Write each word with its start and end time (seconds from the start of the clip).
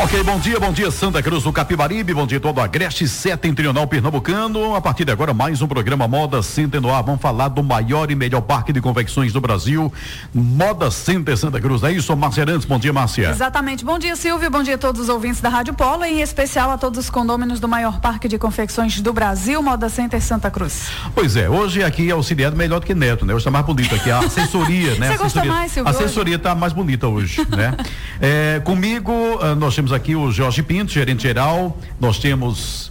Ok, 0.00 0.22
bom 0.22 0.38
dia, 0.38 0.60
bom 0.60 0.72
dia 0.72 0.92
Santa 0.92 1.20
Cruz 1.20 1.42
do 1.42 1.52
Capibaribe, 1.52 2.14
bom 2.14 2.24
dia 2.24 2.38
todo 2.38 2.60
Agreste 2.60 3.08
Setentrional 3.08 3.84
Pernambucano. 3.84 4.76
A 4.76 4.80
partir 4.80 5.04
de 5.04 5.10
agora, 5.10 5.34
mais 5.34 5.60
um 5.60 5.66
programa 5.66 6.06
Moda 6.06 6.40
Center 6.40 6.80
no 6.80 6.94
ar. 6.94 7.02
Vamos 7.02 7.20
falar 7.20 7.48
do 7.48 7.64
maior 7.64 8.08
e 8.08 8.14
melhor 8.14 8.42
parque 8.42 8.72
de 8.72 8.80
convecções 8.80 9.32
do 9.32 9.40
Brasil, 9.40 9.92
Moda 10.32 10.88
Center 10.88 11.36
Santa 11.36 11.60
Cruz. 11.60 11.82
É 11.82 11.90
isso, 11.90 12.16
Márcia 12.16 12.44
Arantes. 12.44 12.64
Bom 12.64 12.78
dia, 12.78 12.92
Márcia. 12.92 13.30
Exatamente. 13.30 13.84
Bom 13.84 13.98
dia, 13.98 14.14
Silvio. 14.14 14.48
Bom 14.48 14.62
dia 14.62 14.76
a 14.76 14.78
todos 14.78 15.00
os 15.00 15.08
ouvintes 15.08 15.40
da 15.40 15.48
Rádio 15.48 15.74
Polo, 15.74 16.04
em 16.04 16.20
especial 16.20 16.70
a 16.70 16.78
todos 16.78 17.00
os 17.00 17.10
condôminos 17.10 17.58
do 17.58 17.66
maior 17.66 17.98
parque 17.98 18.28
de 18.28 18.38
confecções 18.38 19.00
do 19.00 19.12
Brasil, 19.12 19.60
Moda 19.60 19.88
Center 19.88 20.22
Santa 20.22 20.48
Cruz. 20.48 20.90
Pois 21.12 21.34
é, 21.34 21.50
hoje 21.50 21.82
aqui 21.82 22.08
é 22.08 22.12
auxiliado 22.12 22.56
melhor 22.56 22.78
do 22.78 22.86
que 22.86 22.94
Neto, 22.94 23.26
né? 23.26 23.34
Hoje 23.34 23.40
está 23.40 23.50
mais 23.50 23.66
bonito 23.66 23.92
aqui, 23.96 24.12
a 24.12 24.20
assessoria, 24.20 24.94
né? 24.94 25.08
Você 25.18 25.18
gosta 25.18 25.44
mais, 25.44 25.72
Silvio? 25.72 25.88
A 25.88 25.90
assessoria 25.90 26.36
está 26.36 26.54
mais 26.54 26.72
bonita 26.72 27.08
hoje, 27.08 27.44
né? 27.50 27.74
É, 28.20 28.60
comigo, 28.64 29.12
uh, 29.12 29.54
nós 29.54 29.76
temos 29.76 29.87
aqui 29.92 30.14
o 30.16 30.30
Jorge 30.30 30.62
Pinto, 30.62 30.92
gerente 30.92 31.22
geral, 31.22 31.76
nós 32.00 32.18
temos 32.18 32.90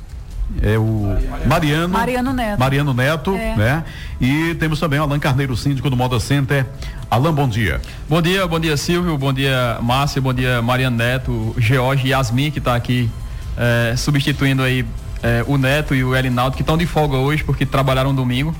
é, 0.61 0.77
o 0.77 1.17
Mariano. 1.45 1.89
Mariano 1.89 2.33
Neto. 2.33 2.59
Mariano 2.59 2.93
Neto, 2.93 3.35
É. 3.35 3.55
né? 3.55 3.83
E 4.19 4.55
temos 4.55 4.79
também 4.79 4.99
o 4.99 5.03
Alan 5.03 5.19
Carneiro, 5.19 5.55
síndico 5.57 5.89
do 5.89 5.95
Moda 5.97 6.19
Center. 6.19 6.65
Alan, 7.09 7.33
bom 7.33 7.47
dia. 7.47 7.81
Bom 8.09 8.21
dia, 8.21 8.45
bom 8.47 8.59
dia 8.59 8.75
Silvio, 8.77 9.17
bom 9.17 9.31
dia 9.33 9.77
Márcia, 9.81 10.21
bom 10.21 10.33
dia 10.33 10.61
Mariano 10.61 10.97
Neto, 10.97 11.55
George 11.57 12.07
e 12.07 12.09
Yasmin 12.09 12.51
que 12.51 12.59
está 12.59 12.75
aqui 12.75 13.09
eh, 13.57 13.93
substituindo 13.95 14.61
aí 14.61 14.85
eh, 15.23 15.43
o 15.47 15.57
Neto 15.57 15.95
e 15.95 16.03
o 16.03 16.15
Elinaldo 16.15 16.55
que 16.55 16.63
estão 16.63 16.77
de 16.77 16.85
folga 16.85 17.15
hoje 17.17 17.43
porque 17.43 17.65
trabalharam 17.65 18.13
domingo. 18.13 18.53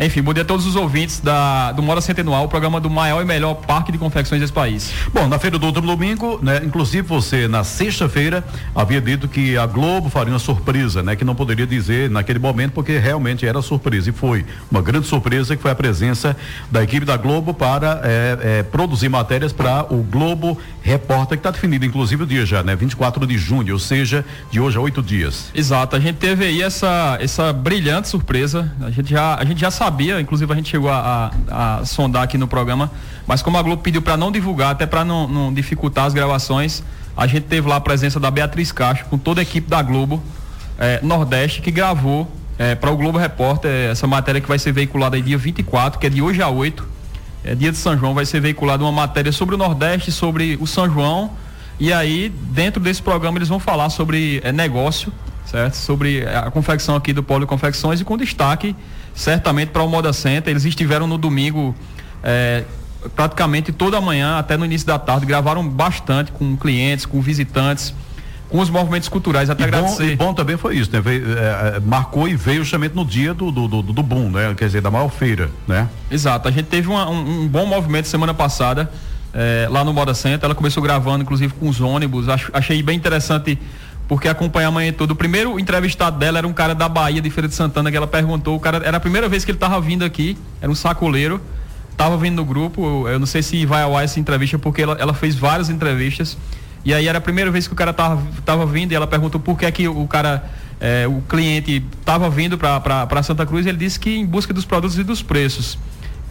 Enfim, 0.00 0.22
bom 0.22 0.32
dia 0.32 0.42
a 0.42 0.46
todos 0.46 0.66
os 0.66 0.74
ouvintes 0.74 1.20
da, 1.20 1.70
do 1.72 1.82
Moda 1.82 2.00
Centenual, 2.00 2.44
o 2.44 2.48
programa 2.48 2.80
do 2.80 2.88
maior 2.88 3.20
e 3.20 3.24
melhor 3.24 3.54
parque 3.54 3.92
de 3.92 3.98
confecções 3.98 4.40
desse 4.40 4.52
país. 4.52 4.90
Bom, 5.12 5.28
na 5.28 5.38
feira 5.38 5.58
do 5.58 5.66
outro 5.66 5.82
domingo, 5.82 6.40
né? 6.42 6.62
Inclusive 6.64 7.06
você 7.06 7.46
na 7.46 7.62
sexta-feira 7.62 8.42
havia 8.74 9.00
dito 9.00 9.28
que 9.28 9.56
a 9.56 9.66
Globo 9.66 10.08
faria 10.08 10.32
uma 10.32 10.38
surpresa, 10.38 11.02
né? 11.02 11.14
Que 11.14 11.24
não 11.24 11.34
poderia 11.34 11.66
dizer 11.66 12.08
naquele 12.08 12.38
momento 12.38 12.72
porque 12.72 12.96
realmente 12.98 13.46
era 13.46 13.60
surpresa 13.60 14.08
e 14.08 14.12
foi 14.12 14.46
uma 14.70 14.80
grande 14.80 15.06
surpresa 15.06 15.54
que 15.54 15.62
foi 15.62 15.70
a 15.70 15.74
presença 15.74 16.34
da 16.70 16.82
equipe 16.82 17.04
da 17.04 17.16
Globo 17.16 17.52
para 17.52 18.00
eh, 18.02 18.38
eh, 18.40 18.62
produzir 18.64 19.10
matérias 19.10 19.52
para 19.52 19.92
o 19.92 20.02
Globo 20.02 20.58
Repórter 20.82 21.38
que 21.38 21.40
está 21.40 21.50
definido 21.50 21.84
inclusive 21.84 22.24
o 22.24 22.26
dia 22.26 22.44
já, 22.44 22.62
né? 22.62 22.74
24 22.74 23.26
de 23.26 23.38
junho, 23.38 23.72
ou 23.72 23.78
seja, 23.78 24.24
de 24.50 24.58
hoje 24.60 24.76
a 24.76 24.80
oito 24.80 25.02
dias. 25.02 25.50
Exato, 25.54 25.94
a 25.94 26.00
gente 26.00 26.16
teve 26.16 26.44
aí 26.44 26.60
essa, 26.62 27.16
essa 27.20 27.52
brilhante 27.52 28.08
surpresa. 28.08 28.72
A 28.80 28.90
gente 28.90 29.10
já, 29.10 29.36
a 29.36 29.44
gente 29.44 29.60
já 29.60 29.70
sabia, 29.70 30.20
inclusive 30.20 30.52
a 30.52 30.56
gente 30.56 30.68
chegou 30.68 30.90
a, 30.90 31.30
a- 31.48 31.78
a 31.80 31.84
sondar 31.84 32.22
aqui 32.24 32.36
no 32.36 32.48
programa, 32.48 32.90
mas 33.26 33.42
como 33.42 33.56
a 33.58 33.62
Globo 33.62 33.82
pediu 33.82 34.02
para 34.02 34.16
não 34.16 34.32
divulgar, 34.32 34.72
até 34.72 34.84
para 34.86 35.04
não, 35.04 35.28
não 35.28 35.54
dificultar 35.54 36.06
as 36.06 36.12
gravações, 36.14 36.82
a 37.16 37.26
gente 37.26 37.44
teve 37.44 37.68
lá 37.68 37.76
a 37.76 37.80
presença 37.80 38.18
da 38.18 38.30
Beatriz 38.30 38.72
Castro 38.72 39.06
com 39.08 39.16
toda 39.18 39.40
a 39.40 39.42
equipe 39.42 39.68
da 39.70 39.80
Globo 39.82 40.22
eh, 40.78 40.98
Nordeste 41.02 41.60
que 41.62 41.70
gravou 41.70 42.30
para 42.80 42.90
o 42.92 42.96
Globo 42.96 43.18
Repórter 43.18 43.90
essa 43.90 44.06
matéria 44.06 44.40
que 44.40 44.46
vai 44.46 44.56
ser 44.58 44.70
veiculada 44.72 45.16
aí 45.16 45.22
dia 45.22 45.36
24, 45.36 45.98
que 45.98 46.06
é 46.06 46.10
de 46.10 46.22
hoje 46.22 46.40
a 46.40 46.48
8. 46.48 46.86
É, 47.44 47.54
dia 47.54 47.72
de 47.72 47.78
São 47.78 47.98
João 47.98 48.14
vai 48.14 48.24
ser 48.24 48.40
veiculada 48.40 48.82
uma 48.84 48.92
matéria 48.92 49.32
sobre 49.32 49.54
o 49.54 49.58
Nordeste, 49.58 50.12
sobre 50.12 50.56
o 50.60 50.66
São 50.66 50.88
João. 50.88 51.32
E 51.78 51.92
aí, 51.92 52.28
dentro 52.28 52.80
desse 52.80 53.02
programa, 53.02 53.38
eles 53.38 53.48
vão 53.48 53.58
falar 53.58 53.90
sobre 53.90 54.40
é, 54.44 54.52
negócio, 54.52 55.12
certo? 55.46 55.74
Sobre 55.74 56.24
a 56.26 56.50
confecção 56.50 56.94
aqui 56.94 57.12
do 57.12 57.22
Polo 57.22 57.46
Confecções 57.46 58.00
e 58.00 58.04
com 58.04 58.16
destaque, 58.16 58.76
certamente, 59.14 59.70
para 59.70 59.82
o 59.82 59.88
Moda 59.88 60.12
Center. 60.12 60.50
Eles 60.50 60.64
estiveram 60.64 61.06
no 61.06 61.18
domingo 61.18 61.74
é, 62.22 62.64
praticamente 63.16 63.72
toda 63.72 64.00
manhã, 64.00 64.38
até 64.38 64.56
no 64.56 64.64
início 64.64 64.86
da 64.86 64.98
tarde, 64.98 65.26
gravaram 65.26 65.68
bastante 65.68 66.30
com 66.30 66.56
clientes, 66.56 67.04
com 67.04 67.20
visitantes, 67.20 67.92
com 68.52 68.60
os 68.60 68.68
movimentos 68.70 69.08
culturais. 69.08 69.48
Até 69.50 69.64
E 69.64 69.70
bom, 69.70 69.76
agradecer. 69.78 70.12
e 70.12 70.16
bom 70.16 70.34
também 70.34 70.56
foi 70.58 70.76
isso, 70.76 70.90
né? 70.92 71.00
Veio, 71.00 71.24
eh, 71.32 71.72
eh, 71.76 71.80
marcou 71.84 72.28
e 72.28 72.36
veio 72.36 72.62
justamente 72.62 72.94
no 72.94 73.04
dia 73.04 73.32
do, 73.32 73.50
do, 73.50 73.66
do, 73.66 73.82
do 73.82 74.02
boom, 74.02 74.30
né? 74.30 74.54
Quer 74.56 74.66
dizer, 74.66 74.82
da 74.82 74.90
maior 74.90 75.08
feira, 75.08 75.50
né? 75.66 75.88
Exato, 76.10 76.46
a 76.46 76.50
gente 76.52 76.66
teve 76.66 76.86
uma- 76.88 77.08
um, 77.08 77.42
um 77.44 77.48
bom 77.48 77.64
movimento 77.64 78.06
semana 78.06 78.34
passada 78.34 78.92
eh, 79.34 79.66
lá 79.70 79.82
no 79.82 79.92
Moda 79.94 80.12
Center. 80.12 80.44
Ela 80.44 80.54
começou 80.54 80.82
gravando, 80.82 81.22
inclusive, 81.24 81.54
com 81.54 81.66
os 81.68 81.80
ônibus. 81.80 82.28
Acho- 82.28 82.50
achei 82.52 82.82
bem 82.82 82.96
interessante 82.96 83.58
porque 84.06 84.28
acompanhar 84.28 84.68
a 84.68 84.70
manhã 84.70 84.92
toda. 84.92 85.14
O 85.14 85.16
primeiro 85.16 85.58
entrevistado 85.58 86.18
dela 86.18 86.36
era 86.36 86.46
um 86.46 86.52
cara 86.52 86.74
da 86.74 86.86
Bahia, 86.90 87.22
de 87.22 87.30
Feira 87.30 87.48
de 87.48 87.54
Santana, 87.54 87.90
que 87.90 87.96
ela 87.96 88.06
perguntou. 88.06 88.54
O 88.54 88.60
cara 88.60 88.82
era 88.84 88.98
a 88.98 89.00
primeira 89.00 89.26
vez 89.30 89.44
que 89.46 89.50
ele 89.50 89.56
estava 89.56 89.80
vindo 89.80 90.04
aqui, 90.04 90.36
era 90.60 90.70
um 90.70 90.74
sacoleiro. 90.74 91.40
Estava 91.90 92.16
vindo 92.18 92.36
no 92.36 92.44
grupo. 92.44 92.84
Eu, 93.06 93.12
eu 93.12 93.18
não 93.18 93.26
sei 93.26 93.42
se 93.42 93.64
vai 93.64 93.82
ao 93.82 93.96
ar 93.96 94.04
essa 94.04 94.20
entrevista, 94.20 94.58
porque 94.58 94.82
ela, 94.82 94.96
ela 95.00 95.14
fez 95.14 95.34
várias 95.36 95.70
entrevistas. 95.70 96.36
E 96.84 96.92
aí 96.92 97.06
era 97.06 97.18
a 97.18 97.20
primeira 97.20 97.50
vez 97.50 97.66
que 97.66 97.72
o 97.72 97.76
cara 97.76 97.92
tava, 97.92 98.20
tava 98.44 98.66
vindo 98.66 98.92
e 98.92 98.94
ela 98.94 99.06
perguntou 99.06 99.40
por 99.40 99.56
que, 99.58 99.70
que 99.70 99.86
o 99.88 100.06
cara, 100.08 100.44
eh, 100.80 101.06
o 101.06 101.22
cliente 101.28 101.84
estava 102.00 102.28
vindo 102.28 102.58
para 102.58 103.22
Santa 103.22 103.46
Cruz. 103.46 103.66
Ele 103.66 103.78
disse 103.78 104.00
que 104.00 104.16
em 104.16 104.26
busca 104.26 104.52
dos 104.52 104.64
produtos 104.64 104.98
e 104.98 105.04
dos 105.04 105.22
preços 105.22 105.78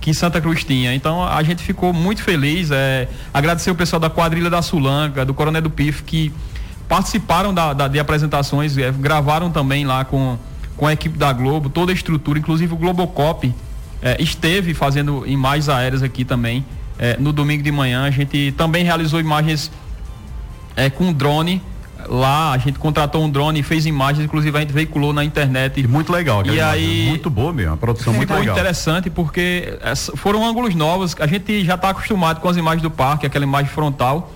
que 0.02 0.14
Santa 0.14 0.42
Cruz 0.42 0.64
tinha. 0.64 0.94
Então 0.94 1.24
a 1.24 1.42
gente 1.44 1.64
ficou 1.64 1.94
muito 1.94 2.22
feliz. 2.22 2.70
É, 2.72 3.08
agradecer 3.34 3.72
o 3.72 3.76
pessoal 3.76 4.00
da 4.00 4.10
quadrilha 4.10 4.50
da 4.50 4.62
Sulanca, 4.62 5.24
do 5.24 5.34
Coronel 5.34 5.62
do 5.62 5.70
Pif, 5.70 6.04
que 6.04 6.34
participaram 6.90 7.54
da, 7.54 7.72
da- 7.74 7.88
de 7.88 8.00
apresentações, 8.00 8.78
é, 8.78 8.92
gravaram 8.92 9.50
também 9.50 9.86
lá 9.86 10.04
com, 10.04 10.38
com 10.76 10.86
a 10.88 10.92
equipe 10.92 11.18
da 11.18 11.32
Globo, 11.32 11.70
toda 11.70 11.92
a 11.92 11.96
estrutura, 11.96 12.38
inclusive 12.40 12.74
o 12.74 12.78
Globocop 12.78 13.54
é, 14.02 14.22
esteve 14.22 14.74
fazendo 14.74 15.24
imagens 15.26 15.70
aéreas 15.70 16.04
aqui 16.04 16.26
também. 16.26 16.66
é, 17.00 17.16
no 17.18 17.32
domingo 17.32 17.64
de 17.64 17.72
manhã, 17.72 18.04
a 18.04 18.12
gente 18.12 18.54
também 18.58 18.84
realizou 18.84 19.20
imagens 19.20 19.72
é, 20.76 20.90
com 20.90 21.12
drone. 21.14 21.62
Lá 22.10 22.52
a 22.54 22.58
gente 22.58 22.80
contratou 22.80 23.24
um 23.24 23.30
drone 23.30 23.60
e 23.60 23.64
fez 23.64 23.86
imagens, 23.86 24.26
inclusive 24.26 24.58
a 24.58 24.62
gente 24.62 24.74
veiculou 24.74 25.14
na 25.14 25.24
internet. 25.24 25.80
E 25.80 25.88
muito 25.88 26.12
legal, 26.12 26.44
E 26.46 26.60
aí- 26.60 27.06
muito 27.08 27.30
boa 27.30 27.54
mesmo, 27.54 27.74
a 27.74 27.78
produção 27.78 28.12
muito 28.12 28.28
Ficou 28.30 28.40
legal. 28.42 28.56
interessante 28.56 29.10
porque 29.10 29.78
essa- 29.84 30.12
foram 30.18 30.44
ângulos 30.46 30.74
novos. 30.74 31.16
A 31.20 31.28
gente 31.28 31.64
já 31.64 31.76
está 31.76 31.90
acostumado 31.90 32.42
com 32.42 32.50
as 32.50 32.58
imagens 32.58 32.82
do 32.82 32.90
parque, 32.90 33.26
aquela 33.28 33.46
imagem 33.46 33.70
frontal. 33.72 34.32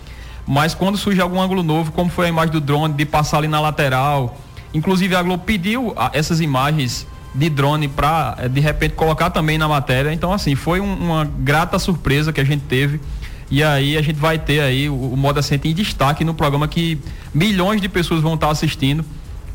Mas 0.48 0.76
quando 0.76 0.96
surge 0.96 1.20
algum 1.20 1.42
ângulo 1.42 1.64
novo, 1.64 1.92
como 1.92 2.08
foi 2.10 2.28
a 2.28 2.30
imagem 2.30 2.52
do 2.52 2.62
drone, 2.62 2.94
de 2.94 3.04
passar 3.06 3.38
ali 3.40 3.48
na 3.48 3.60
lateral. 3.60 4.38
Inclusive 4.72 5.16
a 5.16 5.24
Globo 5.24 5.44
pediu 5.44 5.96
essas 6.14 6.40
imagens 6.40 7.08
de 7.34 7.50
drone 7.50 7.88
para 7.88 8.48
de 8.48 8.60
repente 8.60 8.94
colocar 8.94 9.32
também 9.32 9.58
na 9.58 9.68
matéria. 9.68 10.14
Então 10.14 10.32
assim, 10.32 10.54
foi 10.54 10.80
um- 10.80 10.94
uma 10.94 11.26
grata 11.40 11.80
surpresa 11.80 12.32
que 12.32 12.40
a 12.40 12.44
gente 12.44 12.62
teve. 12.66 13.02
E 13.50 13.64
aí 13.64 13.98
a 13.98 14.02
gente 14.02 14.20
vai 14.20 14.40
ter 14.40 14.60
aí 14.60 14.90
o, 14.90 14.96
o 14.96 15.18
Moda 15.18 15.42
Center 15.42 15.70
em 15.72 15.74
destaque 15.74 16.24
no 16.24 16.34
programa 16.34 16.68
que 16.68 17.00
milhões 17.34 17.82
de 17.82 17.88
pessoas 17.88 18.22
vão 18.22 18.34
estar 18.34 18.50
assistindo 18.50 19.06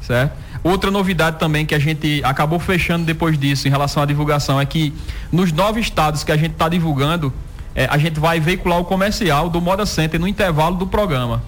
certo? 0.02 0.32
Outra 0.62 0.90
novidade 0.90 1.38
também 1.38 1.64
que 1.64 1.74
a 1.74 1.78
gente 1.78 2.20
acabou 2.24 2.58
fechando 2.58 3.04
depois 3.04 3.38
disso 3.38 3.66
em 3.66 3.70
relação 3.70 4.02
à 4.02 4.06
divulgação 4.06 4.60
é 4.60 4.66
que 4.66 4.92
nos 5.32 5.52
nove 5.52 5.80
estados 5.80 6.24
que 6.24 6.32
a 6.32 6.36
gente 6.36 6.52
está 6.52 6.68
divulgando, 6.68 7.32
eh, 7.74 7.88
a 7.90 7.96
gente 7.96 8.20
vai 8.20 8.40
veicular 8.40 8.78
o 8.78 8.84
comercial 8.84 9.48
do 9.48 9.60
Moda 9.60 9.86
Center 9.86 10.20
no 10.20 10.28
intervalo 10.28 10.76
do 10.76 10.86
programa. 10.86 11.42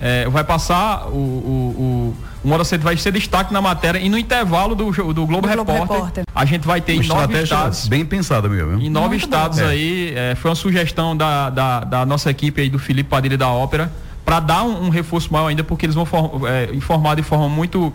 Eh, 0.00 0.28
vai 0.28 0.44
passar 0.44 1.06
o, 1.08 1.16
o, 1.16 2.14
o, 2.14 2.16
o 2.42 2.48
Moda 2.48 2.64
Center 2.64 2.84
vai 2.84 2.96
ser 2.96 3.12
destaque 3.12 3.52
na 3.52 3.60
matéria 3.60 3.98
e 3.98 4.08
no 4.08 4.16
intervalo 4.18 4.74
do, 4.74 4.90
do 4.90 4.92
Globo, 4.92 5.14
Do 5.14 5.26
Globo 5.26 5.46
Repórter, 5.48 5.82
Repórter. 5.96 6.24
a 6.34 6.44
gente 6.44 6.66
vai 6.66 6.80
ter 6.80 6.94
Uma 6.94 7.04
em 7.04 7.06
nove 7.08 7.42
estados 7.42 7.86
bem 7.88 8.04
pensada 8.04 8.48
mesmo. 8.48 8.80
em 8.80 8.88
nove 8.88 9.08
Muito 9.10 9.24
estados 9.24 9.58
bom. 9.58 9.64
É. 9.64 9.68
aí, 9.68 10.12
eh, 10.16 10.34
foi 10.36 10.50
uma 10.50 10.54
sugestão 10.54 11.16
da, 11.16 11.50
da, 11.50 11.80
da 11.80 12.06
nossa 12.06 12.30
equipe 12.30 12.60
aí 12.62 12.70
do 12.70 12.78
Felipe 12.78 13.10
Padilha 13.10 13.36
da 13.36 13.48
Ópera, 13.48 13.92
para 14.24 14.40
dar 14.40 14.62
um, 14.62 14.86
um 14.86 14.88
reforço 14.88 15.32
maior 15.32 15.48
ainda, 15.48 15.62
porque 15.64 15.84
eles 15.86 15.94
vão 15.94 16.06
for- 16.06 16.42
eh, 16.48 16.70
informar 16.72 17.16
de 17.16 17.22
forma 17.22 17.48
muito 17.48 17.92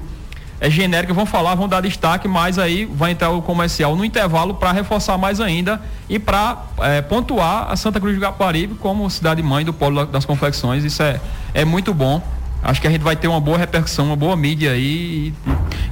eh, 0.62 0.70
genérica, 0.70 1.12
vão 1.14 1.26
falar, 1.26 1.56
vão 1.56 1.68
dar 1.68 1.82
destaque, 1.82 2.28
mas 2.28 2.60
aí 2.60 2.86
vai 2.86 3.12
entrar 3.12 3.32
o 3.32 3.42
comercial 3.42 3.96
no 3.96 4.06
intervalo 4.06 4.54
para 4.54 4.72
reforçar 4.72 5.18
mais 5.18 5.40
ainda 5.42 5.82
e 6.08 6.20
para 6.20 6.58
pontuar 7.10 7.72
a 7.72 7.76
Santa 7.76 8.00
Cruz 8.00 8.16
do 8.16 8.22
Caparibe 8.22 8.76
como 8.76 9.10
cidade 9.10 9.42
mãe 9.42 9.66
do 9.66 9.74
polo 9.74 10.06
das 10.06 10.24
confecções. 10.24 10.84
Isso 10.84 11.02
é, 11.02 11.20
é 11.54 11.66
muito 11.66 11.94
bom. 11.94 12.22
Acho 12.66 12.82
que 12.82 12.88
a 12.88 12.90
gente 12.90 13.02
vai 13.04 13.16
ter 13.16 13.28
uma 13.28 13.40
boa 13.40 13.58
repercussão, 13.58 14.08
uma 14.08 14.16
boa 14.16 14.36
mídia 14.36 14.72
aí. 14.72 15.32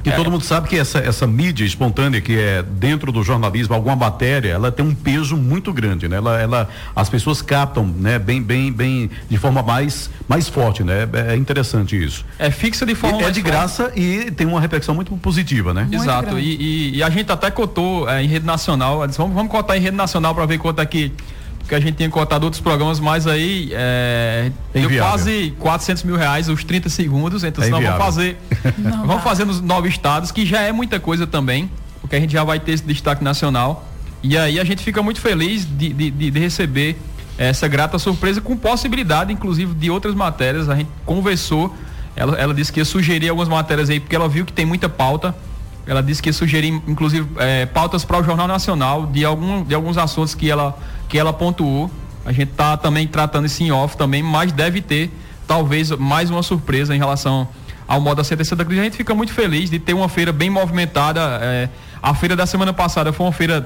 E 0.04 0.10
todo 0.12 0.30
mundo 0.30 0.42
sabe 0.44 0.68
que 0.68 0.76
essa, 0.76 0.98
essa 0.98 1.26
mídia 1.26 1.64
espontânea 1.64 2.20
que 2.20 2.36
é 2.38 2.62
dentro 2.62 3.10
do 3.12 3.22
jornalismo, 3.22 3.74
alguma 3.74 3.94
matéria, 3.96 4.50
ela 4.50 4.70
tem 4.72 4.84
um 4.84 4.94
peso 4.94 5.36
muito 5.36 5.72
grande, 5.72 6.08
né? 6.08 6.16
Ela, 6.16 6.40
ela, 6.40 6.68
as 6.94 7.08
pessoas 7.08 7.40
captam, 7.40 7.86
né? 7.86 8.18
Bem, 8.18 8.42
bem, 8.42 8.72
bem, 8.72 9.08
de 9.30 9.38
forma 9.38 9.62
mais, 9.62 10.10
mais 10.28 10.48
forte, 10.48 10.82
né? 10.82 11.08
É 11.30 11.36
interessante 11.36 11.96
isso. 12.02 12.24
É 12.38 12.50
fixa 12.50 12.84
de 12.84 12.94
forma 12.94 13.18
E 13.18 13.20
é 13.20 13.22
mais 13.22 13.34
de 13.34 13.40
forte. 13.40 13.52
graça 13.52 13.92
e 13.96 14.30
tem 14.32 14.46
uma 14.46 14.60
repercussão 14.60 14.94
muito 14.94 15.16
positiva, 15.16 15.72
né? 15.72 15.82
Muito 15.82 15.94
Exato. 15.94 16.38
E, 16.38 16.56
e- 16.56 16.96
e 16.96 17.02
a 17.02 17.08
gente 17.08 17.30
até 17.32 17.50
cotou 17.50 18.08
eh, 18.08 18.22
em 18.22 18.26
rede 18.26 18.44
nacional. 18.44 19.06
disse, 19.06 19.18
Vamos, 19.18 19.34
vamos 19.34 19.50
cotar 19.50 19.76
em 19.76 19.80
rede 19.80 19.96
nacional 19.96 20.34
para 20.34 20.44
ver 20.44 20.58
quanto 20.58 20.82
é 20.82 20.86
que. 20.86 21.12
Porque 21.64 21.74
a 21.74 21.80
gente 21.80 21.96
tinha 21.96 22.10
cotado 22.10 22.44
outros 22.44 22.60
programas, 22.60 23.00
mas 23.00 23.26
aí 23.26 23.70
é, 23.72 24.52
deu 24.70 24.90
quase 24.98 25.54
400 25.58 26.02
mil 26.02 26.14
reais 26.14 26.46
os 26.50 26.62
30 26.62 26.90
segundos, 26.90 27.42
então 27.42 27.64
é 27.64 27.66
senão 27.66 27.80
vamos 27.80 27.96
fazer, 27.96 28.36
Não 28.76 29.06
vamos 29.06 29.24
fazer 29.24 29.46
nos 29.46 29.62
nove 29.62 29.88
estados, 29.88 30.30
que 30.30 30.44
já 30.44 30.60
é 30.60 30.72
muita 30.72 31.00
coisa 31.00 31.26
também, 31.26 31.70
porque 32.02 32.16
a 32.16 32.20
gente 32.20 32.34
já 32.34 32.44
vai 32.44 32.60
ter 32.60 32.72
esse 32.72 32.84
destaque 32.84 33.24
nacional. 33.24 33.88
E 34.22 34.36
aí 34.36 34.60
a 34.60 34.64
gente 34.64 34.82
fica 34.82 35.02
muito 35.02 35.22
feliz 35.22 35.66
de, 35.66 35.90
de, 35.90 36.10
de 36.10 36.38
receber 36.38 36.98
essa 37.38 37.66
grata 37.66 37.98
surpresa 37.98 38.42
com 38.42 38.56
possibilidade, 38.58 39.32
inclusive, 39.32 39.74
de 39.74 39.90
outras 39.90 40.14
matérias. 40.14 40.68
A 40.68 40.76
gente 40.76 40.90
conversou, 41.06 41.74
ela, 42.14 42.36
ela 42.36 42.52
disse 42.52 42.70
que 42.70 42.78
ia 42.78 42.84
sugerir 42.84 43.30
algumas 43.30 43.48
matérias 43.48 43.88
aí, 43.88 44.00
porque 44.00 44.14
ela 44.14 44.28
viu 44.28 44.44
que 44.44 44.52
tem 44.52 44.66
muita 44.66 44.88
pauta. 44.88 45.34
Ela 45.86 46.02
disse 46.02 46.22
que 46.22 46.28
ia 46.28 46.32
sugerir, 46.32 46.68
inclusive, 46.86 47.26
é, 47.38 47.64
pautas 47.66 48.04
para 48.04 48.18
o 48.18 48.22
Jornal 48.22 48.46
Nacional 48.46 49.06
de, 49.06 49.24
algum, 49.24 49.64
de 49.64 49.74
alguns 49.74 49.98
assuntos 49.98 50.34
que 50.34 50.50
ela, 50.50 50.78
que 51.14 51.18
ela 51.20 51.32
pontuou. 51.32 51.88
A 52.26 52.32
gente 52.32 52.50
está 52.50 52.76
também 52.76 53.06
tratando 53.06 53.46
isso 53.46 53.62
em 53.62 53.70
off 53.70 53.96
também, 53.96 54.20
mas 54.20 54.50
deve 54.50 54.82
ter 54.82 55.12
talvez 55.46 55.92
mais 55.92 56.28
uma 56.28 56.42
surpresa 56.42 56.92
em 56.92 56.98
relação 56.98 57.46
ao 57.86 58.00
Moda 58.00 58.24
Center 58.24 58.44
Santa 58.44 58.64
Cruz. 58.64 58.80
A 58.80 58.82
gente 58.82 58.96
fica 58.96 59.14
muito 59.14 59.32
feliz 59.32 59.70
de 59.70 59.78
ter 59.78 59.94
uma 59.94 60.08
feira 60.08 60.32
bem 60.32 60.50
movimentada. 60.50 61.20
É, 61.40 61.68
a 62.02 62.12
feira 62.16 62.34
da 62.34 62.46
semana 62.46 62.72
passada 62.72 63.12
foi 63.12 63.26
uma 63.26 63.32
feira 63.32 63.64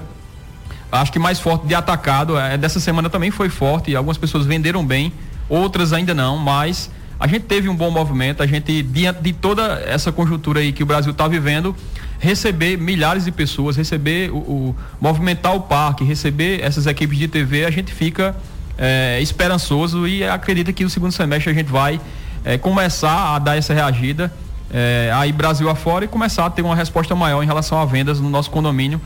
acho 0.93 1.11
que 1.11 1.19
mais 1.19 1.41
forte 1.41 1.67
de 1.67 1.75
atacado. 1.75 2.39
É, 2.39 2.59
dessa 2.59 2.81
semana 2.81 3.09
também 3.09 3.31
foi 3.31 3.49
forte. 3.49 3.97
Algumas 3.97 4.19
pessoas 4.19 4.45
venderam 4.45 4.85
bem, 4.85 5.11
outras 5.49 5.95
ainda 5.95 6.13
não, 6.13 6.37
mas 6.37 6.91
a 7.19 7.27
gente 7.27 7.45
teve 7.45 7.67
um 7.71 7.75
bom 7.75 7.91
movimento. 7.91 8.43
A 8.43 8.47
gente, 8.47 8.83
diante 8.83 9.23
de 9.23 9.33
toda 9.33 9.83
essa 9.87 10.13
conjuntura 10.13 10.61
aí 10.61 10.71
que 10.71 10.83
o 10.83 10.87
Brasil 10.87 11.13
está 11.13 11.27
vivendo, 11.27 11.75
receber 12.19 12.77
milhares 12.77 13.25
de 13.25 13.33
pessoas, 13.33 13.77
receber 13.77 14.31
o, 14.31 14.37
o, 14.37 14.77
movimentar 15.01 15.55
o 15.55 15.61
parque, 15.61 16.05
receber 16.05 16.63
essas 16.63 16.87
equipes 16.87 17.19
de 17.19 17.29
TV, 17.29 17.65
a 17.65 17.71
gente 17.71 17.93
fica 17.93 18.37
é, 18.77 19.19
esperançoso 19.21 20.07
e 20.07 20.25
acredita 20.25 20.73
que 20.73 20.85
no 20.85 20.91
segundo 20.91 21.13
semestre 21.13 21.51
a 21.51 21.55
gente 21.55 21.71
vai 21.71 22.01
é, 22.45 22.59
começar 22.59 23.35
a 23.35 23.39
dar 23.39 23.57
essa 23.57 23.73
reagida. 23.73 24.33
É, 24.71 25.11
aí 25.15 25.33
Brasil 25.33 25.69
afora 25.71 26.05
e 26.05 26.09
começar 26.09 26.45
a 26.45 26.51
ter 26.51 26.63
uma 26.63 26.77
resposta 26.77 27.15
maior 27.15 27.43
em 27.43 27.47
relação 27.47 27.81
a 27.81 27.85
vendas 27.85 28.21
no 28.21 28.29
nosso 28.29 28.51
condomínio 28.51 29.01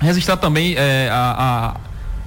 registrar 0.00 0.36
também 0.36 0.76
a, 1.10 1.76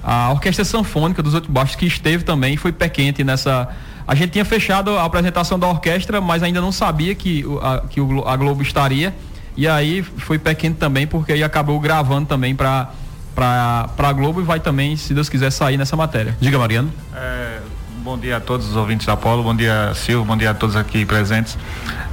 a, 0.04 0.26
a, 0.28 0.32
Orquestra 0.32 0.64
Sanfônica 0.64 1.22
dos 1.22 1.34
Oito 1.34 1.50
Baixos, 1.50 1.76
que 1.76 1.86
esteve 1.86 2.24
também, 2.24 2.56
foi 2.56 2.72
pé 2.72 2.88
quente 2.88 3.24
nessa. 3.24 3.68
A 4.06 4.14
gente 4.14 4.30
tinha 4.30 4.44
fechado 4.44 4.96
a 4.96 5.04
apresentação 5.04 5.58
da 5.58 5.66
orquestra, 5.66 6.20
mas 6.20 6.42
ainda 6.42 6.60
não 6.60 6.70
sabia 6.70 7.14
que, 7.14 7.44
a, 7.62 7.82
que 7.88 8.00
a 8.00 8.36
Globo 8.36 8.62
estaria. 8.62 9.14
E 9.56 9.68
aí 9.68 10.02
foi 10.02 10.38
pé 10.38 10.54
quente 10.54 10.76
também, 10.76 11.06
porque 11.06 11.32
aí 11.32 11.42
acabou 11.42 11.78
gravando 11.80 12.26
também 12.26 12.54
para 12.54 12.90
para 13.34 13.90
a 13.98 14.12
Globo 14.12 14.40
e 14.40 14.44
vai 14.44 14.60
também, 14.60 14.96
se 14.96 15.12
Deus 15.12 15.28
quiser, 15.28 15.50
sair 15.50 15.76
nessa 15.76 15.96
matéria. 15.96 16.36
Diga, 16.40 16.56
Mariano. 16.56 16.92
É, 17.12 17.58
bom 17.98 18.16
dia 18.16 18.36
a 18.36 18.40
todos 18.40 18.68
os 18.68 18.76
ouvintes 18.76 19.06
da 19.06 19.16
Polo, 19.16 19.42
bom 19.42 19.56
dia, 19.56 19.92
Silvio, 19.94 20.24
bom 20.24 20.36
dia 20.36 20.50
a 20.50 20.54
todos 20.54 20.76
aqui 20.76 21.04
presentes. 21.04 21.58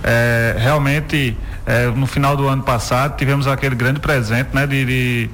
É, 0.04 0.56
realmente, 0.58 1.38
é, 1.66 1.86
no 1.88 2.08
final 2.08 2.36
do 2.36 2.48
ano 2.48 2.64
passado, 2.64 3.16
tivemos 3.18 3.46
aquele 3.46 3.76
grande 3.76 4.00
presente, 4.00 4.50
né, 4.52 4.66
de, 4.66 4.84
de 4.84 5.30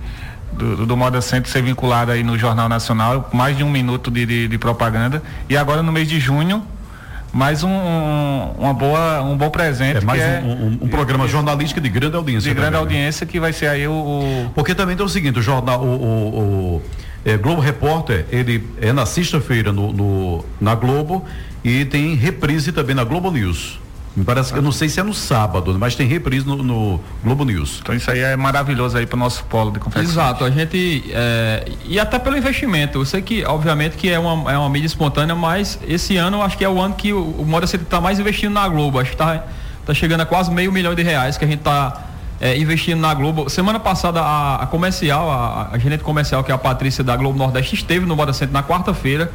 do, 0.52 0.86
do 0.86 0.98
Moda 0.98 1.22
Center 1.22 1.50
ser 1.50 1.62
vinculado 1.62 2.12
aí 2.12 2.24
no 2.24 2.38
Jornal 2.38 2.68
Nacional, 2.68 3.30
mais 3.32 3.56
de 3.56 3.64
um 3.64 3.70
minuto 3.70 4.12
de, 4.12 4.26
de, 4.26 4.48
de 4.48 4.58
propaganda. 4.58 5.22
E 5.48 5.56
agora 5.56 5.82
no 5.82 5.92
mês 5.92 6.10
de 6.10 6.20
junho, 6.20 6.66
mais 7.34 7.64
um, 7.64 7.70
uma 8.58 8.74
boa, 8.74 9.22
um 9.22 9.38
bom 9.38 9.50
presente. 9.50 9.98
É 9.98 10.02
mais 10.02 10.22
um, 10.22 10.26
é, 10.26 10.42
um, 10.42 10.78
um, 10.82 10.88
programa 10.88 11.28
jornalístico 11.28 11.80
de 11.82 11.90
grande 11.90 12.16
audiência. 12.16 12.50
De 12.50 12.56
grande 12.56 12.72
também, 12.72 12.72
né? 12.72 12.98
audiência 12.98 13.26
né? 13.26 13.32
que 13.32 13.40
vai 13.40 13.54
ser 13.54 13.68
aí 13.68 13.88
o, 13.88 13.92
o, 13.92 14.52
Porque 14.56 14.74
também 14.74 14.96
tem 14.96 15.06
o 15.06 15.10
seguinte, 15.10 15.40
o 15.40 15.42
jornal, 15.42 15.82
o, 15.82 15.86
o, 15.86 16.76
o 16.76 16.82
é, 17.26 17.38
Globo 17.38 17.62
Repórter, 17.62 18.26
ele 18.32 18.66
é 18.82 18.94
na 18.94 19.06
sexta-feira 19.06 19.72
no, 19.72 19.92
no, 19.92 20.46
na 20.60 20.76
Globo 20.76 21.26
e 21.64 21.86
tem 21.86 22.16
reprise 22.16 22.72
também 22.72 22.96
na 22.96 23.04
Globo 23.04 23.30
News. 23.30 23.80
Me 24.18 24.24
parece 24.24 24.52
que 24.52 24.58
eu 24.58 24.64
não 24.64 24.72
sei 24.72 24.90
se 24.90 25.00
é 25.00 25.04
no 25.04 25.14
sábado, 25.14 25.78
mas 25.80 25.96
tem 25.96 26.08
reprise 26.08 26.44
no, 26.44 26.64
no 26.64 27.00
Globo 27.24 27.46
News. 27.46 27.78
Então 27.84 27.94
isso 27.94 28.10
aí 28.10 28.18
é 28.18 28.36
maravilhoso 28.36 28.98
aí 28.98 29.06
para 29.06 29.16
o 29.16 29.20
nosso 29.20 29.44
polo 29.44 29.70
de 29.70 29.78
confecção. 29.78 30.12
Exato, 30.12 30.44
a 30.44 30.50
gente 30.50 31.04
é, 31.12 31.72
e 31.86 32.00
até 32.00 32.18
pelo 32.18 32.36
investimento. 32.36 32.98
Eu 32.98 33.06
sei 33.06 33.22
que 33.22 33.46
obviamente 33.46 33.96
que 33.96 34.10
é 34.10 34.18
uma, 34.18 34.52
é 34.52 34.58
uma 34.58 34.68
mídia 34.72 34.88
espontânea, 34.88 35.36
mas 35.36 35.78
esse 35.88 36.18
ano 36.18 36.38
eu 36.38 36.42
acho 36.42 36.58
que 36.58 36.66
é 36.66 36.70
o 36.70 36.82
ano 36.82 36.96
que 36.96 37.14
o, 37.14 37.22
o 37.22 37.46
Moda 37.46 37.68
Center 37.68 37.86
está 37.86 38.02
mais 38.02 38.20
investindo 38.20 38.54
na 38.54 38.68
Globo. 38.68 38.98
Acho 38.98 39.12
que 39.12 39.16
está 39.16 39.44
tá 39.86 39.94
chegando 39.94 40.22
a 40.22 40.26
quase 40.26 40.50
meio 40.50 40.72
milhão 40.72 40.96
de 40.96 41.04
reais 41.04 41.38
que 41.38 41.46
a 41.46 41.48
gente 41.48 41.60
está 41.60 42.08
é, 42.42 42.58
investindo 42.58 43.00
na 43.00 43.14
Globo. 43.14 43.48
Semana 43.52 43.80
passada 43.80 44.20
a, 44.20 44.64
a 44.64 44.66
comercial, 44.66 45.30
a, 45.30 45.70
a 45.74 45.78
gerente 45.78 46.04
comercial 46.04 46.44
que 46.44 46.52
é 46.52 46.56
a 46.56 46.58
Patrícia 46.58 47.04
da 47.04 47.16
Globo 47.16 47.38
Nordeste 47.38 47.76
esteve 47.76 48.08
no 48.08 48.16
Moda 48.16 48.34
Center 48.34 48.52
na 48.52 48.64
quarta-feira 48.64 49.32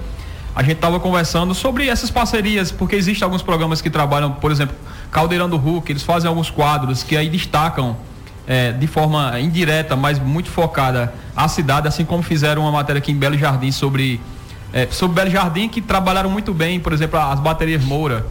a 0.54 0.62
gente 0.62 0.75
estava 0.75 1.00
conversando 1.00 1.54
sobre 1.54 1.88
essas 1.88 2.10
parcerias, 2.10 2.70
porque 2.70 2.96
existem 2.96 3.25
alguns 3.25 3.43
programas 3.43 3.81
que 3.81 3.88
trabalham, 3.88 4.32
por 4.32 4.50
exemplo, 4.50 4.76
Caldeirão 5.10 5.49
do 5.49 5.56
Hulk, 5.56 5.90
eles 5.90 6.02
fazem 6.02 6.28
alguns 6.28 6.50
quadros 6.50 7.02
que 7.02 7.16
aí 7.16 7.28
destacam 7.28 7.96
é, 8.46 8.72
de 8.72 8.87
forma 8.87 9.38
indireta, 9.40 9.96
mas 9.96 10.19
muito 10.19 10.50
focada 10.50 11.12
a 11.34 11.49
cidade, 11.49 11.88
assim 11.88 12.04
como 12.04 12.22
fizeram 12.22 12.62
uma 12.62 12.72
matéria 12.72 12.99
aqui 12.99 13.12
em 13.12 13.16
Belo 13.16 13.37
Jardim 13.37 13.72
sobre, 13.72 14.20
é, 14.72 14.87
sobre 14.90 15.14
Belo 15.14 15.31
Jardim, 15.31 15.69
que 15.69 15.81
trabalharam 15.81 16.28
muito 16.31 16.52
bem, 16.52 16.81
por 16.81 16.93
exemplo, 16.93 17.19
as 17.19 17.40
baterias 17.40 17.82
Moura. 17.84 18.26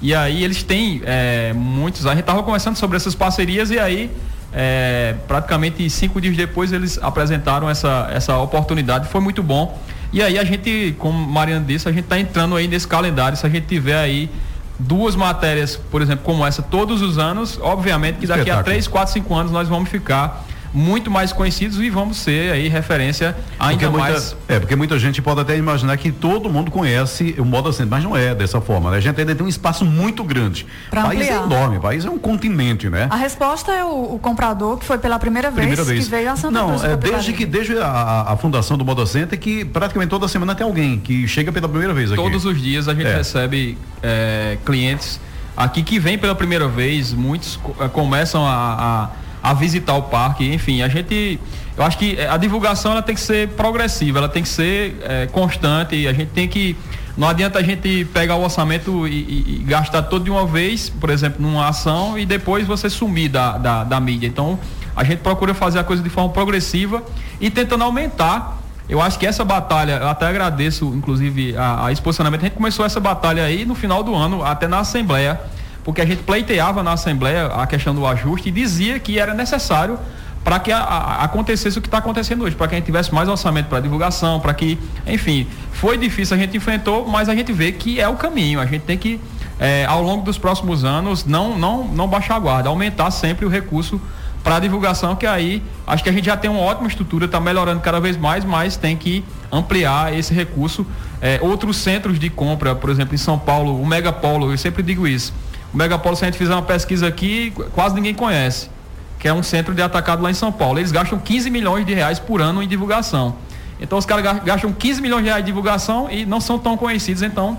E 0.00 0.14
aí 0.14 0.44
eles 0.44 0.62
têm 0.62 1.02
é, 1.04 1.52
muitos. 1.54 2.06
A 2.06 2.10
gente 2.10 2.20
estava 2.20 2.42
conversando 2.42 2.76
sobre 2.76 2.96
essas 2.96 3.14
parcerias 3.14 3.70
e 3.70 3.78
aí 3.78 4.10
é, 4.52 5.14
praticamente 5.26 5.88
cinco 5.88 6.20
dias 6.20 6.36
depois 6.36 6.72
eles 6.72 6.98
apresentaram 7.02 7.68
essa, 7.68 8.08
essa 8.12 8.36
oportunidade. 8.38 9.08
Foi 9.08 9.20
muito 9.20 9.42
bom. 9.42 9.78
E 10.12 10.22
aí 10.22 10.38
a 10.38 10.44
gente, 10.44 10.94
como 10.98 11.18
Mariana 11.26 11.64
disse, 11.64 11.88
a 11.88 11.92
gente 11.92 12.04
está 12.04 12.18
entrando 12.18 12.56
aí 12.56 12.68
nesse 12.68 12.86
calendário, 12.86 13.36
se 13.36 13.46
a 13.46 13.48
gente 13.48 13.66
tiver 13.66 13.98
aí 13.98 14.30
duas 14.78 15.16
matérias, 15.16 15.76
por 15.76 16.02
exemplo, 16.02 16.24
como 16.24 16.46
essa 16.46 16.62
todos 16.62 17.02
os 17.02 17.18
anos, 17.18 17.58
obviamente 17.60 18.18
que 18.18 18.26
daqui 18.26 18.50
a 18.50 18.62
três, 18.62 18.86
quatro, 18.86 19.12
cinco 19.12 19.34
anos 19.34 19.50
nós 19.50 19.68
vamos 19.68 19.88
ficar 19.88 20.45
muito 20.76 21.10
mais 21.10 21.32
conhecidos 21.32 21.80
e 21.80 21.88
vamos 21.88 22.18
ser 22.18 22.52
aí 22.52 22.68
referência 22.68 23.34
ainda 23.58 23.86
porque 23.86 23.98
mais. 23.98 24.34
Muita, 24.34 24.52
é, 24.52 24.60
porque 24.60 24.76
muita 24.76 24.98
gente 24.98 25.22
pode 25.22 25.40
até 25.40 25.56
imaginar 25.56 25.96
que 25.96 26.12
todo 26.12 26.50
mundo 26.50 26.70
conhece 26.70 27.34
o 27.38 27.46
modo 27.46 27.70
assim, 27.70 27.86
mas 27.86 28.04
não 28.04 28.14
é 28.14 28.34
dessa 28.34 28.60
forma, 28.60 28.90
né? 28.90 28.98
A 28.98 29.00
gente 29.00 29.18
ainda 29.18 29.34
tem 29.34 29.46
um 29.46 29.48
espaço 29.48 29.86
muito 29.86 30.22
grande. 30.22 30.66
Pra 30.90 31.00
o 31.00 31.04
país 31.04 31.28
é 31.28 31.34
enorme, 31.34 31.78
o 31.78 31.80
país 31.80 32.04
é 32.04 32.10
um 32.10 32.18
continente, 32.18 32.90
né? 32.90 33.06
A 33.08 33.16
resposta 33.16 33.72
é 33.72 33.82
o, 33.82 34.16
o 34.16 34.18
comprador 34.18 34.76
que 34.76 34.84
foi 34.84 34.98
pela 34.98 35.18
primeira, 35.18 35.50
primeira 35.50 35.82
vez, 35.82 35.88
vez, 35.88 36.04
que 36.04 36.10
veio 36.10 36.30
a 36.30 36.36
Santa 36.36 36.58
Não, 36.58 36.68
Cruz 36.68 36.84
é 36.84 36.94
desde 36.94 37.32
que 37.32 37.46
desde 37.46 37.78
a, 37.78 38.26
a, 38.28 38.36
fundação 38.36 38.76
do 38.76 38.84
Moda 38.84 39.06
Center 39.06 39.38
que 39.38 39.64
praticamente 39.64 40.10
toda 40.10 40.28
semana 40.28 40.54
tem 40.54 40.66
alguém 40.66 40.98
que 40.98 41.26
chega 41.26 41.50
pela 41.50 41.70
primeira 41.70 41.94
vez 41.94 42.12
aqui. 42.12 42.20
Todos 42.20 42.44
os 42.44 42.60
dias 42.60 42.86
a 42.86 42.92
gente 42.92 43.06
é. 43.06 43.16
recebe 43.16 43.78
é, 44.02 44.58
clientes 44.62 45.18
aqui 45.56 45.82
que 45.82 45.98
vêm 45.98 46.18
pela 46.18 46.34
primeira 46.34 46.68
vez, 46.68 47.14
muitos 47.14 47.58
é, 47.80 47.88
começam 47.88 48.46
a, 48.46 48.50
a 48.52 49.25
a 49.46 49.54
visitar 49.54 49.94
o 49.94 50.02
parque, 50.02 50.52
enfim, 50.52 50.82
a 50.82 50.88
gente, 50.88 51.38
eu 51.76 51.84
acho 51.84 51.96
que 51.96 52.20
a 52.20 52.36
divulgação 52.36 52.90
ela 52.90 53.00
tem 53.00 53.14
que 53.14 53.20
ser 53.20 53.50
progressiva, 53.50 54.18
ela 54.18 54.28
tem 54.28 54.42
que 54.42 54.48
ser 54.48 54.96
é, 55.04 55.26
constante, 55.26 56.08
a 56.08 56.12
gente 56.12 56.30
tem 56.30 56.48
que, 56.48 56.76
não 57.16 57.28
adianta 57.28 57.60
a 57.60 57.62
gente 57.62 58.04
pegar 58.06 58.34
o 58.34 58.42
orçamento 58.42 59.06
e, 59.06 59.12
e, 59.12 59.60
e, 59.60 59.64
gastar 59.64 60.02
todo 60.02 60.24
de 60.24 60.32
uma 60.32 60.44
vez, 60.44 60.88
por 60.88 61.10
exemplo, 61.10 61.40
numa 61.40 61.68
ação 61.68 62.18
e 62.18 62.26
depois 62.26 62.66
você 62.66 62.90
sumir 62.90 63.28
da, 63.28 63.56
da, 63.56 63.84
da 63.84 64.00
mídia. 64.00 64.26
Então, 64.26 64.58
a 64.96 65.04
gente 65.04 65.20
procura 65.20 65.54
fazer 65.54 65.78
a 65.78 65.84
coisa 65.84 66.02
de 66.02 66.10
forma 66.10 66.30
progressiva 66.30 67.04
e 67.40 67.48
tentando 67.48 67.84
aumentar 67.84 68.58
eu 68.88 69.00
acho 69.00 69.18
que 69.18 69.26
essa 69.26 69.44
batalha, 69.44 69.98
eu 70.00 70.08
até 70.08 70.26
agradeço, 70.26 70.86
inclusive, 70.94 71.56
a, 71.56 71.86
a. 71.86 71.86
A 71.86 71.90
gente 71.90 72.50
começou 72.50 72.86
essa 72.86 73.00
batalha 73.00 73.42
aí 73.42 73.64
no 73.64 73.74
final 73.74 74.00
do 74.04 74.14
ano, 74.14 74.44
até 74.44 74.68
na 74.68 74.78
Assembleia 74.78 75.40
porque 75.86 76.00
a 76.00 76.04
gente 76.04 76.24
pleiteava 76.24 76.82
na 76.82 76.94
Assembleia 76.94 77.46
a 77.46 77.64
questão 77.64 77.94
do 77.94 78.04
ajuste 78.04 78.48
e 78.48 78.52
dizia 78.52 78.98
que 78.98 79.20
era 79.20 79.32
necessário 79.32 79.96
para 80.42 80.58
que 80.58 80.72
a, 80.72 80.78
a, 80.80 81.22
acontecesse 81.22 81.78
o 81.78 81.80
que 81.80 81.86
está 81.86 81.98
acontecendo 81.98 82.42
hoje, 82.42 82.56
para 82.56 82.66
que 82.66 82.74
a 82.74 82.78
gente 82.78 82.86
tivesse 82.86 83.14
mais 83.14 83.28
orçamento 83.28 83.66
para 83.66 83.78
divulgação, 83.78 84.40
para 84.40 84.52
que, 84.52 84.76
enfim, 85.06 85.46
foi 85.70 85.96
difícil, 85.96 86.36
a 86.36 86.40
gente 86.40 86.56
enfrentou, 86.56 87.06
mas 87.06 87.28
a 87.28 87.36
gente 87.36 87.52
vê 87.52 87.70
que 87.70 88.00
é 88.00 88.08
o 88.08 88.16
caminho. 88.16 88.58
A 88.58 88.66
gente 88.66 88.82
tem 88.82 88.98
que, 88.98 89.20
é, 89.60 89.84
ao 89.84 90.02
longo 90.02 90.24
dos 90.24 90.36
próximos 90.36 90.84
anos, 90.84 91.24
não, 91.24 91.56
não, 91.56 91.84
não 91.84 92.08
baixar 92.08 92.34
a 92.34 92.40
guarda, 92.40 92.68
aumentar 92.68 93.12
sempre 93.12 93.46
o 93.46 93.48
recurso 93.48 94.00
para 94.42 94.58
divulgação, 94.58 95.14
que 95.14 95.26
aí 95.26 95.62
acho 95.86 96.02
que 96.02 96.10
a 96.10 96.12
gente 96.12 96.26
já 96.26 96.36
tem 96.36 96.50
uma 96.50 96.62
ótima 96.62 96.88
estrutura, 96.88 97.26
está 97.26 97.38
melhorando 97.38 97.80
cada 97.80 98.00
vez 98.00 98.16
mais, 98.16 98.44
mas 98.44 98.76
tem 98.76 98.96
que 98.96 99.24
ampliar 99.52 100.12
esse 100.12 100.34
recurso. 100.34 100.84
É, 101.20 101.38
outros 101.40 101.76
centros 101.76 102.18
de 102.18 102.28
compra, 102.28 102.74
por 102.74 102.90
exemplo, 102.90 103.14
em 103.14 103.18
São 103.18 103.38
Paulo, 103.38 103.80
o 103.80 103.86
Megapolo, 103.86 104.50
eu 104.50 104.58
sempre 104.58 104.82
digo 104.82 105.06
isso 105.06 105.32
o 105.76 105.78
Megapolo, 105.78 106.16
se 106.16 106.24
a 106.24 106.28
gente 106.28 106.38
fizer 106.38 106.54
uma 106.54 106.62
pesquisa 106.62 107.06
aqui, 107.06 107.52
quase 107.74 107.94
ninguém 107.94 108.14
conhece, 108.14 108.70
que 109.18 109.28
é 109.28 109.34
um 109.34 109.42
centro 109.42 109.74
de 109.74 109.82
atacado 109.82 110.22
lá 110.22 110.30
em 110.30 110.34
São 110.34 110.50
Paulo. 110.50 110.78
Eles 110.78 110.90
gastam 110.90 111.18
15 111.18 111.50
milhões 111.50 111.84
de 111.84 111.92
reais 111.92 112.18
por 112.18 112.40
ano 112.40 112.62
em 112.62 112.66
divulgação. 112.66 113.36
Então 113.78 113.98
os 113.98 114.06
caras 114.06 114.42
gastam 114.42 114.72
15 114.72 115.02
milhões 115.02 115.22
de 115.22 115.28
reais 115.28 115.44
de 115.44 115.50
divulgação 115.50 116.10
e 116.10 116.24
não 116.24 116.40
são 116.40 116.58
tão 116.58 116.78
conhecidos. 116.78 117.20
Então 117.20 117.58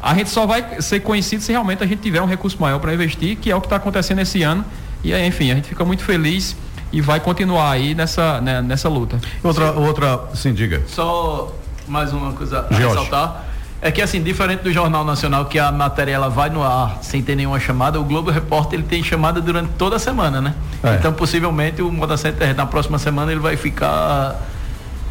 a 0.00 0.14
gente 0.14 0.30
só 0.30 0.46
vai 0.46 0.80
ser 0.80 1.00
conhecido 1.00 1.42
se 1.42 1.50
realmente 1.50 1.82
a 1.82 1.86
gente 1.88 1.98
tiver 1.98 2.22
um 2.22 2.26
recurso 2.26 2.56
maior 2.60 2.78
para 2.78 2.94
investir, 2.94 3.36
que 3.36 3.50
é 3.50 3.56
o 3.56 3.60
que 3.60 3.66
está 3.66 3.74
acontecendo 3.74 4.20
esse 4.20 4.44
ano. 4.44 4.64
E 5.02 5.12
aí, 5.12 5.26
enfim, 5.26 5.50
a 5.50 5.56
gente 5.56 5.66
fica 5.66 5.84
muito 5.84 6.04
feliz 6.04 6.54
e 6.92 7.00
vai 7.00 7.18
continuar 7.18 7.72
aí 7.72 7.96
nessa, 7.96 8.40
né, 8.40 8.62
nessa 8.62 8.88
luta. 8.88 9.18
Outra, 9.42 9.72
outra, 9.72 10.20
sim, 10.36 10.54
diga. 10.54 10.84
Só 10.86 11.52
mais 11.88 12.12
uma 12.12 12.32
coisa 12.32 12.64
a 12.70 12.74
ressaltar 12.76 13.45
é 13.80 13.90
que 13.90 14.00
assim, 14.00 14.22
diferente 14.22 14.62
do 14.62 14.72
Jornal 14.72 15.04
Nacional, 15.04 15.44
que 15.44 15.58
a 15.58 15.70
matéria 15.70 16.12
ela 16.12 16.28
vai 16.28 16.48
no 16.50 16.62
ar 16.62 16.98
sem 17.02 17.22
ter 17.22 17.36
nenhuma 17.36 17.60
chamada, 17.60 18.00
o 18.00 18.04
Globo 18.04 18.30
Repórter 18.30 18.78
ele 18.78 18.88
tem 18.88 19.02
chamada 19.02 19.40
durante 19.40 19.70
toda 19.78 19.96
a 19.96 19.98
semana, 19.98 20.40
né? 20.40 20.54
É. 20.82 20.94
Então 20.94 21.12
possivelmente 21.12 21.82
o 21.82 21.92
Moda 21.92 22.16
Center 22.16 22.54
na 22.54 22.66
próxima 22.66 22.98
semana 22.98 23.30
ele 23.30 23.40
vai 23.40 23.56
ficar 23.56 24.40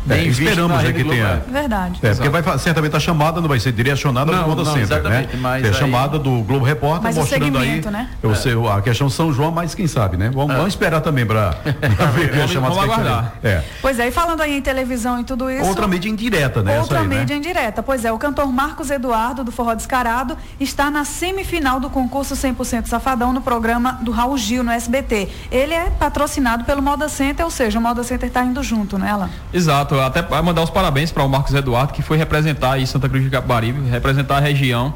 é, 0.09 0.24
esperamos 0.24 0.83
né, 0.83 0.93
que 0.93 1.03
tenha. 1.03 1.43
Verdade. 1.47 2.00
É, 2.01 2.13
porque 2.13 2.29
vai, 2.29 2.59
certamente 2.59 2.95
a 2.95 3.00
chamada 3.00 3.41
não 3.41 3.47
vai 3.47 3.59
ser 3.59 3.71
direcionada 3.71 4.31
para 4.31 4.45
o 4.45 4.50
Moda 4.50 4.65
Center, 4.65 5.03
né? 5.03 5.27
Mas 5.39 5.65
é 5.65 5.69
a 5.69 5.74
chamada 5.74 6.19
do 6.19 6.41
Globo 6.43 6.65
Repórter 6.65 7.03
mas 7.03 7.15
mostrando 7.17 7.57
aí 7.57 7.81
né? 7.85 8.09
eu 8.21 8.31
é. 8.31 8.35
sei, 8.35 8.53
a 8.69 8.81
questão 8.81 9.09
São 9.09 9.31
João, 9.31 9.51
mas 9.51 9.75
quem 9.75 9.88
sabe, 9.88 10.17
né? 10.17 10.29
Vamos, 10.33 10.53
é. 10.53 10.57
vamos 10.57 10.74
esperar 10.74 11.01
também 11.01 11.25
para 11.25 11.51
ver 12.13 12.41
a 12.41 12.47
chamada. 12.47 12.74
Vamos 12.74 12.91
aguardar. 12.91 13.33
É. 13.43 13.63
Pois 13.81 14.00
é, 14.00 14.07
e 14.07 14.12
falando 14.12 14.41
aí 14.41 14.57
em 14.57 14.62
televisão 14.62 15.19
e 15.19 15.24
tudo 15.24 15.50
isso. 15.50 15.67
Outra 15.67 15.88
mídia 15.88 16.09
indireta, 16.09 16.62
né? 16.62 16.79
Outra 16.79 17.00
aí, 17.00 17.07
né? 17.07 17.19
mídia 17.19 17.35
né? 17.35 17.39
indireta. 17.39 17.83
Pois 17.83 18.05
é, 18.05 18.12
o 18.12 18.17
cantor 18.17 18.51
Marcos 18.51 18.89
Eduardo 18.89 19.43
do 19.43 19.51
Forró 19.51 19.74
Descarado 19.74 20.38
está 20.59 20.89
na 20.89 21.05
semifinal 21.05 21.79
do 21.79 21.89
concurso 21.89 22.35
100% 22.35 22.88
Safadão 22.88 23.33
no 23.33 23.41
programa 23.41 24.00
do 24.01 24.12
Raul 24.12 24.38
Gil 24.38 24.63
no 24.63 24.71
SBT. 24.71 25.29
Ele 25.51 25.74
é 25.74 25.89
patrocinado 25.89 26.63
pelo 26.63 26.81
Moda 26.81 27.09
Center, 27.09 27.45
ou 27.45 27.51
seja, 27.51 27.79
o 27.79 27.81
Moda 27.81 28.03
Center 28.03 28.27
está 28.27 28.43
indo 28.43 28.62
junto, 28.63 28.97
né, 28.97 29.09
ela? 29.09 29.29
Exato, 29.53 29.95
até 30.02 30.22
mandar 30.42 30.64
os 30.64 30.70
parabéns 30.70 31.12
para 31.12 31.24
o 31.24 31.30
Marcos 31.30 31.54
Eduardo, 31.54 31.94
que 31.94 32.02
foi 32.02 32.18
representar 32.18 32.74
aí 32.74 32.88
Santa 32.88 33.08
Cruz 33.10 33.24
de 33.24 33.30
Capibaribe, 33.30 33.90
representar 33.90 34.38
a 34.38 34.40
região. 34.40 34.94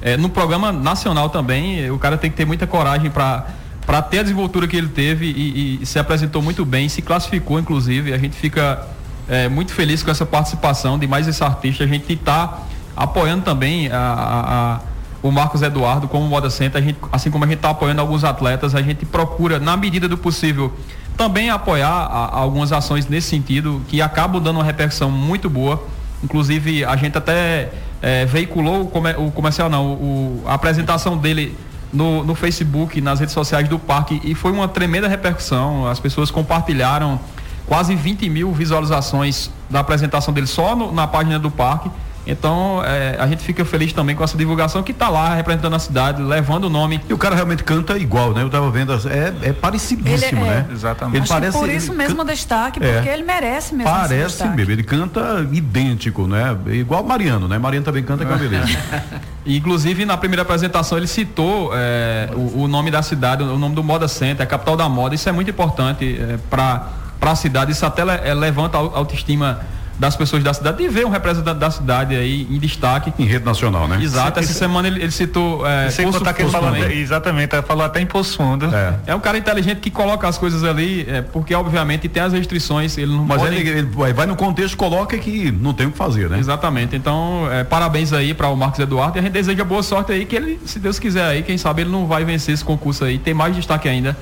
É, 0.00 0.16
no 0.16 0.28
programa 0.28 0.70
nacional 0.70 1.28
também, 1.28 1.90
o 1.90 1.98
cara 1.98 2.16
tem 2.16 2.30
que 2.30 2.36
ter 2.36 2.44
muita 2.44 2.66
coragem 2.66 3.10
para 3.10 3.46
para 3.88 4.02
ter 4.02 4.18
a 4.18 4.22
desenvoltura 4.22 4.68
que 4.68 4.76
ele 4.76 4.88
teve 4.88 5.24
e, 5.24 5.82
e, 5.82 5.86
se 5.86 5.98
apresentou 5.98 6.42
muito 6.42 6.62
bem, 6.62 6.90
se 6.90 7.00
classificou 7.00 7.58
inclusive. 7.58 8.12
A 8.12 8.18
gente 8.18 8.36
fica 8.36 8.86
é, 9.26 9.48
muito 9.48 9.72
feliz 9.72 10.02
com 10.02 10.10
essa 10.10 10.26
participação 10.26 10.98
de 10.98 11.06
mais 11.06 11.26
esse 11.26 11.42
artista. 11.42 11.84
A 11.84 11.86
gente 11.86 12.12
está 12.12 12.64
apoiando 12.94 13.44
também 13.44 13.90
a, 13.90 13.96
a, 13.96 14.74
a, 14.74 14.80
o 15.22 15.30
Marcos 15.30 15.62
Eduardo 15.62 16.06
como 16.06 16.26
moda 16.26 16.50
center. 16.50 16.82
A 16.82 16.84
gente, 16.84 16.98
assim 17.10 17.30
como 17.30 17.44
a 17.44 17.46
gente 17.46 17.56
está 17.56 17.70
apoiando 17.70 18.02
alguns 18.02 18.24
atletas, 18.24 18.74
a 18.74 18.82
gente 18.82 19.06
procura, 19.06 19.58
na 19.58 19.74
medida 19.74 20.06
do 20.06 20.18
possível, 20.18 20.70
também 21.18 21.50
apoiar 21.50 21.88
a, 21.88 22.38
algumas 22.38 22.72
ações 22.72 23.06
nesse 23.08 23.28
sentido 23.28 23.82
que 23.88 24.00
acabam 24.00 24.40
dando 24.40 24.56
uma 24.56 24.64
repercussão 24.64 25.10
muito 25.10 25.50
boa. 25.50 25.82
Inclusive, 26.22 26.84
a 26.84 26.96
gente 26.96 27.18
até 27.18 27.70
é, 28.00 28.24
veiculou 28.24 28.82
o, 28.82 28.86
comer, 28.86 29.18
o, 29.18 29.30
comercial, 29.32 29.68
não, 29.68 29.94
o, 29.94 30.42
a 30.46 30.54
apresentação 30.54 31.18
dele 31.18 31.58
no, 31.92 32.22
no 32.22 32.34
Facebook, 32.34 33.00
nas 33.00 33.18
redes 33.18 33.34
sociais 33.34 33.68
do 33.68 33.78
parque 33.78 34.20
e 34.24 34.34
foi 34.34 34.52
uma 34.52 34.68
tremenda 34.68 35.08
repercussão. 35.08 35.86
As 35.88 35.98
pessoas 35.98 36.30
compartilharam 36.30 37.18
quase 37.66 37.94
20 37.96 38.28
mil 38.30 38.52
visualizações 38.52 39.50
da 39.68 39.80
apresentação 39.80 40.32
dele 40.32 40.46
só 40.46 40.76
no, 40.76 40.92
na 40.92 41.06
página 41.06 41.38
do 41.38 41.50
parque. 41.50 41.90
Então, 42.28 42.82
é, 42.84 43.16
a 43.18 43.26
gente 43.26 43.42
fica 43.42 43.64
feliz 43.64 43.90
também 43.94 44.14
com 44.14 44.22
essa 44.22 44.36
divulgação 44.36 44.82
que 44.82 44.92
está 44.92 45.08
lá 45.08 45.34
representando 45.34 45.74
a 45.74 45.78
cidade, 45.78 46.20
levando 46.20 46.64
o 46.64 46.70
nome. 46.70 47.00
E 47.08 47.14
o 47.14 47.16
cara 47.16 47.34
realmente 47.34 47.64
canta 47.64 47.96
igual, 47.96 48.34
né? 48.34 48.42
Eu 48.42 48.48
estava 48.48 48.70
vendo, 48.70 48.92
é, 48.92 49.48
é 49.48 49.52
parecidíssimo, 49.54 50.42
ele 50.42 50.50
é, 50.50 50.54
né? 50.54 50.66
Exatamente. 50.70 51.16
Ele 51.16 51.26
parece, 51.26 51.58
por 51.58 51.70
isso 51.70 51.94
mesmo 51.94 52.18
canta, 52.18 52.32
destaque, 52.32 52.80
porque 52.80 53.08
é, 53.08 53.14
ele 53.14 53.22
merece 53.22 53.74
mesmo 53.74 53.90
Parece 53.90 54.46
mesmo, 54.48 54.72
ele 54.72 54.82
canta 54.82 55.48
idêntico, 55.50 56.26
né? 56.26 56.54
Igual 56.66 57.02
Mariano, 57.02 57.48
né? 57.48 57.56
Mariano 57.56 57.86
também 57.86 58.04
canta 58.04 58.26
com 58.26 58.34
a 58.34 58.36
beleza. 58.36 58.78
Inclusive, 59.46 60.04
na 60.04 60.18
primeira 60.18 60.42
apresentação, 60.42 60.98
ele 60.98 61.06
citou 61.06 61.70
é, 61.72 62.28
o, 62.34 62.64
o, 62.64 62.68
nome 62.68 62.90
da 62.90 63.02
cidade, 63.02 63.42
o 63.42 63.58
nome 63.58 63.74
do 63.74 63.82
Moda 63.82 64.06
Center, 64.06 64.42
a 64.42 64.46
capital 64.46 64.76
da 64.76 64.86
moda. 64.86 65.14
Isso 65.14 65.26
é 65.30 65.32
muito 65.32 65.50
importante 65.50 66.18
é, 66.20 66.36
para 66.50 66.90
a 67.22 67.34
cidade. 67.34 67.72
Isso 67.72 67.86
até 67.86 68.04
le, 68.04 68.12
é, 68.12 68.34
levanta 68.34 68.76
a 68.76 68.80
autoestima 68.80 69.60
das 69.98 70.14
pessoas 70.16 70.42
da 70.42 70.54
cidade 70.54 70.82
e 70.82 70.88
ver 70.88 71.04
um 71.04 71.10
representante 71.10 71.58
da 71.58 71.70
cidade 71.70 72.14
aí 72.14 72.46
em 72.48 72.58
destaque. 72.58 73.12
Em 73.18 73.26
rede 73.26 73.44
nacional, 73.44 73.88
né? 73.88 73.98
Exato, 74.00 74.38
essa 74.38 74.52
semana 74.52 74.86
ele, 74.86 75.02
ele 75.02 75.10
citou. 75.10 75.66
É, 75.66 75.90
Sem 75.90 76.10
contar 76.10 76.32
que 76.32 76.42
ele 76.42 76.50
falou, 76.50 76.74
exatamente, 76.76 77.60
falou 77.62 77.84
até 77.84 78.00
em 78.00 78.06
Poço 78.06 78.36
Fundo. 78.36 78.66
É. 78.74 78.94
é 79.08 79.14
um 79.14 79.20
cara 79.20 79.36
inteligente 79.38 79.80
que 79.80 79.90
coloca 79.90 80.28
as 80.28 80.38
coisas 80.38 80.62
ali, 80.62 81.04
é, 81.08 81.22
porque 81.22 81.54
obviamente 81.54 82.08
tem 82.08 82.22
as 82.22 82.32
restrições, 82.32 82.96
ele 82.96 83.12
não 83.12 83.24
Mas 83.24 83.42
pode... 83.42 83.56
ele, 83.56 83.68
ele, 83.68 84.12
vai 84.12 84.26
no 84.26 84.36
contexto, 84.36 84.76
coloca 84.76 85.16
que 85.18 85.50
não 85.50 85.74
tem 85.74 85.86
o 85.86 85.90
que 85.90 85.98
fazer, 85.98 86.30
né? 86.30 86.38
Exatamente. 86.38 86.94
Então, 86.94 87.48
é, 87.50 87.64
parabéns 87.64 88.12
aí 88.12 88.34
para 88.34 88.48
o 88.48 88.56
Marcos 88.56 88.78
Eduardo 88.78 89.18
e 89.18 89.20
a 89.20 89.22
gente 89.22 89.32
deseja 89.32 89.64
boa 89.64 89.82
sorte 89.82 90.12
aí, 90.12 90.24
que 90.24 90.36
ele, 90.36 90.60
se 90.64 90.78
Deus 90.78 90.98
quiser 90.98 91.24
aí, 91.24 91.42
quem 91.42 91.58
sabe 91.58 91.82
ele 91.82 91.90
não 91.90 92.06
vai 92.06 92.24
vencer 92.24 92.54
esse 92.54 92.64
concurso 92.64 93.04
aí, 93.04 93.18
tem 93.18 93.34
mais 93.34 93.54
destaque 93.54 93.88
ainda 93.88 94.16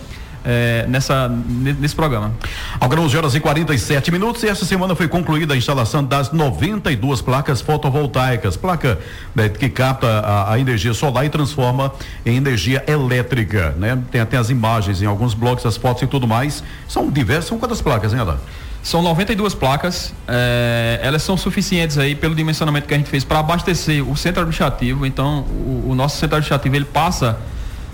é, 0.47 0.87
nessa, 0.89 1.29
nesse 1.29 1.95
programa. 1.95 2.33
Agora 2.81 3.01
11 3.01 3.17
horas 3.17 3.35
e 3.35 3.41
47 3.41 4.13
minutos 4.13 4.45
e 4.45 4.49
essa 4.49 4.65
semana 4.65 4.95
foi 4.95 5.09
concluída 5.09 5.55
a 5.55 5.57
instalação 5.57 6.05
das 6.05 6.31
92 6.31 7.21
placas 7.21 7.61
fotovoltaicas, 7.61 8.57
placa 8.57 8.99
né, 9.35 9.49
que 9.49 9.69
capta 9.69 10.07
a, 10.07 10.53
a, 10.53 10.61
energia 10.61 10.95
solar 10.95 11.27
e 11.27 11.29
transforma 11.29 11.93
em 12.25 12.37
energia 12.37 12.85
elétrica, 12.87 13.75
né? 13.77 13.99
Tem 14.11 14.21
até 14.21 14.37
as 14.37 14.49
imagens 14.49 15.03
em 15.03 15.07
alguns 15.07 15.35
blogs, 15.35 15.67
as 15.67 15.77
fotos 15.77 16.03
e 16.03 16.07
tudo 16.07 16.29
mais. 16.29 16.63
São 16.87 17.11
diversas, 17.11 17.47
são 17.47 17.59
quantas 17.59 17.83
placas, 17.83 18.13
hein, 18.13 18.21
Alain? 18.21 18.39
São 18.83 19.03
92 19.03 19.53
placas, 19.53 20.15
é, 20.29 21.01
elas 21.03 21.21
são 21.21 21.37
suficientes 21.37 21.99
aí 21.99 22.15
pelo 22.15 22.37
dimensionamento 22.37 22.87
que 22.87 22.95
a 22.95 22.97
gente 22.97 23.11
fez 23.11 23.25
para 23.25 23.41
abastecer 23.41 24.09
o 24.09 24.17
centro 24.17 24.43
administrativo. 24.43 25.05
Então, 25.05 25.41
o, 25.41 25.87
o 25.89 25.95
nosso 25.97 26.19
centro 26.19 26.37
administrativo 26.37 26.77
ele 26.77 26.85
passa 26.85 27.37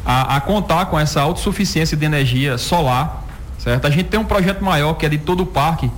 a, 0.04 0.37
a 0.37 0.40
contar 0.40 0.87
com 0.87 0.99
essa 0.99 1.21
autossuficiência 1.21 1.97
de 1.97 2.04
energia 2.04 2.59
solar, 2.59 3.25
certo? 3.59 3.87
A 3.87 3.90
gente 3.90 4.04
tem 4.04 4.18
um 4.18 4.25
projeto 4.25 4.64
maior 4.64 4.94
que 4.94 5.06
é 5.06 5.09
de 5.09 5.18
todo 5.18 5.42
o 5.42 5.47
parque, 5.47 5.90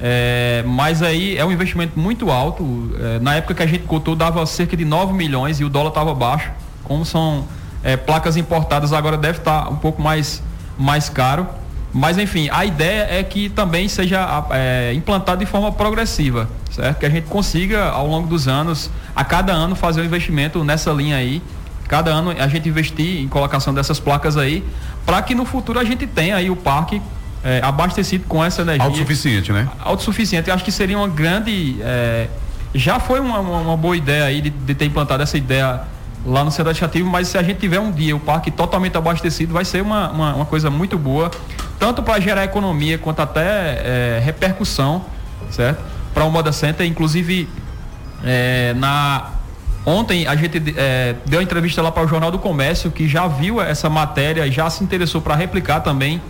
é, 0.00 0.64
mas 0.66 1.02
aí 1.02 1.36
é 1.36 1.44
um 1.44 1.52
investimento 1.52 1.98
muito 1.98 2.30
alto. 2.30 2.90
É, 2.98 3.18
na 3.20 3.34
época 3.34 3.54
que 3.54 3.62
a 3.62 3.66
gente 3.66 3.84
cotou 3.84 4.16
dava 4.16 4.44
cerca 4.46 4.76
de 4.76 4.84
9 4.84 5.12
milhões 5.12 5.60
e 5.60 5.64
o 5.64 5.68
dólar 5.68 5.90
estava 5.90 6.14
baixo. 6.14 6.50
Como 6.82 7.04
são 7.04 7.46
é, 7.84 7.96
placas 7.96 8.36
importadas, 8.36 8.92
agora 8.92 9.16
deve 9.16 9.38
estar 9.38 9.64
tá 9.64 9.70
um 9.70 9.76
pouco 9.76 10.02
mais, 10.02 10.42
mais 10.76 11.08
caro. 11.08 11.46
Mas 11.92 12.16
enfim, 12.16 12.48
a 12.50 12.64
ideia 12.64 13.06
é 13.10 13.22
que 13.22 13.50
também 13.50 13.86
seja 13.86 14.46
é, 14.50 14.92
implantado 14.94 15.40
de 15.40 15.46
forma 15.46 15.70
progressiva, 15.70 16.48
certo? 16.70 16.98
Que 16.98 17.06
a 17.06 17.10
gente 17.10 17.26
consiga, 17.26 17.90
ao 17.90 18.06
longo 18.06 18.26
dos 18.26 18.48
anos, 18.48 18.90
a 19.14 19.22
cada 19.22 19.52
ano, 19.52 19.76
fazer 19.76 20.00
um 20.00 20.04
investimento 20.04 20.64
nessa 20.64 20.90
linha 20.90 21.16
aí 21.16 21.42
cada 21.88 22.10
ano 22.10 22.30
a 22.30 22.48
gente 22.48 22.68
investir 22.68 23.20
em 23.20 23.28
colocação 23.28 23.74
dessas 23.74 24.00
placas 24.00 24.36
aí, 24.36 24.64
para 25.04 25.20
que 25.22 25.34
no 25.34 25.44
futuro 25.44 25.78
a 25.78 25.84
gente 25.84 26.06
tenha 26.06 26.36
aí 26.36 26.50
o 26.50 26.56
parque 26.56 27.00
é, 27.44 27.60
abastecido 27.62 28.24
com 28.28 28.44
essa 28.44 28.62
energia. 28.62 28.84
Autossuficiente, 28.84 29.52
né? 29.52 29.68
Autossuficiente. 29.80 30.48
Eu 30.48 30.54
acho 30.54 30.64
que 30.64 30.72
seria 30.72 30.96
uma 30.96 31.08
grande. 31.08 31.76
É, 31.80 32.28
já 32.74 32.98
foi 32.98 33.20
uma, 33.20 33.40
uma, 33.40 33.76
boa 33.76 33.96
ideia 33.96 34.24
aí 34.24 34.40
de, 34.40 34.50
de, 34.50 34.74
ter 34.74 34.86
implantado 34.86 35.22
essa 35.22 35.36
ideia 35.36 35.82
lá 36.24 36.44
no 36.44 36.50
centro 36.50 36.70
administrativo, 36.70 37.10
mas 37.10 37.28
se 37.28 37.36
a 37.36 37.42
gente 37.42 37.58
tiver 37.58 37.80
um 37.80 37.90
dia 37.90 38.16
o 38.16 38.20
parque 38.20 38.50
totalmente 38.50 38.96
abastecido, 38.96 39.52
vai 39.52 39.64
ser 39.64 39.82
uma, 39.82 40.10
uma, 40.10 40.34
uma 40.36 40.46
coisa 40.46 40.70
muito 40.70 40.96
boa, 40.96 41.30
tanto 41.78 42.02
para 42.02 42.18
gerar 42.20 42.44
economia 42.44 42.96
quanto 42.96 43.20
até 43.20 43.40
é, 43.42 44.22
repercussão, 44.24 45.04
certo? 45.50 45.82
Para 46.14 46.24
o 46.24 46.30
Moda 46.30 46.52
Center, 46.52 46.86
inclusive 46.86 47.48
na 48.76 49.32
Ontem 49.84 50.26
a 50.26 50.36
gente 50.36 50.62
é, 50.76 51.16
deu 51.26 51.42
entrevista 51.42 51.82
lá 51.82 51.90
para 51.90 52.04
o 52.04 52.08
Jornal 52.08 52.30
do 52.30 52.38
Comércio, 52.38 52.90
que 52.90 53.08
já 53.08 53.26
viu 53.26 53.60
essa 53.60 53.90
matéria 53.90 54.46
e 54.46 54.52
já 54.52 54.70
se 54.70 54.84
interessou 54.84 55.20
para 55.20 55.34
replicar 55.34 55.80
também 55.80 56.20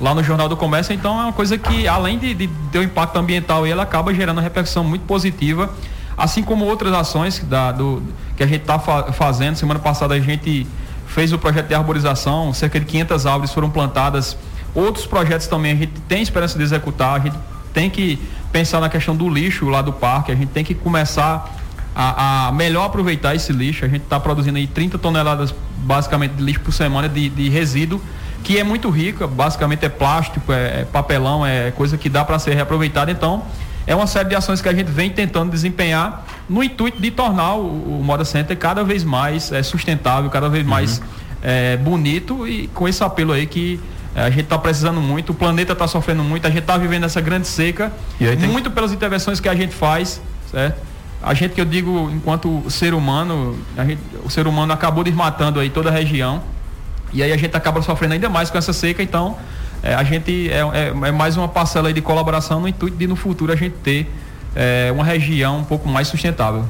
lá 0.00 0.14
no 0.14 0.22
Jornal 0.22 0.48
do 0.48 0.56
Comércio. 0.56 0.92
Então 0.92 1.18
é 1.20 1.24
uma 1.24 1.32
coisa 1.32 1.56
que, 1.56 1.86
além 1.86 2.18
de, 2.18 2.34
de 2.34 2.48
ter 2.72 2.80
um 2.80 2.82
impacto 2.82 3.16
ambiental, 3.16 3.64
ela 3.64 3.84
acaba 3.84 4.12
gerando 4.12 4.38
uma 4.38 4.42
repercussão 4.42 4.82
muito 4.82 5.02
positiva, 5.02 5.72
assim 6.16 6.42
como 6.42 6.64
outras 6.64 6.92
ações 6.92 7.38
da, 7.38 7.70
do, 7.70 8.02
que 8.36 8.42
a 8.42 8.46
gente 8.46 8.62
está 8.62 8.80
fa 8.80 9.12
fazendo. 9.12 9.54
Semana 9.54 9.78
passada 9.78 10.14
a 10.14 10.20
gente 10.20 10.66
fez 11.06 11.32
o 11.32 11.38
projeto 11.38 11.68
de 11.68 11.74
arborização, 11.74 12.52
cerca 12.52 12.80
de 12.80 12.86
500 12.86 13.26
árvores 13.26 13.52
foram 13.52 13.70
plantadas. 13.70 14.36
Outros 14.74 15.06
projetos 15.06 15.46
também 15.46 15.72
a 15.72 15.76
gente 15.76 15.92
tem 16.08 16.20
esperança 16.20 16.58
de 16.58 16.64
executar. 16.64 17.20
A 17.20 17.24
gente 17.24 17.36
tem 17.72 17.88
que 17.88 18.18
pensar 18.50 18.80
na 18.80 18.88
questão 18.88 19.14
do 19.14 19.28
lixo 19.28 19.68
lá 19.68 19.82
do 19.82 19.92
parque. 19.92 20.32
A 20.32 20.34
gente 20.34 20.48
tem 20.48 20.64
que 20.64 20.74
começar 20.74 21.54
a, 22.00 22.46
a 22.46 22.52
melhor 22.52 22.84
aproveitar 22.84 23.34
esse 23.34 23.52
lixo. 23.52 23.84
A 23.84 23.88
gente 23.88 24.02
está 24.02 24.20
produzindo 24.20 24.56
aí 24.56 24.68
30 24.68 24.98
toneladas 24.98 25.52
basicamente 25.78 26.34
de 26.34 26.42
lixo 26.44 26.60
por 26.60 26.72
semana 26.72 27.08
de, 27.08 27.28
de 27.28 27.48
resíduo, 27.48 28.00
que 28.44 28.56
é 28.56 28.62
muito 28.62 28.88
rica, 28.88 29.26
basicamente 29.26 29.84
é 29.84 29.88
plástico, 29.88 30.52
é, 30.52 30.82
é 30.82 30.84
papelão, 30.84 31.44
é 31.44 31.72
coisa 31.72 31.98
que 31.98 32.08
dá 32.08 32.24
para 32.24 32.38
ser 32.38 32.54
reaproveitada. 32.54 33.10
Então, 33.10 33.42
é 33.84 33.96
uma 33.96 34.06
série 34.06 34.28
de 34.28 34.36
ações 34.36 34.62
que 34.62 34.68
a 34.68 34.72
gente 34.72 34.92
vem 34.92 35.10
tentando 35.10 35.50
desempenhar 35.50 36.24
no 36.48 36.62
intuito 36.62 37.02
de 37.02 37.10
tornar 37.10 37.54
o, 37.54 37.98
o 37.98 38.04
Moda 38.04 38.24
Center 38.24 38.56
cada 38.56 38.84
vez 38.84 39.02
mais 39.02 39.50
é, 39.50 39.60
sustentável, 39.64 40.30
cada 40.30 40.48
vez 40.48 40.62
uhum. 40.62 40.70
mais 40.70 41.02
é, 41.42 41.76
bonito 41.78 42.46
e 42.46 42.68
com 42.68 42.86
esse 42.86 43.02
apelo 43.02 43.32
aí 43.32 43.44
que 43.44 43.80
é, 44.14 44.22
a 44.22 44.30
gente 44.30 44.42
está 44.42 44.56
precisando 44.56 45.00
muito, 45.00 45.32
o 45.32 45.34
planeta 45.34 45.72
está 45.72 45.88
sofrendo 45.88 46.22
muito, 46.22 46.46
a 46.46 46.50
gente 46.50 46.60
está 46.60 46.78
vivendo 46.78 47.04
essa 47.04 47.20
grande 47.20 47.48
seca, 47.48 47.90
muito 48.46 48.70
pelas 48.70 48.92
intervenções 48.92 49.40
que 49.40 49.48
a 49.48 49.54
gente 49.54 49.74
faz, 49.74 50.20
certo? 50.48 50.86
A 51.22 51.34
gente 51.34 51.54
que 51.54 51.60
eu 51.60 51.64
digo 51.64 52.10
enquanto 52.12 52.70
ser 52.70 52.94
humano, 52.94 53.58
gente, 53.76 53.98
o 54.24 54.30
ser 54.30 54.46
humano 54.46 54.72
acabou 54.72 55.02
desmatando 55.02 55.58
aí 55.58 55.70
toda 55.70 55.88
a 55.88 55.92
região. 55.92 56.42
E 57.12 57.22
aí 57.22 57.32
a 57.32 57.36
gente 57.36 57.56
acaba 57.56 57.80
sofrendo 57.82 58.14
ainda 58.14 58.28
mais 58.28 58.50
com 58.50 58.58
essa 58.58 58.72
seca, 58.72 59.02
então 59.02 59.36
é, 59.82 59.94
a 59.94 60.04
gente 60.04 60.50
é, 60.50 60.58
é, 60.58 60.88
é, 60.88 61.12
mais 61.12 61.36
uma 61.36 61.48
parcela 61.48 61.92
de 61.92 62.00
colaboração 62.00 62.60
no 62.60 62.68
intuito 62.68 62.96
de 62.96 63.06
no 63.06 63.16
futuro 63.16 63.52
a 63.52 63.56
gente 63.56 63.74
ter 63.82 64.10
é, 64.58 64.90
uma 64.90 65.04
região 65.04 65.58
um 65.58 65.64
pouco 65.64 65.88
mais 65.88 66.08
sustentável. 66.08 66.64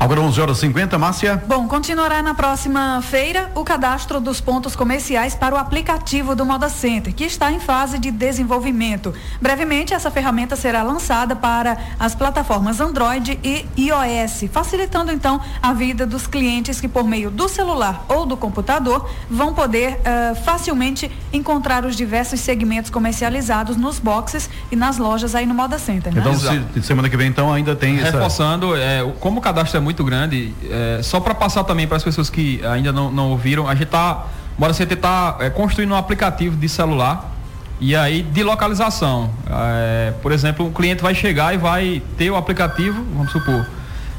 Agora 0.00 0.20
11 0.20 0.40
horas 0.40 0.58
50, 0.58 0.96
Márcia. 0.96 1.42
Bom, 1.48 1.66
continuará 1.66 2.22
na 2.22 2.32
próxima 2.32 3.02
feira 3.02 3.50
o 3.56 3.64
cadastro 3.64 4.20
dos 4.20 4.40
pontos 4.40 4.76
comerciais 4.76 5.34
para 5.34 5.56
o 5.56 5.58
aplicativo 5.58 6.36
do 6.36 6.46
Moda 6.46 6.68
Center, 6.68 7.12
que 7.12 7.24
está 7.24 7.50
em 7.50 7.58
fase 7.58 7.98
de 7.98 8.12
desenvolvimento. 8.12 9.12
Brevemente, 9.40 9.92
essa 9.92 10.08
ferramenta 10.08 10.54
será 10.54 10.84
lançada 10.84 11.34
para 11.34 11.76
as 11.98 12.14
plataformas 12.14 12.80
Android 12.80 13.40
e 13.42 13.66
iOS, 13.76 14.44
facilitando 14.52 15.10
então 15.10 15.40
a 15.60 15.72
vida 15.72 16.06
dos 16.06 16.28
clientes 16.28 16.80
que 16.80 16.86
por 16.86 17.02
meio 17.02 17.28
do 17.28 17.48
celular 17.48 18.04
ou 18.08 18.24
do 18.24 18.36
computador 18.36 19.08
vão 19.28 19.52
poder 19.52 19.94
uh, 19.94 20.36
facilmente 20.44 21.10
encontrar 21.32 21.84
os 21.84 21.96
diversos 21.96 22.38
segmentos 22.38 22.88
comercializados 22.88 23.76
nos 23.76 23.98
boxes 23.98 24.48
e 24.70 24.76
nas 24.76 24.96
lojas 24.96 25.34
aí 25.34 25.44
no 25.44 25.54
Moda 25.54 25.78
Center. 25.78 26.14
Né? 26.14 26.20
Então, 26.20 26.38
se, 26.38 26.82
semana 26.82 27.08
que 27.08 27.16
vem 27.16 27.27
então 27.28 27.52
ainda 27.52 27.76
tem 27.76 27.96
Reforçando, 27.96 28.74
essa... 28.74 28.84
é, 28.84 29.12
como 29.20 29.38
o 29.38 29.40
cadastro 29.40 29.76
é 29.76 29.80
muito 29.80 30.02
grande. 30.02 30.52
É, 30.70 31.00
só 31.02 31.20
para 31.20 31.34
passar 31.34 31.64
também 31.64 31.86
para 31.86 31.96
as 31.96 32.02
pessoas 32.02 32.28
que 32.28 32.64
ainda 32.66 32.92
não, 32.92 33.10
não 33.10 33.30
ouviram, 33.30 33.68
a 33.68 33.74
gente 33.74 33.84
está, 33.84 34.26
bora 34.58 34.72
CT 34.72 34.94
está 34.94 35.36
é, 35.40 35.50
construindo 35.50 35.92
um 35.92 35.96
aplicativo 35.96 36.56
de 36.56 36.68
celular 36.68 37.32
e 37.80 37.94
aí 37.94 38.22
de 38.22 38.42
localização. 38.42 39.30
É, 39.48 40.12
por 40.22 40.32
exemplo, 40.32 40.66
um 40.66 40.72
cliente 40.72 41.02
vai 41.02 41.14
chegar 41.14 41.54
e 41.54 41.58
vai 41.58 42.02
ter 42.16 42.30
o 42.30 42.36
aplicativo, 42.36 43.04
vamos 43.14 43.30
supor. 43.30 43.66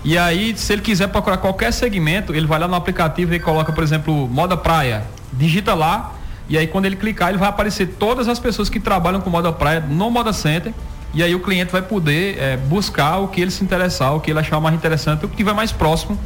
E 0.06 0.18
aí, 0.18 0.56
se 0.56 0.72
ele 0.72 0.82
quiser 0.82 1.08
procurar 1.08 1.38
qualquer 1.38 1.74
segmento, 1.74 2.34
ele 2.34 2.48
vai 2.48 2.58
lá 2.58 2.68
no 2.70 2.75
aplicativo 2.75 3.34
e 3.34 3.39
coloca, 3.39 3.74
por 3.74 3.84
exemplo, 3.84 4.30
moda 4.30 4.56
praia, 4.56 5.04
digita 5.34 5.74
lá 5.74 6.13
e 6.50 6.58
aí 6.58 6.66
quando 6.66 6.86
ele 6.86 6.96
clicar, 6.96 7.30
ele 7.30 7.38
vai 7.38 7.48
aparecer 7.48 7.96
todas 8.00 8.28
as 8.28 8.39
pessoas 8.39 8.70
que 8.70 8.80
trabalham 8.80 9.22
com 9.22 9.30
moda 9.30 9.54
praia 9.54 9.80
no 9.80 10.10
Moda 10.10 10.34
Center 10.34 10.74
e 11.13 11.24
aí 11.24 11.34
o 11.34 11.39
cliente 11.39 11.72
vai 11.72 11.82
poder 11.82 12.38
é, 12.38 12.58
buscar 12.58 13.18
o 13.18 13.28
que 13.28 13.42
ele 13.42 13.51
se 13.51 13.63
interessar, 13.63 14.16
o 14.16 14.20
que 14.20 14.30
ele 14.30 14.39
achar 14.39 14.60
mais 14.60 14.75
interessante, 14.75 15.25
o 15.25 15.30
que 15.30 15.44
vai 15.44 15.54
mais 15.54 15.72
próximo 15.72 16.18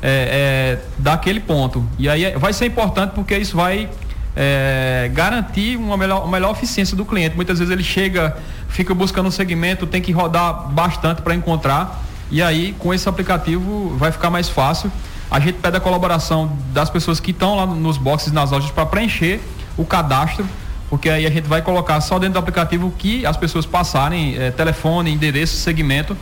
é, 0.00 0.78
é, 0.80 0.88
daquele 0.98 1.40
ponto. 1.40 1.84
E 1.98 2.08
aí 2.08 2.24
é, 2.24 2.38
vai 2.38 2.52
ser 2.52 2.66
importante 2.66 3.12
porque 3.14 3.36
isso 3.36 3.56
vai 3.56 3.88
é, 4.36 5.10
garantir 5.12 5.76
uma 5.76 5.96
melhor, 5.96 6.22
uma 6.22 6.32
melhor 6.32 6.52
eficiência 6.52 6.96
do 6.96 7.04
cliente. 7.04 7.34
Muitas 7.34 7.58
vezes 7.58 7.72
ele 7.72 7.82
chega, 7.82 8.36
fica 8.68 8.94
buscando 8.94 9.26
um 9.26 9.32
segmento, 9.32 9.86
tem 9.86 10.00
que 10.00 10.12
rodar 10.12 10.68
bastante 10.68 11.20
para 11.22 11.34
encontrar. 11.34 12.02
E 12.30 12.40
aí, 12.40 12.74
com 12.78 12.94
esse 12.94 13.08
aplicativo, 13.08 13.94
vai 13.98 14.10
ficar 14.10 14.30
mais 14.30 14.48
fácil. 14.48 14.90
A 15.30 15.40
gente 15.40 15.54
pede 15.54 15.76
a 15.76 15.80
colaboração 15.80 16.56
das 16.72 16.88
pessoas 16.88 17.18
que 17.18 17.30
estão 17.30 17.56
lá 17.56 17.66
nos 17.66 17.98
boxes, 17.98 18.32
nas 18.32 18.50
lojas, 18.50 18.70
para 18.70 18.86
preencher 18.86 19.40
o 19.76 19.84
cadastro 19.84 20.46
porque 20.92 21.08
aí 21.08 21.24
a 21.24 21.30
gente 21.30 21.48
vai 21.48 21.62
colocar 21.62 21.98
só 22.02 22.18
dentro 22.18 22.34
do 22.34 22.38
aplicativo 22.38 22.88
o 22.88 22.90
que 22.90 23.24
as 23.24 23.34
pessoas 23.34 23.64
passarem, 23.64 24.36
é, 24.36 24.50
telefone, 24.50 25.10
endereço, 25.10 25.56
segmento, 25.56 26.14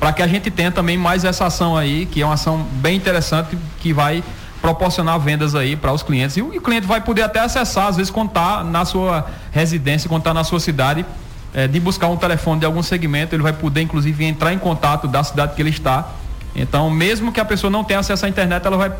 para 0.00 0.14
que 0.14 0.22
a 0.22 0.26
gente 0.26 0.50
tenha 0.50 0.72
também 0.72 0.96
mais 0.96 1.26
essa 1.26 1.44
ação 1.44 1.76
aí, 1.76 2.06
que 2.06 2.22
é 2.22 2.24
uma 2.24 2.32
ação 2.32 2.66
bem 2.72 2.96
interessante, 2.96 3.58
que 3.78 3.92
vai 3.92 4.24
proporcionar 4.62 5.20
vendas 5.20 5.54
aí 5.54 5.76
para 5.76 5.92
os 5.92 6.02
clientes. 6.02 6.38
E 6.38 6.40
o, 6.40 6.54
e 6.54 6.56
o, 6.56 6.62
cliente 6.62 6.86
vai 6.86 7.02
poder 7.02 7.20
até 7.20 7.40
acessar, 7.40 7.88
às 7.88 7.96
vezes, 7.98 8.10
contar 8.10 8.64
na 8.64 8.86
sua 8.86 9.26
residência, 9.52 10.08
contar 10.08 10.32
na 10.32 10.42
sua 10.42 10.58
cidade, 10.58 11.04
é, 11.52 11.68
de 11.68 11.78
buscar 11.78 12.08
um 12.08 12.16
telefone 12.16 12.60
de 12.60 12.64
algum 12.64 12.82
segmento, 12.82 13.34
ele 13.34 13.42
vai 13.42 13.52
poder, 13.52 13.82
inclusive, 13.82 14.24
entrar 14.24 14.54
em 14.54 14.58
contato 14.58 15.06
da 15.06 15.22
cidade 15.22 15.54
que 15.54 15.60
ele 15.60 15.68
está. 15.68 16.12
Então, 16.56 16.88
mesmo 16.88 17.30
que 17.30 17.40
a 17.40 17.44
pessoa 17.44 17.70
não 17.70 17.84
tenha 17.84 18.00
acesso 18.00 18.24
à 18.24 18.28
internet, 18.30 18.66
ela 18.66 18.78
vai, 18.78 18.90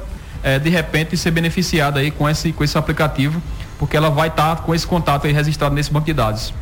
é, 0.42 0.58
de 0.58 0.68
repente, 0.68 1.16
ser 1.16 1.30
beneficiada 1.30 1.98
aí 2.00 2.10
com 2.10 2.28
esse, 2.28 2.52
com 2.52 2.62
esse 2.62 2.76
aplicativo 2.76 3.40
porque 3.78 3.96
ela 3.96 4.10
vai 4.10 4.28
estar 4.28 4.56
tá 4.56 4.62
com 4.62 4.74
esse 4.74 4.86
contato 4.86 5.26
aí 5.26 5.32
registrado 5.32 5.74
nesse 5.74 5.92
banco 5.92 6.06
de 6.06 6.12
dados. 6.12 6.52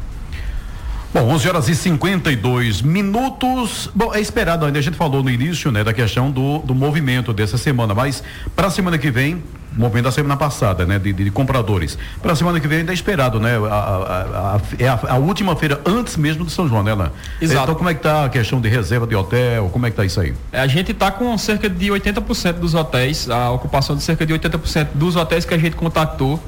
Bom, 1.14 1.28
11 1.30 1.48
horas 1.48 1.68
e 1.70 1.74
52 1.74 2.82
minutos. 2.82 3.88
Bom, 3.94 4.14
é 4.14 4.20
esperado 4.20 4.66
ainda, 4.66 4.78
a 4.78 4.82
gente 4.82 4.98
falou 4.98 5.22
no 5.22 5.30
início, 5.30 5.72
né, 5.72 5.82
da 5.82 5.94
questão 5.94 6.30
do, 6.30 6.58
do 6.58 6.74
movimento 6.74 7.32
dessa 7.32 7.56
semana, 7.56 7.94
mas 7.94 8.22
para 8.54 8.66
a 8.66 8.70
semana 8.70 8.98
que 8.98 9.10
vem, 9.10 9.42
movimento 9.72 10.04
da 10.04 10.12
semana 10.12 10.36
passada, 10.36 10.84
né, 10.84 10.98
de, 10.98 11.14
de 11.14 11.30
compradores. 11.30 11.96
Para 12.20 12.32
a 12.32 12.36
semana 12.36 12.60
que 12.60 12.68
vem 12.68 12.80
ainda 12.80 12.92
é 12.92 12.94
esperado, 12.94 13.40
né? 13.40 13.56
A, 13.56 13.74
a, 13.74 14.56
a, 14.56 14.60
é 14.78 14.88
a, 14.88 15.00
a, 15.08 15.16
última 15.16 15.56
feira 15.56 15.80
antes 15.86 16.18
mesmo 16.18 16.44
de 16.44 16.52
São 16.52 16.68
João, 16.68 16.82
né? 16.82 16.92
Exato. 17.40 17.62
Então, 17.62 17.74
como 17.76 17.88
é 17.88 17.94
que 17.94 18.02
tá 18.02 18.26
a 18.26 18.28
questão 18.28 18.60
de 18.60 18.68
reserva 18.68 19.06
de 19.06 19.14
hotel? 19.14 19.70
Como 19.70 19.86
é 19.86 19.90
que 19.90 19.96
tá 19.96 20.04
isso 20.04 20.20
aí? 20.20 20.34
É, 20.52 20.60
a 20.60 20.66
gente 20.66 20.92
está 20.92 21.10
com 21.10 21.36
cerca 21.38 21.68
de 21.68 21.86
80% 21.86 22.54
dos 22.54 22.74
hotéis, 22.74 23.30
a 23.30 23.50
ocupação 23.52 23.96
de 23.96 24.02
cerca 24.02 24.26
de 24.26 24.34
80% 24.34 24.88
dos 24.94 25.16
hotéis 25.16 25.46
que 25.46 25.54
a 25.54 25.58
gente 25.58 25.76
contactou 25.76 26.42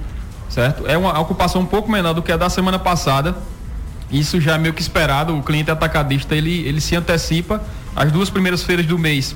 certo? 0.49 0.87
É 0.87 0.97
uma 0.97 1.19
ocupação 1.19 1.63
um 1.63 1.67
pouco 1.67 1.91
menor 1.91 2.13
do 2.13 2.23
que 2.23 2.33
a 2.33 2.37
da 2.37 2.49
semana 2.49 2.79
passada. 2.79 3.37
Isso 4.11 4.41
já 4.41 4.55
é 4.55 4.59
meio 4.59 4.75
que 4.75 4.81
esperado. 4.81 5.37
O 5.37 5.43
cliente 5.43 5.71
atacadista 5.71 6.35
ele, 6.35 6.67
ele 6.67 6.81
se 6.81 6.97
antecipa. 6.97 7.63
As 7.95 8.11
duas 8.11 8.31
primeiras 8.31 8.63
feiras 8.63 8.87
do 8.87 8.99
mês 8.99 9.35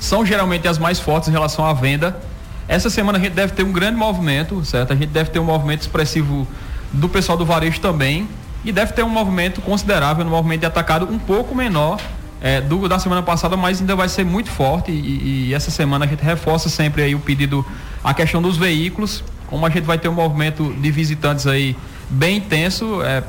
são 0.00 0.24
geralmente 0.24 0.68
as 0.68 0.78
mais 0.78 0.98
fortes 0.98 1.28
em 1.28 1.32
relação 1.32 1.64
à 1.64 1.72
venda. 1.72 2.20
Essa 2.68 2.90
semana 2.90 3.18
a 3.18 3.20
gente 3.20 3.34
deve 3.34 3.52
ter 3.52 3.62
um 3.62 3.72
grande 3.72 3.96
movimento, 3.96 4.64
certo? 4.64 4.92
A 4.92 4.96
gente 4.96 5.10
deve 5.10 5.30
ter 5.30 5.38
um 5.38 5.44
movimento 5.44 5.82
expressivo 5.82 6.46
do 6.92 7.08
pessoal 7.08 7.36
do 7.38 7.44
varejo 7.44 7.80
também 7.80 8.28
e 8.64 8.72
deve 8.72 8.92
ter 8.92 9.04
um 9.04 9.08
movimento 9.08 9.60
considerável 9.60 10.24
no 10.24 10.30
movimento 10.30 10.60
de 10.60 10.66
atacado 10.66 11.08
um 11.10 11.18
pouco 11.18 11.54
menor 11.54 12.00
é, 12.40 12.60
do 12.60 12.88
da 12.88 12.98
semana 12.98 13.22
passada, 13.22 13.56
mas 13.56 13.80
ainda 13.80 13.94
vai 13.94 14.08
ser 14.08 14.24
muito 14.24 14.50
forte 14.50 14.90
e, 14.90 15.48
e, 15.48 15.54
essa 15.54 15.70
semana 15.70 16.04
a 16.04 16.08
gente 16.08 16.22
reforça 16.22 16.68
sempre 16.68 17.02
aí 17.02 17.14
o 17.14 17.20
pedido, 17.20 17.64
a 18.02 18.12
questão 18.12 18.42
dos 18.42 18.56
veículos, 18.56 19.22
como 19.46 19.64
a 19.66 19.70
gente 19.70 19.84
vai 19.84 19.98
ter 19.98 20.08
um 20.08 20.14
movimento 20.14 20.72
de 20.74 20.90
visitantes 20.90 21.46
aí 21.46 21.76
bem 22.08 22.38
intenso, 22.38 23.02
é, 23.02 23.22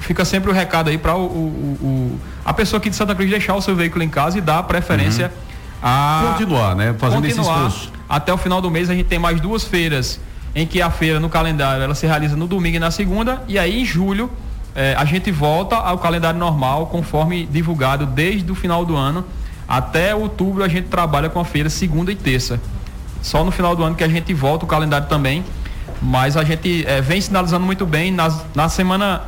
fica 0.00 0.24
sempre 0.24 0.50
o 0.50 0.52
recado 0.52 0.90
aí 0.90 0.98
para 0.98 1.16
o, 1.16 1.24
o, 1.24 1.78
o, 1.80 2.20
a 2.44 2.52
pessoa 2.52 2.78
aqui 2.78 2.90
de 2.90 2.96
Santa 2.96 3.14
Cruz 3.14 3.30
deixar 3.30 3.54
o 3.54 3.60
seu 3.60 3.74
veículo 3.74 4.02
em 4.02 4.08
casa 4.08 4.38
e 4.38 4.40
dar 4.40 4.62
preferência 4.64 5.26
uhum. 5.26 5.88
a 5.88 6.28
continuar, 6.32 6.74
né? 6.74 6.94
Fazendo 6.98 7.22
continuar. 7.22 7.66
esse 7.66 7.66
esforço. 7.66 7.92
Até 8.08 8.32
o 8.32 8.36
final 8.36 8.60
do 8.60 8.70
mês 8.70 8.88
a 8.88 8.94
gente 8.94 9.06
tem 9.06 9.18
mais 9.18 9.40
duas 9.40 9.64
feiras 9.64 10.20
em 10.54 10.66
que 10.66 10.80
a 10.80 10.90
feira 10.90 11.20
no 11.20 11.28
calendário 11.28 11.82
ela 11.82 11.94
se 11.94 12.06
realiza 12.06 12.36
no 12.36 12.46
domingo 12.46 12.76
e 12.76 12.80
na 12.80 12.90
segunda 12.90 13.42
e 13.46 13.58
aí 13.58 13.82
em 13.82 13.84
julho 13.84 14.30
é, 14.74 14.94
a 14.96 15.04
gente 15.04 15.30
volta 15.30 15.76
ao 15.76 15.98
calendário 15.98 16.38
normal 16.38 16.86
conforme 16.86 17.46
divulgado 17.46 18.06
desde 18.06 18.50
o 18.50 18.54
final 18.54 18.84
do 18.84 18.96
ano 18.96 19.24
até 19.68 20.14
outubro 20.14 20.62
a 20.62 20.68
gente 20.68 20.88
trabalha 20.88 21.28
com 21.28 21.40
a 21.40 21.44
feira 21.44 21.68
segunda 21.68 22.12
e 22.12 22.14
terça. 22.14 22.60
Só 23.26 23.42
no 23.42 23.50
final 23.50 23.74
do 23.74 23.82
ano 23.82 23.96
que 23.96 24.04
a 24.04 24.08
gente 24.08 24.32
volta 24.32 24.64
o 24.64 24.68
calendário 24.68 25.08
também. 25.08 25.44
Mas 26.00 26.36
a 26.36 26.44
gente 26.44 26.86
é, 26.86 27.00
vem 27.00 27.20
sinalizando 27.20 27.66
muito 27.66 27.84
bem. 27.84 28.12
Nas, 28.12 28.40
na 28.54 28.68
semana 28.68 29.22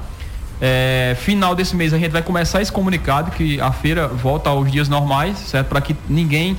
é, 0.61 1.17
final 1.21 1.53
desse 1.53 1.75
mês 1.75 1.93
a 1.93 1.99
gente 1.99 2.13
vai 2.13 2.23
começar 2.23 2.63
esse 2.63 2.71
comunicado 2.71 3.33
que 3.33 3.61
a 3.61 3.73
feira 3.73 4.07
volta 4.07 4.51
aos 4.51 4.71
dias 4.71 4.89
normais, 4.89 5.37
certo? 5.39 5.67
Para 5.67 5.81
que 5.81 5.97
ninguém 6.09 6.57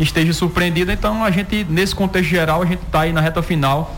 esteja 0.00 0.32
surpreendido. 0.32 0.90
Então 0.90 1.22
a 1.22 1.30
gente, 1.30 1.64
nesse 1.70 1.94
contexto 1.94 2.28
geral, 2.28 2.60
a 2.60 2.66
gente 2.66 2.82
está 2.82 3.02
aí 3.02 3.12
na 3.12 3.20
reta 3.20 3.40
final 3.40 3.94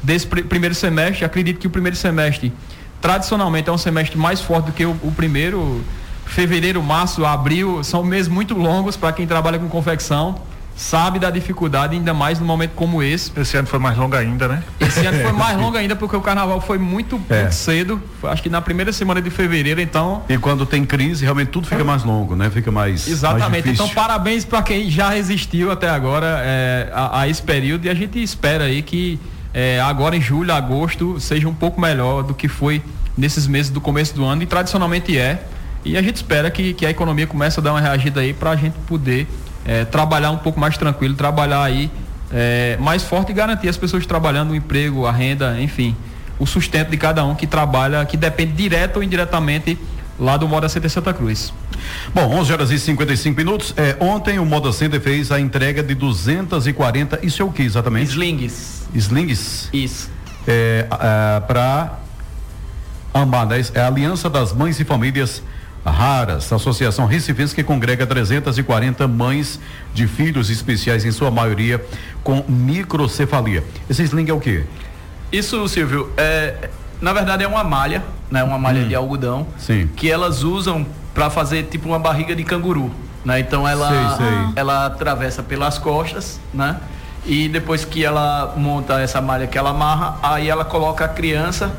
desse 0.00 0.24
pr 0.24 0.44
primeiro 0.44 0.74
semestre. 0.74 1.24
Acredito 1.24 1.58
que 1.58 1.66
o 1.66 1.70
primeiro 1.70 1.96
semestre, 1.96 2.52
tradicionalmente, 3.00 3.68
é 3.68 3.72
um 3.72 3.78
semestre 3.78 4.16
mais 4.16 4.40
forte 4.40 4.66
do 4.66 4.72
que 4.72 4.86
o, 4.86 4.92
o 5.02 5.10
primeiro. 5.10 5.82
Fevereiro, 6.26 6.80
março, 6.82 7.24
abril, 7.24 7.82
são 7.82 8.04
meses 8.04 8.28
muito 8.28 8.52
longos 8.54 8.96
para 8.96 9.12
quem 9.12 9.26
trabalha 9.26 9.60
com 9.60 9.68
confecção 9.68 10.36
sabe 10.76 11.18
da 11.18 11.30
dificuldade, 11.30 11.96
ainda 11.96 12.12
mais 12.12 12.38
num 12.38 12.44
momento 12.46 12.72
como 12.72 13.02
esse. 13.02 13.32
Esse 13.34 13.56
ano 13.56 13.66
foi 13.66 13.78
mais 13.78 13.96
longo 13.96 14.14
ainda, 14.14 14.46
né? 14.46 14.62
Esse 14.78 15.04
ano 15.06 15.18
foi 15.22 15.32
mais 15.32 15.56
longo 15.58 15.76
ainda 15.76 15.96
porque 15.96 16.14
o 16.14 16.20
carnaval 16.20 16.60
foi 16.60 16.76
muito, 16.78 17.20
é. 17.30 17.42
muito 17.42 17.54
cedo, 17.54 18.00
acho 18.24 18.42
que 18.42 18.50
na 18.50 18.60
primeira 18.60 18.92
semana 18.92 19.22
de 19.22 19.30
fevereiro, 19.30 19.80
então. 19.80 20.22
E 20.28 20.36
quando 20.36 20.66
tem 20.66 20.84
crise, 20.84 21.24
realmente 21.24 21.48
tudo 21.48 21.66
fica 21.66 21.82
mais 21.82 22.04
longo, 22.04 22.36
né? 22.36 22.50
Fica 22.50 22.70
mais. 22.70 23.08
Exatamente. 23.08 23.66
Mais 23.66 23.80
então, 23.80 23.88
parabéns 23.88 24.44
para 24.44 24.62
quem 24.62 24.90
já 24.90 25.08
resistiu 25.08 25.72
até 25.72 25.88
agora 25.88 26.42
é, 26.44 26.90
a, 26.92 27.20
a, 27.20 27.28
esse 27.28 27.42
período 27.42 27.86
e 27.86 27.88
a 27.88 27.94
gente 27.94 28.22
espera 28.22 28.64
aí 28.64 28.82
que 28.82 29.18
é, 29.54 29.80
agora 29.80 30.14
em 30.14 30.20
julho, 30.20 30.52
agosto, 30.52 31.18
seja 31.18 31.48
um 31.48 31.54
pouco 31.54 31.80
melhor 31.80 32.22
do 32.22 32.34
que 32.34 32.48
foi 32.48 32.82
nesses 33.16 33.46
meses 33.46 33.70
do 33.70 33.80
começo 33.80 34.14
do 34.14 34.24
ano 34.24 34.42
e 34.42 34.46
tradicionalmente 34.46 35.16
é. 35.16 35.42
E 35.82 35.96
a 35.96 36.02
gente 36.02 36.16
espera 36.16 36.50
que, 36.50 36.74
que 36.74 36.84
a 36.84 36.90
economia 36.90 37.26
comece 37.26 37.60
a 37.60 37.62
dar 37.62 37.72
uma 37.72 37.80
reagida 37.80 38.20
aí 38.20 38.34
para 38.34 38.50
a 38.50 38.56
gente 38.56 38.74
poder 38.86 39.26
é, 39.66 39.84
trabalhar 39.84 40.30
um 40.30 40.38
pouco 40.38 40.60
mais 40.60 40.78
tranquilo, 40.78 41.14
trabalhar 41.14 41.62
aí 41.62 41.90
é, 42.32 42.76
mais 42.80 43.02
forte 43.02 43.30
e 43.30 43.34
garantir 43.34 43.68
as 43.68 43.76
pessoas 43.76 44.06
trabalhando 44.06 44.50
o 44.50 44.54
emprego, 44.54 45.06
a 45.06 45.12
renda, 45.12 45.60
enfim, 45.60 45.96
o 46.38 46.46
sustento 46.46 46.90
de 46.90 46.96
cada 46.96 47.24
um 47.24 47.34
que 47.34 47.46
trabalha, 47.46 48.04
que 48.04 48.16
depende 48.16 48.52
direto 48.52 48.96
ou 48.96 49.02
indiretamente 49.02 49.78
lá 50.18 50.36
do 50.36 50.48
Moda 50.48 50.68
Center 50.68 50.90
Santa 50.90 51.12
Cruz. 51.12 51.52
Bom, 52.14 52.26
11 52.38 52.52
horas 52.52 52.70
e 52.70 52.78
55 52.78 53.36
minutos. 53.36 53.74
É, 53.76 53.96
ontem 54.00 54.38
o 54.38 54.46
Moda 54.46 54.72
Center 54.72 55.00
fez 55.00 55.30
a 55.30 55.38
entrega 55.38 55.82
de 55.82 55.94
240. 55.94 57.20
Isso 57.22 57.42
é 57.42 57.44
o 57.44 57.50
que 57.50 57.62
exatamente? 57.62 58.10
Slings. 58.10 58.86
Slings? 58.94 59.68
Isso. 59.72 60.10
É, 60.46 60.86
é, 60.90 61.40
Para 61.40 61.98
amar, 63.12 63.46
né? 63.46 63.62
É 63.74 63.80
a 63.80 63.86
Aliança 63.86 64.30
das 64.30 64.52
Mães 64.52 64.78
e 64.80 64.84
Famílias 64.84 65.42
Raras, 65.90 66.52
associação 66.52 67.06
recifense 67.06 67.54
que 67.54 67.62
congrega 67.62 68.06
340 68.06 69.06
mães 69.06 69.60
de 69.94 70.06
filhos 70.06 70.50
especiais, 70.50 71.04
em 71.04 71.12
sua 71.12 71.30
maioria 71.30 71.84
com 72.24 72.44
microcefalia. 72.48 73.64
Esse 73.88 74.02
sling 74.02 74.28
é 74.28 74.32
o 74.32 74.40
quê? 74.40 74.64
Isso, 75.30 75.66
Silvio, 75.68 76.10
é, 76.16 76.70
na 77.00 77.12
verdade 77.12 77.44
é 77.44 77.48
uma 77.48 77.64
malha, 77.64 78.02
né? 78.30 78.42
Uma 78.42 78.58
malha 78.58 78.82
hum. 78.82 78.88
de 78.88 78.94
algodão, 78.94 79.46
Sim. 79.58 79.88
que 79.96 80.10
elas 80.10 80.42
usam 80.42 80.86
para 81.14 81.30
fazer 81.30 81.64
tipo 81.64 81.88
uma 81.88 81.98
barriga 81.98 82.34
de 82.34 82.44
canguru, 82.44 82.90
né? 83.24 83.40
Então 83.40 83.66
ela 83.66 83.88
sei, 83.88 84.26
sei. 84.26 84.38
ela 84.56 84.86
atravessa 84.86 85.42
pelas 85.42 85.78
costas, 85.78 86.40
né? 86.52 86.76
E 87.24 87.48
depois 87.48 87.84
que 87.84 88.04
ela 88.04 88.54
monta 88.56 89.00
essa 89.00 89.20
malha 89.20 89.46
que 89.46 89.58
ela 89.58 89.70
amarra, 89.70 90.16
aí 90.22 90.48
ela 90.48 90.64
coloca 90.64 91.04
a 91.04 91.08
criança 91.08 91.72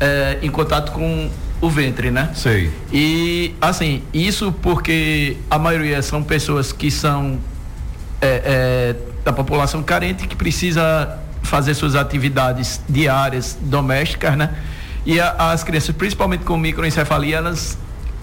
é, 0.00 0.38
em 0.42 0.50
contato 0.50 0.90
com 0.92 1.30
o 1.60 1.68
ventre, 1.68 2.10
né? 2.10 2.30
Sei. 2.34 2.70
E 2.92 3.54
assim, 3.60 4.02
isso 4.12 4.52
porque 4.52 5.36
a 5.50 5.58
maioria 5.58 6.00
são 6.02 6.22
pessoas 6.22 6.72
que 6.72 6.90
são 6.90 7.38
é, 8.20 8.42
é, 8.44 8.96
da 9.24 9.32
população 9.32 9.82
carente 9.82 10.26
que 10.26 10.36
precisa 10.36 11.18
fazer 11.42 11.74
suas 11.74 11.94
atividades 11.94 12.80
diárias 12.88 13.56
domésticas, 13.60 14.36
né? 14.36 14.54
E 15.04 15.18
a, 15.20 15.52
as 15.52 15.64
crianças, 15.64 15.94
principalmente 15.94 16.44
com 16.44 16.56
microencefalia, 16.56 17.36
elas 17.36 17.78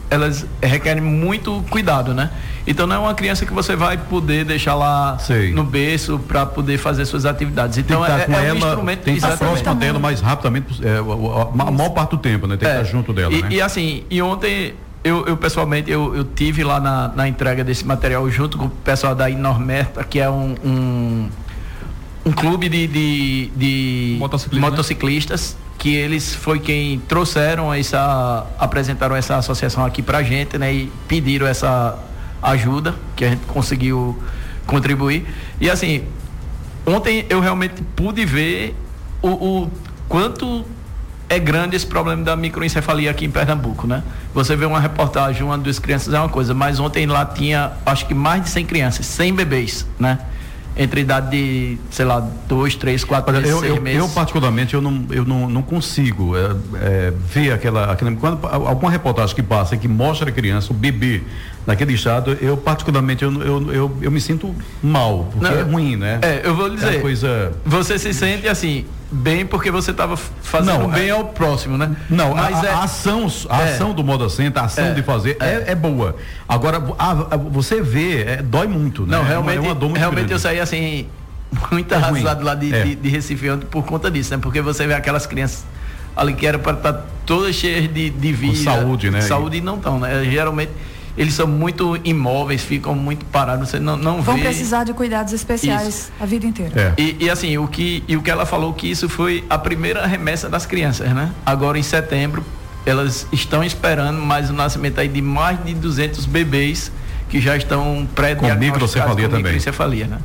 elas 0.10 0.46
requerem 0.62 1.02
muito 1.02 1.64
cuidado, 1.70 2.14
né? 2.14 2.30
Então 2.68 2.88
não 2.88 2.96
é 2.96 3.00
uma 3.00 3.14
criança 3.14 3.46
que 3.46 3.54
você 3.54 3.76
vai 3.76 3.98
poder 3.98 4.46
deixar 4.46 4.76
lá 4.76 5.18
Sei. 5.20 5.52
no 5.52 5.64
berço 5.64 6.20
para 6.20 6.46
poder 6.46 6.78
fazer 6.78 7.06
suas 7.06 7.26
atividades. 7.26 7.78
Então 7.78 8.04
tem 8.04 8.16
que 8.16 8.22
é, 8.22 8.26
com 8.26 8.34
é 8.34 8.48
ela, 8.48 8.54
um 8.54 8.58
instrumento 8.58 9.00
tem 9.02 9.14
que 9.16 9.20
estar 9.20 9.38
próximo 9.38 9.76
dela 9.76 10.00
mais 10.00 10.22
rapidamente, 10.22 10.86
é, 10.86 10.98
a, 10.98 11.64
a, 11.68 11.72
maior 11.72 11.90
parte 11.90 12.12
do 12.12 12.18
tempo, 12.18 12.48
né? 12.48 12.58
Tem 12.58 12.68
que 12.68 12.74
é. 12.74 12.82
estar 12.82 12.92
junto 12.92 13.14
dela. 13.14 13.34
E, 13.34 13.42
né? 13.42 13.48
e 13.52 13.62
assim, 13.62 14.04
e 14.10 14.22
ontem 14.22 14.74
eu, 15.04 15.26
eu, 15.28 15.38
pessoalmente 15.38 15.92
eu, 15.92 16.16
eu 16.16 16.24
tive 16.24 16.64
lá 16.64 16.80
na, 16.80 17.10
na, 17.10 17.28
entrega 17.28 17.64
desse 17.64 17.86
material 17.86 18.28
junto 18.30 18.58
com 18.58 18.66
o 18.66 18.70
pessoal 18.70 19.14
da 19.14 19.30
Inormerta, 19.30 20.04
que 20.04 20.20
é 20.20 20.30
um, 20.30 20.56
um, 20.66 21.30
um 22.26 22.32
clube 22.32 22.68
de, 22.68 22.88
de, 22.88 23.52
de 23.56 24.16
Motociclistas, 24.18 24.62
né? 24.64 24.70
motociclistas 24.70 25.58
que 25.78 25.94
eles 25.96 26.34
foi 26.34 26.60
quem 26.60 27.00
trouxeram 27.00 27.74
essa 27.74 28.46
apresentaram 28.58 29.16
essa 29.16 29.38
associação 29.38 29.86
aqui 29.86 30.02
pra 30.02 30.24
gente, 30.24 30.58
né, 30.58 30.74
e 30.74 30.92
pediram 31.08 31.46
essa 31.46 31.98
ajuda 32.42 32.96
que 33.16 33.26
a 33.26 33.30
gente 33.30 33.46
conseguiu 33.46 34.18
contribuir. 34.66 35.26
E 35.60 35.70
assim, 35.70 36.04
ontem 36.86 37.26
eu 37.30 37.40
realmente 37.40 37.82
pude 37.96 38.26
ver 38.26 38.76
o, 39.22 39.30
o 39.30 39.72
quanto 40.08 40.66
é 41.28 41.40
grande 41.40 41.76
esse 41.76 41.86
problema 41.86 42.24
da 42.24 42.36
microencefalia 42.36 43.10
aqui 43.10 43.26
em 43.26 43.32
Pernambuco, 43.32 43.88
né? 43.88 44.04
Você 44.34 44.56
vê 44.56 44.66
uma 44.66 44.80
reportagem, 44.80 45.44
uma 45.44 45.58
das 45.58 45.80
crianças 45.80 46.14
é 46.14 46.20
uma 46.20 46.30
coisa, 46.30 46.54
mas 46.54 46.80
ontem 46.80 47.06
lá 47.08 47.26
tinha, 47.26 47.72
acho 47.86 48.06
que 48.06 48.14
mais 48.14 48.44
de 48.44 48.50
100 48.50 48.66
crianças, 48.66 49.06
100 49.08 49.34
bebês, 49.34 49.88
né? 50.00 50.20
Entre 50.78 51.02
idade 51.02 51.32
de, 51.32 51.78
sei 51.90 52.06
lá, 52.06 52.20
dois, 52.48 52.76
três, 52.76 53.04
quatro 53.04 53.34
Olha, 53.34 53.46
eu, 53.46 53.64
eu, 53.64 53.82
meses. 53.82 54.00
Eu, 54.00 54.10
particularmente, 54.10 54.74
eu 54.74 54.82
não, 54.82 55.06
eu 55.10 55.24
não, 55.24 55.50
não 55.50 55.62
consigo 55.62 56.36
é, 56.36 56.56
é, 56.82 57.14
ver 57.34 57.54
aquela, 57.54 57.92
aquela. 57.92 58.12
Quando, 58.16 58.46
alguma 58.46 58.92
reportagem 58.92 59.36
que 59.36 59.44
passa 59.44 59.78
que 59.78 59.88
mostra 59.88 60.30
a 60.30 60.34
criança, 60.34 60.74
o 60.74 60.76
bebê, 60.76 61.24
naquele 61.66 61.94
estado, 61.94 62.38
eu 62.42 62.56
particularmente 62.56 63.24
eu, 63.24 63.42
eu, 63.42 63.74
eu, 63.74 63.98
eu 64.02 64.12
me 64.12 64.22
sinto 64.22 64.54
mal, 64.84 65.28
porque 65.32 65.50
não, 65.50 65.60
é 65.60 65.62
ruim, 65.64 65.96
né? 65.96 66.20
É, 66.22 66.42
eu 66.44 66.56
vou 66.56 66.70
dizer. 66.70 66.96
É 66.96 67.00
coisa... 67.00 67.54
Você 67.66 67.98
se 67.98 68.14
sente 68.14 68.48
assim, 68.48 68.86
bem 69.12 69.46
porque 69.46 69.72
você 69.72 69.92
estava 69.92 70.16
fazendo 70.16 70.80
não, 70.80 70.90
bem 70.90 71.08
é, 71.08 71.12
ao 71.12 71.26
próximo, 71.26 71.78
né? 71.78 71.96
Não, 72.10 72.36
mas 72.36 72.64
a, 72.64 72.68
é, 72.68 72.70
a 72.72 72.84
ação, 72.84 73.28
a 73.50 73.62
é, 73.62 73.74
ação 73.74 73.94
do 73.94 74.04
modo 74.04 74.24
assenta, 74.24 74.62
a 74.62 74.66
ação 74.66 74.86
é, 74.86 74.94
de 74.94 75.02
fazer 75.02 75.38
é, 75.40 75.72
é, 75.72 75.76
boa. 75.76 76.16
Agora, 76.48 76.82
a, 77.00 77.36
você 77.36 77.82
vê, 77.82 78.38
dói 78.44 78.68
muito, 78.68 79.06
né? 79.06 79.18
Não, 79.18 79.24
realmente, 79.24 79.60
uma 79.60 79.74
dor 79.76 79.90
muito 79.90 80.00
realmente 80.00 80.28
grande. 80.28 80.34
eu 80.34 80.40
saí 80.40 80.60
assim 80.60 81.08
muito 81.72 81.94
arrasado 81.94 82.44
lá 82.44 82.54
de, 82.54 82.72
de, 82.72 82.96
de 82.96 83.10
Recife 83.10 83.48
por 83.72 83.84
conta 83.86 84.12
disso, 84.12 84.36
né? 84.36 84.40
Porque 84.42 84.62
você 84.62 84.86
vê 84.86 84.94
aquelas 84.94 85.26
crianças 85.26 85.66
ali 86.16 86.34
que 86.34 86.46
eram 86.46 86.60
para 86.60 86.78
estar 86.78 86.94
tá 86.94 87.06
todas 87.26 87.56
cheias 87.56 87.92
de, 87.92 88.10
de 88.10 88.34
vida, 88.34 88.58
Com 88.58 88.64
saúde, 88.64 89.10
né? 89.10 89.22
Saúde 89.22 89.58
e 89.58 89.62
não 89.62 89.78
estão, 89.78 90.00
né? 90.00 90.24
Geralmente 90.26 90.72
eles 91.18 91.34
são 91.34 91.48
muito 91.48 91.98
imóveis, 92.04 92.64
ficam 92.64 92.94
muito 92.94 93.26
parados, 93.26 93.70
você 93.70 93.80
não, 93.80 93.96
não 93.96 94.22
Vão 94.22 94.36
vê. 94.36 94.44
precisar 94.44 94.84
de 94.84 94.94
cuidados 94.94 95.32
especiais 95.32 95.88
isso. 95.88 96.12
a 96.20 96.26
vida 96.26 96.46
inteira. 96.46 96.94
É. 96.98 97.02
E, 97.02 97.18
e, 97.22 97.30
assim, 97.30 97.58
o 97.58 97.68
que, 97.68 98.04
e 98.08 98.18
o 98.18 98.22
que 98.22 98.30
ela 98.30 98.46
falou 98.46 98.74
que 98.74 98.90
isso 98.90 99.08
foi 99.08 99.44
a 99.50 99.58
primeira 99.58 100.06
remessa 100.06 100.50
das 100.50 100.66
crianças, 100.66 101.10
né? 101.14 101.32
Agora 101.46 101.80
em 101.80 101.84
setembro, 101.84 102.44
elas 102.86 103.28
estão 103.32 103.64
esperando 103.64 104.22
mais 104.22 104.50
o 104.50 104.54
nascimento 104.54 105.00
aí 105.00 105.08
de 105.08 105.22
mais 105.22 105.64
de 105.64 105.74
200 105.74 106.26
bebês 106.26 106.92
que 107.30 107.40
já 107.40 107.56
estão 107.56 108.08
pré-diagnosticados 108.14 109.16
com 109.16 109.38
microencefalia, 109.38 110.08
né? 110.08 110.18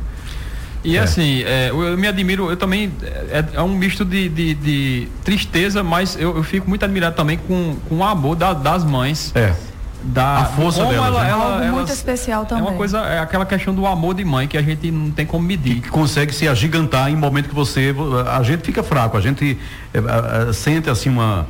E 0.83 0.97
é. 0.97 1.01
assim, 1.01 1.43
é, 1.43 1.69
eu, 1.71 1.83
eu, 1.83 1.99
me 1.99 2.09
admiro, 2.09 2.51
eu 2.51 2.57
também, 2.57 2.91
é, 3.31 3.45
é 3.53 3.63
um 3.63 3.69
misto 3.69 4.03
de, 4.05 4.29
de, 4.31 4.55
de 4.55 5.09
tristeza, 5.23 5.83
mas 5.85 6.17
eu, 6.19 6.37
eu, 6.37 6.43
fico 6.43 6.69
muito 6.69 6.83
admirado 6.85 7.15
também 7.15 7.37
com, 7.37 7.77
com 7.87 7.99
o 7.99 8.05
amor 8.05 8.35
da, 8.35 8.55
das 8.55 8.83
mães. 8.83 9.31
É 9.37 9.53
da 10.03 10.39
a 10.39 10.45
força 10.47 10.85
dela. 10.85 11.07
Ela, 11.07 11.23
né? 11.23 11.31
ela, 11.31 11.65
ela, 11.65 11.73
muito 11.73 11.93
especial 11.93 12.47
também. 12.47 12.65
É 12.65 12.69
uma 12.69 12.77
coisa, 12.77 12.99
é 13.01 13.19
aquela 13.19 13.47
questão 13.47 13.75
do 13.75 13.87
amor 13.87 14.15
de 14.15 14.25
mãe 14.25 14.49
que 14.49 14.57
a 14.57 14.63
gente 14.63 14.91
não 14.91 15.11
tem 15.11 15.27
como 15.27 15.45
medir. 15.45 15.81
Que 15.81 15.89
consegue 15.89 16.35
se 16.35 16.49
agigantar 16.49 17.11
em 17.11 17.17
momento 17.17 17.49
que 17.49 17.55
você, 17.55 17.95
a 18.33 18.43
gente 18.43 18.63
fica 18.63 18.83
fraco, 18.83 19.17
a 19.17 19.21
gente 19.21 19.59
é, 19.93 20.53
sente 20.53 20.89
assim 20.89 21.09
uma 21.09 21.47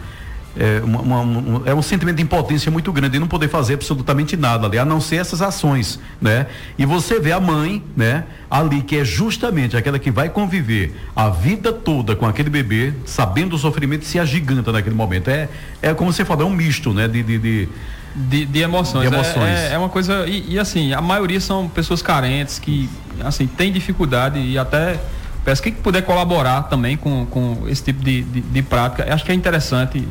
é, 0.56 0.80
uma, 0.82 1.00
uma, 1.00 1.20
um, 1.20 1.62
é 1.64 1.74
um 1.74 1.82
sentimento 1.82 2.16
de 2.16 2.22
impotência 2.22 2.70
muito 2.70 2.92
grande 2.92 3.12
de 3.12 3.18
não 3.18 3.28
poder 3.28 3.48
fazer 3.48 3.74
absolutamente 3.74 4.36
nada 4.36 4.66
ali, 4.66 4.78
a 4.78 4.84
não 4.84 5.00
ser 5.00 5.16
essas 5.16 5.40
ações, 5.40 6.00
né? 6.20 6.46
E 6.76 6.84
você 6.84 7.20
vê 7.20 7.32
a 7.32 7.40
mãe, 7.40 7.82
né? 7.96 8.24
Ali 8.50 8.82
que 8.82 8.96
é 8.96 9.04
justamente 9.04 9.76
aquela 9.76 9.98
que 9.98 10.10
vai 10.10 10.28
conviver 10.28 10.94
a 11.14 11.28
vida 11.28 11.72
toda 11.72 12.16
com 12.16 12.26
aquele 12.26 12.50
bebê, 12.50 12.92
sabendo 13.06 13.50
do 13.50 13.58
sofrimento, 13.58 14.04
se 14.04 14.18
agiganta 14.18 14.72
naquele 14.72 14.94
momento. 14.94 15.28
É, 15.28 15.48
é 15.80 15.94
como 15.94 16.12
você 16.12 16.24
falou, 16.24 16.44
é 16.44 16.46
um 16.46 16.54
misto, 16.54 16.92
né? 16.92 17.06
de, 17.06 17.22
de, 17.22 17.38
de 17.38 17.68
de, 18.14 18.44
de 18.46 18.58
emoções. 18.60 19.08
De 19.08 19.14
emoções. 19.14 19.58
É, 19.58 19.68
é, 19.68 19.72
é 19.74 19.78
uma 19.78 19.88
coisa. 19.88 20.26
E, 20.26 20.54
e, 20.54 20.58
assim, 20.58 20.92
a 20.92 21.00
maioria 21.00 21.40
são 21.40 21.68
pessoas 21.68 22.02
carentes 22.02 22.58
que 22.58 22.88
assim, 23.22 23.46
têm 23.46 23.72
dificuldade 23.72 24.38
e 24.38 24.58
até. 24.58 24.98
Peço 25.42 25.62
que 25.62 25.72
puder 25.72 26.02
colaborar 26.02 26.64
também 26.64 26.98
com, 26.98 27.24
com 27.24 27.64
esse 27.66 27.82
tipo 27.82 28.04
de, 28.04 28.22
de, 28.22 28.40
de 28.42 28.62
prática. 28.62 29.12
Acho 29.12 29.24
que 29.24 29.32
é 29.32 29.34
interessante. 29.34 30.06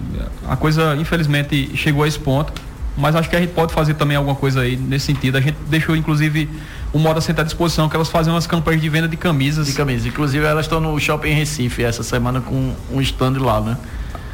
A 0.48 0.56
coisa, 0.56 0.96
infelizmente, 0.96 1.70
chegou 1.76 2.04
a 2.04 2.08
esse 2.08 2.18
ponto. 2.18 2.52
Mas 2.98 3.16
acho 3.16 3.30
que 3.30 3.36
a 3.36 3.40
gente 3.40 3.54
pode 3.54 3.72
fazer 3.72 3.94
também 3.94 4.18
alguma 4.18 4.36
coisa 4.36 4.62
aí 4.62 4.76
nesse 4.76 5.06
sentido. 5.06 5.38
A 5.38 5.42
gente 5.42 5.56
deixou, 5.70 5.96
inclusive, 5.96 6.50
o 6.92 7.00
Moda 7.00 7.22
Center 7.22 7.44
à 7.44 7.46
disposição, 7.46 7.88
que 7.88 7.96
elas 7.96 8.10
fazem 8.10 8.34
umas 8.34 8.46
campanhas 8.46 8.82
de 8.82 8.90
venda 8.90 9.08
de 9.08 9.16
camisas. 9.16 9.68
De 9.68 9.74
camisas. 9.74 10.06
Inclusive, 10.08 10.44
elas 10.46 10.66
estão 10.66 10.82
no 10.82 11.00
Shopping 11.00 11.32
Recife 11.32 11.84
essa 11.84 12.04
semana 12.04 12.42
com 12.42 12.74
um 12.92 13.00
stand 13.00 13.38
lá, 13.40 13.62
né? 13.62 13.78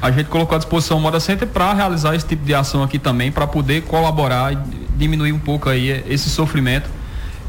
A 0.05 0.11
gente 0.11 0.27
colocou 0.27 0.55
à 0.55 0.59
disposição 0.59 0.97
o 0.97 1.01
Moda 1.01 1.19
Center 1.19 1.47
para 1.47 1.73
realizar 1.73 2.15
esse 2.15 2.25
tipo 2.25 2.45
de 2.45 2.53
ação 2.53 2.83
aqui 2.83 2.99
também, 2.99 3.31
para 3.31 3.47
poder 3.47 3.81
colaborar 3.83 4.53
e 4.53 4.57
diminuir 4.95 5.31
um 5.31 5.39
pouco 5.39 5.67
aí 5.67 6.03
esse 6.07 6.29
sofrimento. 6.29 6.87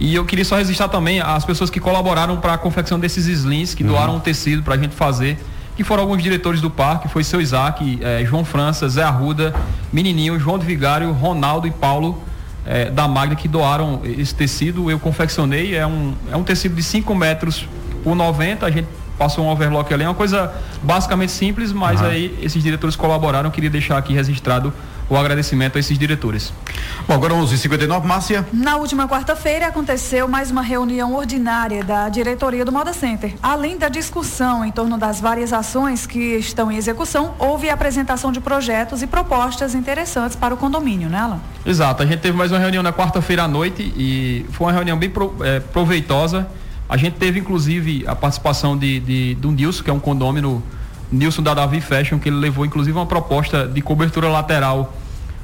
E 0.00 0.14
eu 0.14 0.24
queria 0.24 0.44
só 0.44 0.56
registrar 0.56 0.88
também 0.88 1.20
as 1.20 1.44
pessoas 1.44 1.68
que 1.68 1.78
colaboraram 1.78 2.38
para 2.38 2.54
a 2.54 2.58
confecção 2.58 2.98
desses 2.98 3.26
slings, 3.26 3.74
que 3.74 3.82
uhum. 3.82 3.90
doaram 3.90 4.16
um 4.16 4.20
tecido 4.20 4.62
para 4.62 4.74
a 4.74 4.78
gente 4.78 4.94
fazer, 4.94 5.38
que 5.76 5.84
foram 5.84 6.02
alguns 6.02 6.22
diretores 6.22 6.62
do 6.62 6.70
parque, 6.70 7.08
foi 7.08 7.22
seu 7.22 7.40
Isaac, 7.42 7.98
eh, 8.00 8.24
João 8.24 8.44
França, 8.44 8.88
Zé 8.88 9.02
Arruda, 9.02 9.54
Menininho, 9.92 10.38
João 10.40 10.58
de 10.58 10.64
Vigário, 10.64 11.12
Ronaldo 11.12 11.66
e 11.66 11.70
Paulo 11.70 12.22
eh, 12.64 12.90
da 12.90 13.06
Magna 13.06 13.36
que 13.36 13.48
doaram 13.48 14.00
esse 14.04 14.34
tecido. 14.34 14.90
Eu 14.90 14.98
confeccionei, 14.98 15.74
é 15.74 15.86
um, 15.86 16.14
é 16.32 16.36
um 16.36 16.42
tecido 16.42 16.74
de 16.74 16.82
5 16.82 17.14
metros 17.14 17.66
por 18.02 18.14
90, 18.14 18.64
a 18.64 18.70
gente 18.70 18.88
passou 19.18 19.44
um 19.44 19.48
overlock 19.48 19.92
ali. 19.92 20.04
É 20.04 20.08
uma 20.08 20.14
coisa 20.14 20.52
basicamente 20.82 21.32
simples, 21.32 21.72
mas 21.72 22.00
uhum. 22.00 22.06
aí 22.06 22.38
esses 22.42 22.62
diretores 22.62 22.96
colaboraram. 22.96 23.50
Queria 23.50 23.70
deixar 23.70 23.98
aqui 23.98 24.12
registrado 24.12 24.72
o 25.08 25.16
agradecimento 25.16 25.76
a 25.76 25.80
esses 25.80 25.98
diretores. 25.98 26.52
Bom, 27.06 27.14
agora 27.14 27.34
11h59, 27.34 28.04
Márcia. 28.04 28.46
Na 28.52 28.76
última 28.76 29.08
quarta-feira 29.08 29.68
aconteceu 29.68 30.26
mais 30.26 30.50
uma 30.50 30.62
reunião 30.62 31.14
ordinária 31.14 31.84
da 31.84 32.08
diretoria 32.08 32.64
do 32.64 32.72
Moda 32.72 32.92
Center. 32.92 33.34
Além 33.42 33.78
da 33.78 33.88
discussão 33.88 34.64
em 34.64 34.72
torno 34.72 34.98
das 34.98 35.20
várias 35.20 35.52
ações 35.52 36.06
que 36.06 36.36
estão 36.36 36.72
em 36.72 36.76
execução, 36.76 37.34
houve 37.38 37.70
a 37.70 37.74
apresentação 37.74 38.32
de 38.32 38.40
projetos 38.40 39.02
e 39.02 39.06
propostas 39.06 39.74
interessantes 39.74 40.36
para 40.36 40.54
o 40.54 40.56
condomínio, 40.56 41.08
né, 41.08 41.18
Alan? 41.18 41.40
Exato. 41.64 42.02
A 42.02 42.06
gente 42.06 42.20
teve 42.20 42.36
mais 42.36 42.50
uma 42.50 42.58
reunião 42.58 42.82
na 42.82 42.92
quarta-feira 42.92 43.44
à 43.44 43.48
noite 43.48 43.92
e 43.96 44.44
foi 44.50 44.66
uma 44.66 44.72
reunião 44.72 44.98
bem 44.98 45.08
pro, 45.08 45.36
é, 45.40 45.60
proveitosa 45.60 46.48
a 46.88 46.96
gente 46.96 47.14
teve, 47.14 47.40
inclusive, 47.40 48.04
a 48.06 48.14
participação 48.14 48.76
de, 48.76 49.00
de, 49.00 49.34
do 49.36 49.50
Nilson, 49.50 49.82
que 49.82 49.90
é 49.90 49.92
um 49.92 49.98
condômino, 49.98 50.62
Nilson 51.10 51.42
da 51.42 51.54
Davi 51.54 51.80
Fashion, 51.80 52.18
que 52.18 52.28
ele 52.28 52.36
levou, 52.36 52.64
inclusive, 52.64 52.96
uma 52.96 53.06
proposta 53.06 53.66
de 53.66 53.80
cobertura 53.80 54.28
lateral 54.28 54.94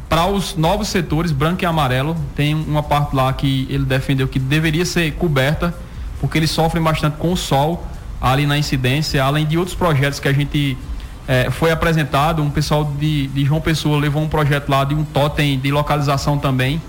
para 0.08 0.26
os 0.26 0.56
novos 0.56 0.88
setores, 0.88 1.32
branco 1.32 1.62
e 1.62 1.66
amarelo. 1.66 2.16
Tem 2.36 2.54
uma 2.54 2.82
parte 2.82 3.16
lá 3.16 3.32
que 3.32 3.66
ele 3.68 3.84
defendeu 3.84 4.28
que 4.28 4.38
deveria 4.38 4.84
ser 4.84 5.12
coberta, 5.12 5.74
porque 6.20 6.38
eles 6.38 6.50
sofrem 6.50 6.82
bastante 6.82 7.16
com 7.16 7.32
o 7.32 7.36
sol 7.36 7.86
ali 8.20 8.46
na 8.46 8.56
incidência, 8.56 9.24
além 9.24 9.44
de 9.44 9.58
outros 9.58 9.74
projetos 9.74 10.20
que 10.20 10.28
a 10.28 10.32
gente 10.32 10.78
é, 11.26 11.50
foi 11.50 11.72
apresentado. 11.72 12.40
Um 12.40 12.50
pessoal 12.50 12.84
de, 12.84 13.26
de 13.28 13.44
João 13.44 13.60
Pessoa 13.60 13.98
levou 13.98 14.22
um 14.22 14.28
projeto 14.28 14.68
lá 14.68 14.84
de 14.84 14.94
um 14.94 15.02
totem 15.02 15.58
de 15.58 15.72
localização 15.72 16.38
também, 16.38 16.80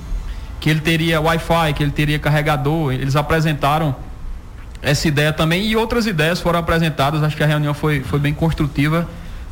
que 0.60 0.70
ele 0.70 0.80
teria 0.80 1.20
Wi-Fi, 1.20 1.74
que 1.76 1.82
ele 1.82 1.92
teria 1.92 2.20
carregador. 2.20 2.94
Eles 2.94 3.16
apresentaram 3.16 3.96
essa 4.84 5.08
ideia 5.08 5.32
também 5.32 5.66
e 5.66 5.76
outras 5.76 6.06
ideias 6.06 6.40
foram 6.40 6.60
apresentadas. 6.60 7.24
Acho 7.24 7.36
que 7.36 7.44
a 7.44 7.48
reunião 7.48 7.74
foi, 7.74 8.02
foi 8.02 8.20
bem 8.20 8.34
construtiva. 8.34 9.08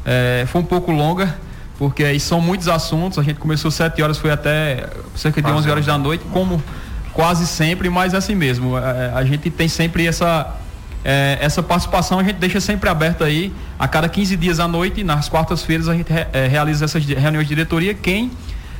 É, 0.06 0.46
foi 0.48 0.62
um 0.62 0.66
pouco 0.66 0.92
longa, 0.92 1.36
porque 1.78 2.04
aí 2.04 2.20
são 2.20 2.42
muitos 2.42 2.68
assuntos. 2.68 3.18
A 3.18 3.24
gente 3.24 3.40
começou 3.40 3.70
às 3.70 3.76
7 3.76 4.02
horas, 4.02 4.18
foi 4.18 4.32
até 4.32 4.88
cerca 5.16 5.42
de 5.42 5.48
quase 5.48 5.60
11 5.60 5.72
horas 5.72 5.86
da 5.86 5.98
noite, 5.98 6.24
como 6.32 6.62
quase 7.14 7.48
sempre, 7.48 7.90
mas 7.90 8.14
assim 8.14 8.36
mesmo. 8.36 8.76
A, 8.76 8.82
é, 8.82 9.12
a 9.16 9.24
gente 9.24 9.50
tem 9.50 9.68
sempre 9.68 10.06
essa 10.06 10.56
é, 11.04 11.40
essa 11.42 11.64
participação 11.64 12.20
a 12.20 12.24
gente 12.24 12.36
deixa 12.36 12.60
sempre 12.60 12.90
aberta 12.90 13.26
aí. 13.26 13.52
A 13.80 13.88
cada 13.88 14.08
15 14.08 14.38
dias 14.38 14.60
à 14.60 14.68
noite, 14.68 15.04
nas 15.04 15.28
quartas-feiras, 15.30 15.88
a 15.88 15.96
gente 15.96 16.12
é, 16.12 16.48
realiza 16.48 16.86
essas 16.86 17.04
reuniões 17.04 17.48
de 17.48 17.56
diretoria. 17.56 17.94
Quem 17.94 18.32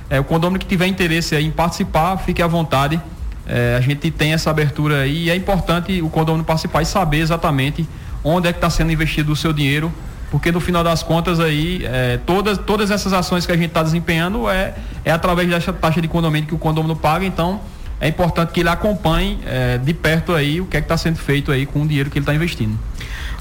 é, 0.10 0.20
o 0.20 0.24
condomínio 0.26 0.60
que 0.60 0.66
tiver 0.68 0.88
interesse 0.88 1.36
em 1.38 1.50
participar, 1.50 2.18
fique 2.18 2.42
à 2.42 2.48
vontade. 2.48 3.02
É, 3.48 3.76
a 3.78 3.82
gente 3.82 4.12
tem 4.12 4.34
essa 4.34 4.50
abertura 4.50 5.02
aí 5.02 5.26
e 5.26 5.30
é 5.30 5.36
importante 5.36 6.02
o 6.02 6.10
condomínio 6.10 6.46
participar 6.46 6.82
e 6.82 6.86
saber 6.86 7.20
exatamente 7.20 7.88
onde 8.24 8.48
é 8.48 8.52
que 8.54 8.58
está 8.58 8.70
sendo 8.70 8.92
investido 8.92 9.32
o 9.32 9.36
seu 9.36 9.52
dinheiro, 9.52 9.92
porque 10.30 10.52
no 10.52 10.60
final 10.60 10.84
das 10.84 11.04
contas 11.04 11.40
aí, 11.40 11.82
é, 11.86 12.20
todas, 12.26 12.58
todas 12.58 12.92
essas 12.92 13.14
ações 13.14 13.46
que 13.46 13.52
a 13.52 13.58
gente 13.58 13.68
está 13.68 13.84
desempenhando 13.84 14.50
é, 14.50 14.76
é 15.04 15.12
através 15.12 15.50
dessa 15.50 15.74
taxa 15.74 16.02
de 16.02 16.08
condomínio 16.08 16.48
que 16.48 16.56
o 16.56 16.58
condomínio 16.58 16.96
paga, 16.96 17.26
então 17.26 17.60
é 18.00 18.08
importante 18.08 18.52
que 18.52 18.60
ele 18.60 18.70
acompanhe 18.70 19.40
é, 19.46 19.78
de 19.78 19.94
perto 19.94 20.34
aí 20.34 20.62
o 20.62 20.66
que 20.66 20.78
é 20.78 20.82
que 20.82 20.86
está 20.86 20.98
sendo 20.98 21.18
feito 21.18 21.52
aí 21.52 21.66
com 21.66 21.82
o 21.82 21.88
dinheiro 21.88 22.10
que 22.10 22.18
ele 22.18 22.24
está 22.24 22.34
investindo. 22.34 22.78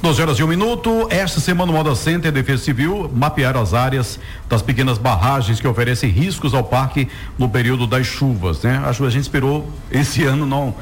12 0.03 0.23
horas 0.23 0.39
e 0.39 0.43
um 0.43 0.47
minuto. 0.47 1.09
Esta 1.11 1.41
semana 1.41 1.71
o 1.71 1.75
Moda 1.75 1.95
Center 1.95 2.33
Defesa 2.33 2.65
Civil 2.65 3.11
mapearam 3.15 3.61
as 3.61 3.75
áreas 3.75 4.19
das 4.49 4.63
pequenas 4.63 4.97
barragens 4.97 5.61
que 5.61 5.69
oferecem 5.69 6.09
riscos 6.09 6.55
ao 6.55 6.65
parque 6.65 7.07
no 7.39 7.51
período 7.51 7.87
das 7.87 8.07
chuvas, 8.07 8.63
né? 8.63 8.83
A 8.83 8.93
gente 8.93 9.21
esperou 9.21 9.71
esse 9.91 10.25
ano 10.25 10.47
não 10.47 10.75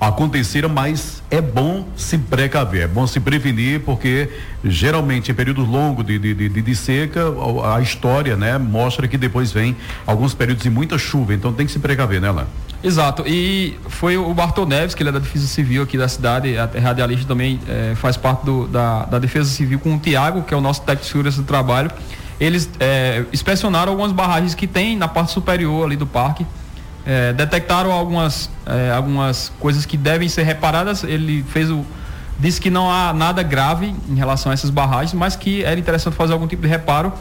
acontecer, 0.00 0.66
mas 0.68 1.22
é 1.30 1.40
bom 1.40 1.86
se 1.96 2.18
precaver, 2.18 2.82
é 2.82 2.88
bom 2.88 3.06
se 3.06 3.20
prevenir, 3.20 3.80
porque 3.80 4.28
geralmente 4.64 5.30
em 5.30 5.34
períodos 5.34 5.68
longos 5.68 6.04
de, 6.04 6.18
de, 6.18 6.34
de, 6.34 6.48
de, 6.48 6.74
seca, 6.74 7.32
a 7.72 7.80
história, 7.80 8.36
né, 8.36 8.58
mostra 8.58 9.06
que 9.06 9.16
depois 9.16 9.52
vem 9.52 9.76
alguns 10.04 10.34
períodos 10.34 10.64
de 10.64 10.68
muita 10.68 10.98
chuva, 10.98 11.32
então 11.32 11.52
tem 11.52 11.64
que 11.64 11.72
se 11.72 11.78
precaver, 11.78 12.20
né, 12.20 12.28
Alain? 12.28 12.46
Exato. 12.84 13.24
E 13.26 13.78
foi 13.88 14.18
o 14.18 14.34
Bartol 14.34 14.66
Neves, 14.66 14.94
que 14.94 15.02
ele 15.02 15.08
é 15.08 15.12
da 15.12 15.18
Defesa 15.18 15.46
Civil 15.46 15.82
aqui 15.82 15.96
da 15.96 16.06
cidade, 16.06 16.54
a 16.58 16.68
radialista 16.78 17.26
também 17.26 17.58
é, 17.66 17.94
faz 17.94 18.14
parte 18.14 18.44
do, 18.44 18.68
da, 18.68 19.06
da 19.06 19.18
Defesa 19.18 19.48
Civil 19.48 19.78
com 19.78 19.94
o 19.94 19.98
Tiago, 19.98 20.42
que 20.42 20.52
é 20.52 20.56
o 20.56 20.60
nosso 20.60 20.82
técnico 20.82 21.04
de 21.04 21.08
segurança 21.08 21.38
do 21.38 21.46
trabalho. 21.46 21.90
Eles 22.38 22.68
é, 22.78 23.24
inspecionaram 23.32 23.92
algumas 23.92 24.12
barragens 24.12 24.54
que 24.54 24.66
tem 24.66 24.98
na 24.98 25.08
parte 25.08 25.32
superior 25.32 25.86
ali 25.86 25.96
do 25.96 26.06
parque. 26.06 26.46
É, 27.06 27.32
detectaram 27.32 27.90
algumas, 27.90 28.50
algumas 28.94 29.50
coisas 29.58 29.86
que 29.86 29.96
devem 29.96 30.28
ser 30.28 30.42
reparadas. 30.42 31.04
Ele 31.04 31.42
fez 31.48 31.70
o. 31.70 31.86
Disse 32.38 32.60
que 32.60 32.68
não 32.68 32.90
há 32.90 33.14
nada 33.14 33.42
grave 33.42 33.94
em 34.08 34.14
relação 34.16 34.50
a 34.50 34.52
essas 34.52 34.68
barragens, 34.68 35.14
mas 35.14 35.36
que 35.36 35.64
era 35.64 35.80
interessante 35.80 36.14
fazer 36.14 36.34
algum 36.34 36.46
tipo 36.46 36.60
de 36.60 36.68
reparo. 36.68 37.12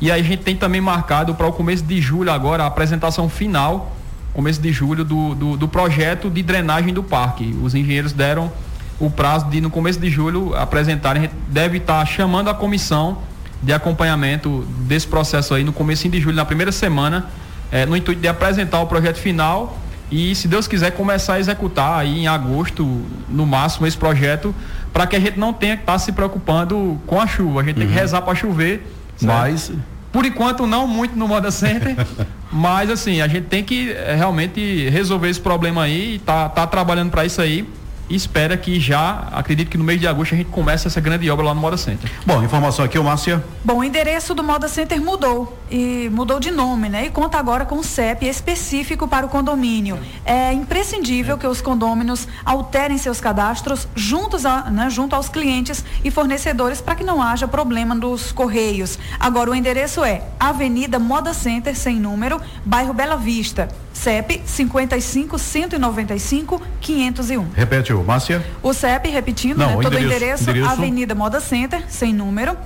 E 0.00 0.10
aí 0.10 0.20
a 0.20 0.24
gente 0.24 0.42
tem 0.44 0.56
também 0.56 0.80
marcado 0.80 1.34
para 1.34 1.46
o 1.46 1.52
começo 1.52 1.82
de 1.84 2.00
julho 2.00 2.32
agora 2.32 2.62
a 2.62 2.66
apresentação 2.66 3.28
final 3.28 3.99
começo 4.32 4.60
de 4.60 4.72
julho, 4.72 5.04
do, 5.04 5.34
do, 5.34 5.56
do, 5.56 5.68
projeto 5.68 6.30
de 6.30 6.42
drenagem 6.42 6.92
do 6.92 7.02
parque. 7.02 7.56
Os 7.62 7.74
engenheiros 7.74 8.12
deram 8.12 8.50
o 8.98 9.10
prazo 9.10 9.46
de, 9.48 9.60
no 9.60 9.70
começo 9.70 9.98
de 9.98 10.10
julho, 10.10 10.54
apresentarem. 10.54 11.22
A 11.22 11.26
gente 11.26 11.34
deve 11.48 11.78
estar 11.78 12.04
chamando 12.06 12.48
a 12.48 12.54
comissão 12.54 13.18
de 13.62 13.72
acompanhamento 13.72 14.66
desse 14.80 15.06
processo 15.06 15.54
aí 15.54 15.64
no 15.64 15.72
começo 15.72 16.08
de 16.08 16.20
julho, 16.20 16.36
na 16.36 16.44
primeira 16.44 16.72
semana, 16.72 17.26
eh, 17.70 17.84
no 17.84 17.96
intuito 17.96 18.20
de 18.20 18.28
apresentar 18.28 18.80
o 18.80 18.86
projeto 18.86 19.16
final 19.16 19.78
e, 20.10 20.34
se 20.34 20.48
Deus 20.48 20.66
quiser, 20.66 20.90
começar 20.90 21.34
a 21.34 21.40
executar 21.40 22.00
aí 22.00 22.20
em 22.20 22.26
agosto, 22.26 22.84
no 23.28 23.46
máximo, 23.46 23.86
esse 23.86 23.96
projeto, 23.96 24.54
para 24.92 25.06
que 25.06 25.14
a 25.14 25.20
gente 25.20 25.38
não 25.38 25.52
tenha 25.52 25.76
que 25.76 25.82
estar 25.82 25.98
se 25.98 26.10
preocupando 26.10 27.00
com 27.06 27.20
a 27.20 27.26
chuva. 27.26 27.60
A 27.60 27.64
gente 27.64 27.76
uhum. 27.76 27.80
tem 27.80 27.88
que 27.88 27.94
uhum. 27.94 28.00
rezar 28.00 28.22
para 28.22 28.34
chover. 28.34 28.92
Mas 29.22 29.70
por 30.12 30.24
enquanto, 30.26 30.66
não 30.66 30.86
muito 30.86 31.16
no 31.16 31.28
Moda 31.28 31.50
Center, 31.50 31.94
mas 32.50 32.90
assim, 32.90 33.20
a 33.20 33.28
gente 33.28 33.46
tem 33.46 33.62
que 33.62 33.90
eh, 33.90 34.14
realmente 34.16 34.88
resolver 34.88 35.28
esse 35.28 35.40
problema 35.40 35.84
aí, 35.84 36.20
tá, 36.24 36.48
tá 36.48 36.66
trabalhando 36.66 37.10
para 37.10 37.24
isso 37.24 37.40
aí 37.40 37.66
e 38.10 38.16
espera 38.16 38.56
que 38.56 38.80
já, 38.80 39.28
acredito 39.32 39.70
que 39.70 39.78
no 39.78 39.84
mês 39.84 40.00
de 40.00 40.08
agosto 40.08 40.34
a 40.34 40.36
gente 40.36 40.50
comece 40.50 40.88
essa 40.88 41.00
grande 41.00 41.30
obra 41.30 41.46
lá 41.46 41.54
no 41.54 41.60
Moda 41.60 41.76
Center. 41.76 42.10
Bom, 42.26 42.42
informação 42.42 42.84
aqui, 42.84 42.98
o 42.98 43.04
Márcia. 43.04 43.42
Bom, 43.64 43.78
o 43.78 43.84
endereço 43.84 44.34
do 44.34 44.42
Moda 44.42 44.66
Center 44.66 45.00
mudou 45.00 45.56
e 45.70 46.10
mudou 46.12 46.40
de 46.40 46.50
nome, 46.50 46.88
né? 46.88 47.06
E 47.06 47.10
conta 47.10 47.38
agora 47.38 47.64
com 47.64 47.76
o 47.76 47.84
CEP 47.84 48.26
específico 48.26 49.06
para 49.06 49.24
o 49.24 49.28
condomínio. 49.28 49.96
É 50.24 50.52
imprescindível 50.52 51.38
que 51.38 51.46
os 51.46 51.60
condôminos 51.60 52.26
alterem 52.44 52.98
seus 52.98 53.20
cadastros 53.20 53.86
juntos 53.94 54.44
a, 54.44 54.62
né, 54.62 54.90
junto 54.90 55.14
aos 55.14 55.28
clientes 55.28 55.84
e 56.02 56.10
fornecedores 56.10 56.80
para 56.80 56.96
que 56.96 57.04
não 57.04 57.22
haja 57.22 57.46
problema 57.46 57.94
dos 57.94 58.32
correios. 58.32 58.98
Agora 59.20 59.52
o 59.52 59.54
endereço 59.54 60.02
é 60.02 60.24
Avenida 60.40 60.98
Moda 60.98 61.32
Center 61.32 61.76
sem 61.76 62.00
número, 62.00 62.40
bairro 62.64 62.92
Bela 62.92 63.16
Vista. 63.16 63.68
CEP 64.00 64.40
55 64.46 65.38
195 65.38 66.62
501. 66.80 67.48
Repete 67.54 67.92
o 67.92 68.02
Márcia. 68.02 68.42
O 68.62 68.72
CEP, 68.72 69.10
repetindo, 69.10 69.58
Não, 69.58 69.76
né, 69.76 69.82
todo 69.82 69.94
o 69.94 69.98
endereço, 69.98 70.44
endereço, 70.44 70.70
Avenida 70.70 71.14
Moda 71.14 71.38
Center, 71.38 71.84
sem 71.86 72.14
número, 72.14 72.56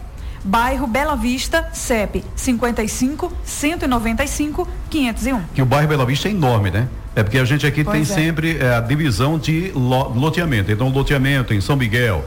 bairro 0.45 0.87
Bela 0.87 1.17
Vista, 1.17 1.69
CEP 1.73 2.25
55 2.37 3.33
195 3.45 4.69
501. 4.89 5.43
Que 5.53 5.61
o 5.61 5.67
bairro 5.67 5.89
Bela 5.89 6.07
Vista 6.07 6.29
é 6.29 6.31
enorme, 6.31 6.71
né? 6.71 6.87
É 7.17 7.25
porque 7.25 7.39
a 7.39 7.45
gente 7.45 7.67
aqui 7.67 7.83
pois 7.83 7.97
tem 7.97 8.03
é. 8.03 8.27
sempre 8.27 8.59
é, 8.59 8.77
a 8.77 8.81
divisão 8.81 9.37
de 9.37 9.73
loteamento. 9.75 10.71
Então, 10.71 10.89
loteamento 10.89 11.53
em 11.53 11.61
São 11.61 11.75
Miguel, 11.75 12.25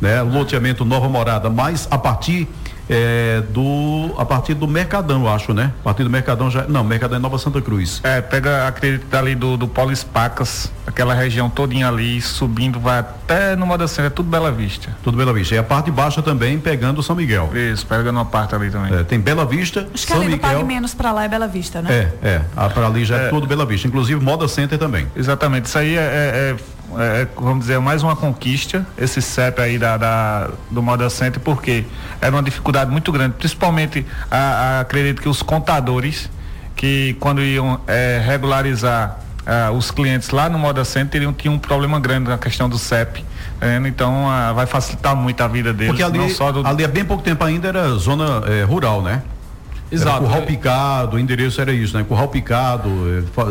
né? 0.00 0.20
Loteamento 0.22 0.84
Nova 0.84 1.08
Morada, 1.08 1.48
mas 1.48 1.86
a 1.92 1.98
partir 1.98 2.48
é, 2.88 3.42
do 3.50 4.14
a 4.16 4.24
partir 4.24 4.54
do 4.54 4.66
Mercadão, 4.66 5.22
eu 5.22 5.28
acho, 5.28 5.52
né? 5.52 5.72
A 5.80 5.84
partir 5.84 6.04
do 6.04 6.10
Mercadão 6.10 6.50
já. 6.50 6.64
Não, 6.66 6.82
Mercadão 6.82 7.18
é 7.18 7.20
Nova 7.20 7.38
Santa 7.38 7.60
Cruz. 7.60 8.00
É, 8.02 8.20
pega, 8.20 8.66
acredito, 8.66 9.12
ali 9.14 9.34
do, 9.34 9.56
do 9.56 9.68
Polis 9.68 10.02
Pacas, 10.02 10.72
aquela 10.86 11.14
região 11.14 11.50
todinha 11.50 11.88
ali, 11.88 12.20
subindo, 12.20 12.80
vai 12.80 13.00
até 13.00 13.54
no 13.56 13.66
Moda 13.66 13.86
Center, 13.86 14.06
é 14.06 14.10
tudo 14.10 14.28
Bela 14.28 14.50
Vista. 14.50 14.96
Tudo 15.02 15.16
Bela 15.16 15.32
Vista. 15.32 15.54
E 15.54 15.58
a 15.58 15.62
parte 15.62 15.90
baixa 15.90 16.22
também 16.22 16.58
pegando 16.58 17.02
São 17.02 17.14
Miguel. 17.14 17.50
Isso, 17.54 17.86
pegando 17.86 18.16
uma 18.16 18.24
parte 18.24 18.54
ali 18.54 18.70
também. 18.70 18.98
É, 18.98 19.04
tem 19.04 19.20
Bela 19.20 19.44
Vista, 19.44 19.86
Acho 19.92 20.06
São 20.06 20.20
que 20.20 20.26
Miguel. 20.26 20.64
menos 20.64 20.94
para 20.94 21.12
lá 21.12 21.24
é 21.24 21.28
Bela 21.28 21.46
Vista, 21.46 21.82
né? 21.82 22.10
É, 22.22 22.28
é. 22.28 22.42
Ah, 22.56 22.68
para 22.68 22.86
ali 22.86 23.04
já 23.04 23.18
é, 23.18 23.26
é 23.26 23.28
tudo 23.28 23.46
Bela 23.46 23.66
Vista. 23.66 23.86
Inclusive 23.86 24.22
Moda 24.22 24.48
Center 24.48 24.78
também. 24.78 25.06
Exatamente. 25.14 25.66
Isso 25.66 25.78
aí 25.78 25.96
é, 25.96 26.00
é, 26.00 26.56
é 26.98 27.26
vamos 27.36 27.60
dizer, 27.60 27.78
mais 27.80 28.02
uma 28.02 28.16
conquista, 28.16 28.86
esse 28.96 29.20
CEP 29.20 29.60
aí 29.60 29.78
da, 29.78 29.96
da 29.96 30.50
do 30.70 30.82
Moda 30.82 31.10
Center, 31.10 31.40
porque 31.40 31.84
era 32.20 32.34
uma 32.34 32.42
dificuldade 32.42 32.90
muito 32.90 33.10
grande, 33.12 33.34
principalmente 33.38 34.06
a, 34.30 34.36
a, 34.36 34.80
acredito 34.80 35.20
que 35.20 35.28
os 35.28 35.42
contadores, 35.42 36.30
que 36.74 37.16
quando 37.20 37.42
iam 37.42 37.80
é, 37.86 38.22
regularizar 38.24 39.18
os 39.74 39.90
clientes 39.90 40.28
lá 40.28 40.46
no 40.50 40.58
Moda 40.58 40.84
Center, 40.84 41.12
teriam, 41.12 41.32
tinham 41.32 41.54
um 41.54 41.58
problema 41.58 41.98
grande 41.98 42.28
na 42.28 42.36
questão 42.36 42.68
do 42.68 42.76
CEP. 42.76 43.24
Então 43.86 44.26
vai 44.54 44.66
facilitar 44.66 45.16
muito 45.16 45.40
a 45.40 45.48
vida 45.48 45.72
deles. 45.72 45.88
Porque 45.88 46.02
ali, 46.02 46.30
só 46.34 46.52
do... 46.52 46.66
ali 46.66 46.84
há 46.84 46.88
bem 46.88 47.02
pouco 47.02 47.22
tempo 47.22 47.42
ainda 47.42 47.68
era 47.68 47.88
zona 47.94 48.42
é, 48.46 48.62
rural, 48.62 49.00
né? 49.00 49.22
Exato. 49.90 50.18
Era 50.18 50.26
curral 50.26 50.42
picado, 50.42 51.16
o 51.16 51.18
endereço 51.18 51.60
era 51.60 51.72
isso, 51.72 51.96
né? 51.96 52.04
Curral 52.04 52.28
picado, 52.28 52.90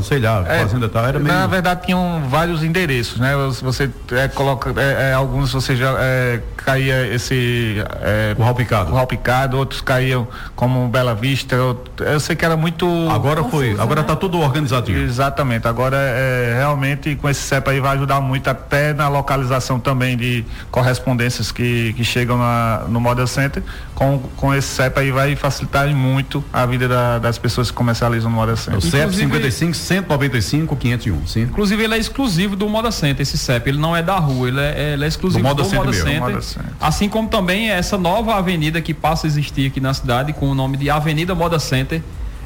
sei 0.03 0.19
lá, 0.19 0.43
é, 0.47 0.59
fazenda 0.59 0.87
tal, 0.87 1.05
era 1.05 1.19
meio... 1.19 1.33
Na 1.33 1.47
verdade 1.47 1.85
tinham 1.85 2.23
vários 2.29 2.63
endereços, 2.63 3.19
né? 3.19 3.33
Você 3.61 3.89
é, 4.11 4.27
coloca, 4.27 4.73
é, 4.79 5.09
é, 5.09 5.13
alguns 5.13 5.51
você 5.51 5.75
já 5.75 5.95
é, 5.99 6.41
caía 6.57 7.07
esse... 7.07 7.83
É, 8.01 8.33
curral 8.35 8.55
picado. 8.55 8.89
Curral 8.91 9.07
picado, 9.07 9.57
outros 9.57 9.81
caíam 9.81 10.27
como 10.55 10.87
Bela 10.87 11.15
Vista, 11.15 11.55
eu, 11.55 11.83
eu 11.99 12.19
sei 12.19 12.35
que 12.35 12.45
era 12.45 12.55
muito... 12.55 12.87
Agora 13.09 13.41
Confuso, 13.41 13.63
foi, 13.63 13.79
agora 13.79 14.01
está 14.01 14.13
né? 14.13 14.19
tudo 14.19 14.39
organizadinho. 14.39 14.99
Exatamente, 15.03 15.67
agora 15.67 15.97
é, 15.97 16.53
realmente 16.57 17.15
com 17.15 17.27
esse 17.29 17.41
CEP 17.41 17.69
aí 17.69 17.79
vai 17.79 17.95
ajudar 17.95 18.21
muito 18.21 18.47
até 18.49 18.93
na 18.93 19.07
localização 19.07 19.79
também 19.79 20.15
de 20.15 20.45
correspondências 20.69 21.51
que, 21.51 21.93
que 21.93 22.03
chegam 22.03 22.37
na, 22.37 22.83
no 22.87 22.99
Moda 22.99 23.25
Center, 23.25 23.63
com, 23.97 24.19
com 24.35 24.53
esse 24.53 24.67
CEP 24.67 24.99
aí 24.99 25.11
vai 25.11 25.35
facilitar 25.35 25.87
muito 25.89 26.43
a 26.53 26.67
vida 26.67 26.87
da, 26.87 27.17
das 27.17 27.39
pessoas 27.39 27.71
que 27.71 27.75
comercializam 27.75 28.29
no 28.29 28.35
Moda 28.35 28.55
Center. 28.55 28.77
O 28.77 28.81
CEP 28.81 29.11
55 29.11 29.73
195 29.73 30.75
501, 30.75 31.25
sim. 31.25 31.41
Inclusive 31.41 31.83
ele 31.83 31.95
é 31.95 31.97
exclusivo 31.97 32.55
do 32.55 32.69
Moda 32.69 32.91
Center, 32.91 33.23
esse 33.23 33.39
CEP, 33.39 33.69
ele 33.69 33.79
não 33.79 33.95
é 33.95 34.03
da 34.03 34.19
rua, 34.19 34.49
ele 34.49 34.59
é, 34.59 34.93
ele 34.93 35.03
é 35.03 35.07
exclusivo 35.07 35.41
do 35.41 35.47
Moda, 35.49 35.63
do 35.63 35.75
Moda 35.75 35.93
Center. 35.93 36.19
Moda 36.19 36.41
Center. 36.43 36.69
Assim 36.79 37.09
como 37.09 37.27
também 37.27 37.71
essa 37.71 37.97
nova 37.97 38.35
avenida 38.35 38.79
que 38.83 38.93
passa 38.93 39.25
a 39.25 39.27
existir 39.29 39.65
aqui 39.65 39.81
na 39.81 39.95
cidade 39.95 40.31
com 40.31 40.47
o 40.47 40.53
nome 40.53 40.77
de 40.77 40.91
Avenida 40.91 41.33
Moda 41.33 41.57
Center. 41.57 41.99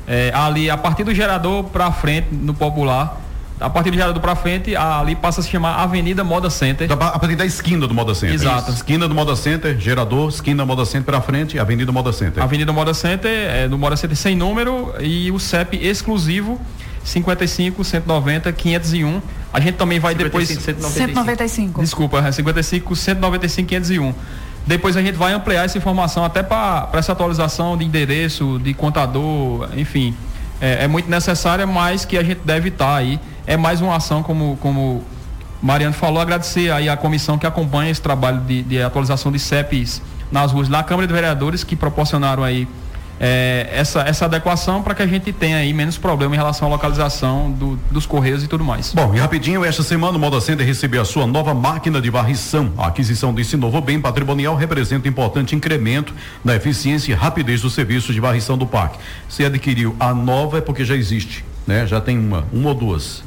É, 0.08 0.32
ali 0.34 0.70
a 0.70 0.78
partir 0.78 1.04
do 1.04 1.14
gerador 1.14 1.66
para 1.66 1.92
frente 1.92 2.30
no 2.32 2.54
popular 2.54 3.22
a 3.62 3.70
partir 3.70 3.92
do 3.92 3.98
Gerador 3.98 4.22
para 4.22 4.36
frente, 4.36 4.76
ali 4.76 5.16
passa 5.16 5.40
a 5.40 5.44
se 5.44 5.50
chamar 5.50 5.76
Avenida 5.76 6.24
Moda 6.24 6.50
Center. 6.50 6.92
A 6.92 6.98
partir 6.98 7.36
da 7.36 7.46
esquina 7.46 7.88
do 7.88 7.94
Moda 7.94 8.16
Center. 8.16 8.36
Exato. 8.36 8.72
Esquina 8.72 9.08
do 9.08 9.16
Moda 9.16 9.36
Center, 9.36 9.80
Gerador, 9.80 10.30
esquina 10.30 10.66
Moda 10.66 10.86
Center 10.86 11.06
para 11.06 11.22
frente, 11.22 11.60
Avenida 11.60 11.92
Moda 11.92 12.12
Center. 12.12 12.42
Avenida 12.42 12.74
Moda 12.74 12.94
Center, 12.94 13.32
é, 13.32 13.68
do 13.68 13.78
Moda 13.78 13.96
Center 13.96 14.18
sem 14.18 14.36
número 14.36 14.94
e 15.00 15.32
o 15.32 15.40
CEP 15.40 15.78
exclusivo 15.78 16.60
55 17.04 17.84
190 17.84 18.52
501. 18.52 19.22
A 19.54 19.60
gente 19.60 19.76
também 19.76 20.00
vai 20.00 20.14
55, 20.14 20.24
depois 20.24 20.94
195. 20.94 21.82
Desculpa, 21.82 22.32
55 22.32 22.96
195 22.96 23.68
501. 23.68 24.14
Depois 24.66 24.96
a 24.96 25.02
gente 25.02 25.16
vai 25.16 25.34
ampliar 25.34 25.66
essa 25.66 25.78
informação 25.78 26.24
até 26.24 26.44
para 26.44 26.90
essa 26.94 27.12
atualização 27.12 27.76
de 27.76 27.84
endereço, 27.84 28.60
de 28.64 28.74
contador, 28.74 29.70
enfim. 29.76 30.16
É, 30.62 30.86
é, 30.86 30.88
muito 30.88 31.10
necessária, 31.10 31.66
mas 31.66 32.06
que 32.06 32.18
a 32.18 32.24
gente 32.24 32.42
deve 32.46 32.70
estar 32.70 32.86
tá 32.86 32.96
aí. 32.96 33.20
É 33.46 33.58
mais 33.58 33.82
uma 33.82 33.96
ação, 33.96 34.22
como, 34.24 34.58
como 34.62 35.04
Mariano 35.62 35.94
falou, 35.94 36.22
agradecer 36.22 36.72
aí 36.72 36.90
a 36.90 36.98
comissão 36.98 37.38
que 37.38 37.46
acompanha 37.46 37.92
esse 37.92 38.02
trabalho 38.02 38.42
de, 38.42 38.64
de 38.64 38.82
atualização 38.82 39.32
de 39.32 39.40
CEPs 39.40 40.02
nas 40.32 40.52
ruas 40.52 40.70
na 40.70 40.84
Câmara 40.84 41.08
de 41.08 41.14
Vereadores, 41.14 41.64
que 41.64 41.76
proporcionaram 41.76 42.44
aí 42.44 42.68
é, 43.24 43.70
essa, 43.72 44.02
essa 44.02 44.26
adequação 44.26 44.82
para 44.82 44.96
que 44.96 45.04
a 45.04 45.06
gente 45.06 45.32
tenha 45.32 45.58
aí 45.58 45.72
menos 45.72 45.96
problema 45.96 46.34
em 46.34 46.38
relação 46.38 46.68
à 46.68 46.72
localização 46.72 47.52
do, 47.52 47.80
dos 47.92 48.08
correios 48.08 48.44
e 48.44 48.48
tudo 48.48 48.64
mais. 48.64 48.94
Bom, 48.96 49.14
e 49.14 49.20
rapidinho, 49.20 49.64
esta 49.64 49.84
semana 49.84 50.18
o 50.18 50.20
Moda 50.20 50.42
Center 50.42 50.66
recebeu 50.66 51.04
a 51.04 51.06
sua 51.06 51.28
nova 51.28 51.54
máquina 51.54 52.02
de 52.02 52.10
varrição. 52.10 52.74
A 52.80 52.88
aquisição 52.88 53.32
desse 53.32 53.56
novo 53.56 53.80
bem 53.80 54.02
patrimonial 54.02 54.56
representa 54.56 55.08
importante 55.08 55.56
incremento 55.56 56.16
na 56.44 56.56
eficiência 56.56 57.12
e 57.12 57.16
rapidez 57.16 57.62
do 57.62 57.70
serviço 57.70 58.12
de 58.12 58.20
varrição 58.20 58.58
do 58.58 58.66
parque. 58.66 58.98
Se 59.30 59.46
adquiriu 59.46 59.96
a 60.00 60.16
nova 60.16 60.58
é 60.58 60.62
porque 60.62 60.84
já 60.84 60.96
existe, 60.96 61.46
né? 61.68 61.86
Já 61.86 62.02
tem 62.02 62.18
uma, 62.18 62.46
uma 62.52 62.70
ou 62.70 62.76
duas. 62.76 63.24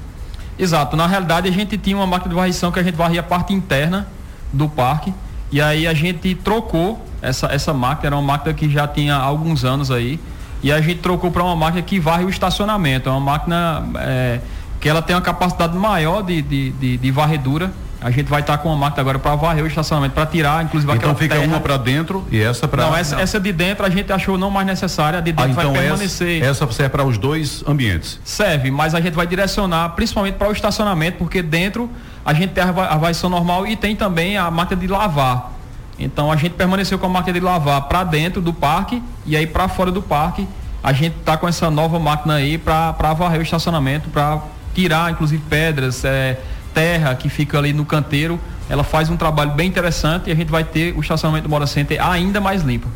Exato. 0.58 0.96
Na 0.96 1.06
realidade, 1.06 1.48
a 1.48 1.52
gente 1.52 1.76
tinha 1.76 1.96
uma 1.96 2.06
máquina 2.06 2.30
de 2.30 2.34
varrição 2.34 2.70
que 2.70 2.78
a 2.78 2.82
gente 2.82 2.94
varria 2.94 3.20
a 3.20 3.24
parte 3.24 3.52
interna 3.52 4.06
do 4.52 4.68
parque 4.68 5.12
e 5.50 5.60
aí 5.60 5.86
a 5.86 5.94
gente 5.94 6.34
trocou 6.34 7.00
essa, 7.22 7.46
essa 7.46 7.72
máquina, 7.72 8.08
era 8.08 8.16
uma 8.16 8.22
máquina 8.22 8.52
que 8.52 8.68
já 8.68 8.88
tinha 8.88 9.14
alguns 9.14 9.64
anos 9.64 9.90
aí. 9.90 10.18
E 10.62 10.72
a 10.72 10.80
gente 10.80 11.00
trocou 11.00 11.30
para 11.30 11.44
uma 11.44 11.54
máquina 11.54 11.80
que 11.82 12.00
varre 12.00 12.24
o 12.24 12.28
estacionamento. 12.28 13.08
É 13.08 13.12
uma 13.12 13.20
máquina 13.20 13.84
é, 13.98 14.40
que 14.80 14.88
ela 14.88 15.00
tem 15.00 15.14
uma 15.14 15.22
capacidade 15.22 15.76
maior 15.76 16.22
de, 16.22 16.42
de, 16.42 16.70
de, 16.72 16.96
de 16.96 17.10
varredura. 17.10 17.72
A 18.04 18.10
gente 18.10 18.28
vai 18.28 18.42
estar 18.42 18.58
tá 18.58 18.62
com 18.62 18.68
uma 18.68 18.76
máquina 18.76 19.00
agora 19.00 19.18
para 19.18 19.34
varrer 19.34 19.64
o 19.64 19.66
estacionamento, 19.66 20.12
para 20.12 20.26
tirar, 20.26 20.62
inclusive 20.62 20.92
então 20.92 21.10
aquela 21.10 21.14
fica 21.14 21.36
terra. 21.36 21.46
uma 21.46 21.58
para 21.58 21.78
dentro 21.78 22.22
e 22.30 22.38
essa 22.38 22.68
para 22.68 22.84
Não, 22.84 22.94
essa, 22.94 23.16
não. 23.16 23.22
essa 23.22 23.40
de 23.40 23.50
dentro 23.50 23.82
a 23.82 23.88
gente 23.88 24.12
achou 24.12 24.36
não 24.36 24.50
mais 24.50 24.66
necessária, 24.66 25.20
a 25.20 25.22
de 25.22 25.32
dentro 25.32 25.58
ah, 25.58 25.62
então 25.62 25.72
vai 25.72 25.80
permanecer. 25.80 26.42
Essa, 26.42 26.64
essa 26.64 26.72
serve 26.74 26.90
para 26.90 27.02
os 27.02 27.16
dois 27.16 27.64
ambientes. 27.66 28.20
Serve, 28.22 28.70
mas 28.70 28.94
a 28.94 29.00
gente 29.00 29.14
vai 29.14 29.26
direcionar 29.26 29.88
principalmente 29.96 30.34
para 30.34 30.50
o 30.50 30.52
estacionamento, 30.52 31.16
porque 31.16 31.40
dentro 31.40 31.88
a 32.22 32.34
gente 32.34 32.50
tem 32.50 32.62
a 32.62 32.72
varrição 32.98 33.30
normal 33.30 33.66
e 33.66 33.74
tem 33.74 33.96
também 33.96 34.36
a 34.36 34.50
máquina 34.50 34.78
de 34.78 34.86
lavar. 34.86 35.54
Então 35.98 36.30
a 36.30 36.36
gente 36.36 36.52
permaneceu 36.52 36.98
com 36.98 37.06
a 37.06 37.08
máquina 37.08 37.32
de 37.32 37.40
lavar 37.40 37.80
para 37.88 38.04
dentro 38.04 38.42
do 38.42 38.52
parque 38.52 39.02
e 39.24 39.34
aí 39.34 39.46
para 39.46 39.66
fora 39.66 39.90
do 39.90 40.02
parque 40.02 40.46
a 40.82 40.92
gente 40.92 41.16
está 41.16 41.38
com 41.38 41.48
essa 41.48 41.70
nova 41.70 41.98
máquina 41.98 42.34
aí 42.34 42.58
para 42.58 42.92
varrer 43.14 43.40
o 43.40 43.42
estacionamento, 43.42 44.10
para 44.10 44.42
tirar 44.74 45.10
inclusive 45.10 45.42
pedras, 45.48 46.04
é, 46.04 46.38
terra 46.74 47.14
que 47.14 47.28
fica 47.28 47.56
ali 47.56 47.72
no 47.72 47.86
canteiro. 47.86 48.38
Ela 48.68 48.82
faz 48.82 49.08
um 49.08 49.16
trabalho 49.16 49.52
bem 49.52 49.68
interessante 49.68 50.28
e 50.28 50.32
a 50.32 50.34
gente 50.34 50.50
vai 50.50 50.64
ter 50.64 50.94
o 50.96 51.00
estacionamento 51.00 51.44
do 51.44 51.50
Mora 51.50 51.66
Center 51.66 52.04
ainda 52.04 52.40
mais 52.40 52.62
limpo. 52.62 52.88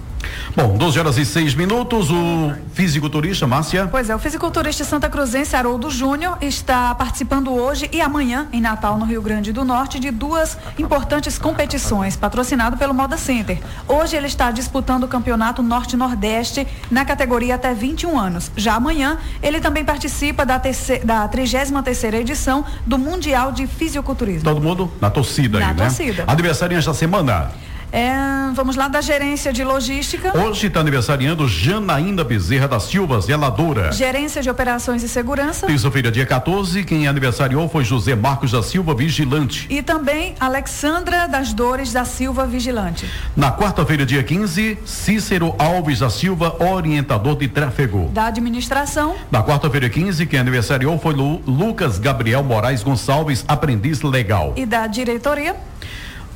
Bom, 0.57 0.77
12 0.77 0.99
horas 0.99 1.19
e 1.19 1.25
6 1.25 1.55
minutos. 1.55 2.11
O 2.11 2.53
fisiculturista, 2.73 3.47
Márcia. 3.47 3.87
Pois 3.91 4.11
é, 4.11 4.14
o 4.14 4.19
fisiculturista 4.19 4.85
Santa 4.85 5.09
Cruzense 5.09 5.55
Haroldo 5.55 5.91
Júnior 5.91 6.37
está 6.41 6.95
participando 6.95 7.53
hoje 7.53 7.88
e 7.93 8.01
amanhã, 8.01 8.49
em 8.53 8.61
Natal, 8.61 8.99
no 8.99 9.05
Rio 9.05 9.23
Grande 9.23 9.53
do 9.53 9.64
Norte, 9.64 9.99
de 9.99 10.11
duas 10.11 10.57
importantes 10.79 11.38
competições, 11.38 12.17
patrocinado 12.17 12.77
pelo 12.77 12.95
Moda 12.95 13.17
Center. 13.17 13.59
Hoje 13.87 14.17
ele 14.17 14.27
está 14.27 14.51
disputando 14.51 15.05
o 15.05 15.09
campeonato 15.09 15.62
Norte-Nordeste 15.62 16.67
na 16.91 17.05
categoria 17.05 17.55
até 17.55 17.75
21 17.75 18.19
anos. 18.19 18.51
Já 18.57 18.75
amanhã, 18.75 19.19
ele 19.43 19.61
também 19.61 19.85
participa 19.85 20.45
da, 20.45 20.59
terceira, 20.59 21.05
da 21.05 21.29
33 21.29 22.14
edição 22.14 22.64
do 22.87 22.99
Mundial 22.99 23.53
de 23.53 23.67
Fisiculturismo. 23.67 24.45
Todo 24.45 24.61
mundo 24.61 24.91
na 25.01 25.11
torcida 25.11 25.59
na 25.61 25.69
aí, 25.69 25.75
torcida. 25.75 26.25
né? 26.25 26.33
Aniversário 26.33 26.77
esta 26.77 26.95
semana. 26.95 27.51
É, 27.90 28.51
vamos 28.53 28.77
lá 28.77 28.87
da 28.87 29.01
gerência 29.01 29.53
de 29.53 29.64
logística. 29.64 30.37
Hoje 30.38 30.66
está 30.66 30.81
aniversariando 30.81 31.48
Janaína 31.48 32.22
Bezerra 32.22 32.68
da 32.68 32.79
Silva, 32.79 33.18
zeladora. 33.20 33.92
Gerência 33.92 34.42
de 34.42 34.51
operações 34.51 35.03
e 35.03 35.09
segurança. 35.09 35.66
Terça-feira, 35.66 36.11
dia 36.11 36.27
14, 36.27 36.85
quem 36.85 37.09
aniversariou 37.09 37.66
foi 37.68 37.85
José 37.85 38.14
Marcos 38.14 38.51
da 38.53 38.62
Silva, 38.62 38.94
vigilante. 38.94 39.66
E 39.70 39.83
também 39.83 40.35
Alexandra 40.38 41.27
das 41.27 41.55
Dores 41.55 41.92
da 41.92 42.05
Silva, 42.05 42.46
vigilante. 42.46 43.11
Na 43.35 43.51
quarta-feira, 43.51 44.05
dia 44.05 44.22
15, 44.22 44.79
Cícero 44.85 45.55
Alves 45.59 46.01
da 46.01 46.11
Silva, 46.11 46.57
orientador 46.62 47.37
de 47.37 47.48
tráfego. 47.48 48.11
Da 48.12 48.27
administração. 48.27 49.16
Na 49.31 49.42
quarta-feira, 49.42 49.88
15, 49.88 50.27
quem 50.27 50.38
aniversariou 50.38 50.98
foi 50.98 51.14
Lu, 51.14 51.40
Lucas 51.46 51.98
Gabriel 51.98 52.44
Moraes 52.44 52.83
Gonçalves, 52.83 53.44
aprendiz 53.48 54.03
legal. 54.03 54.53
E 54.57 54.66
da 54.66 54.87
diretoria. 54.87 55.57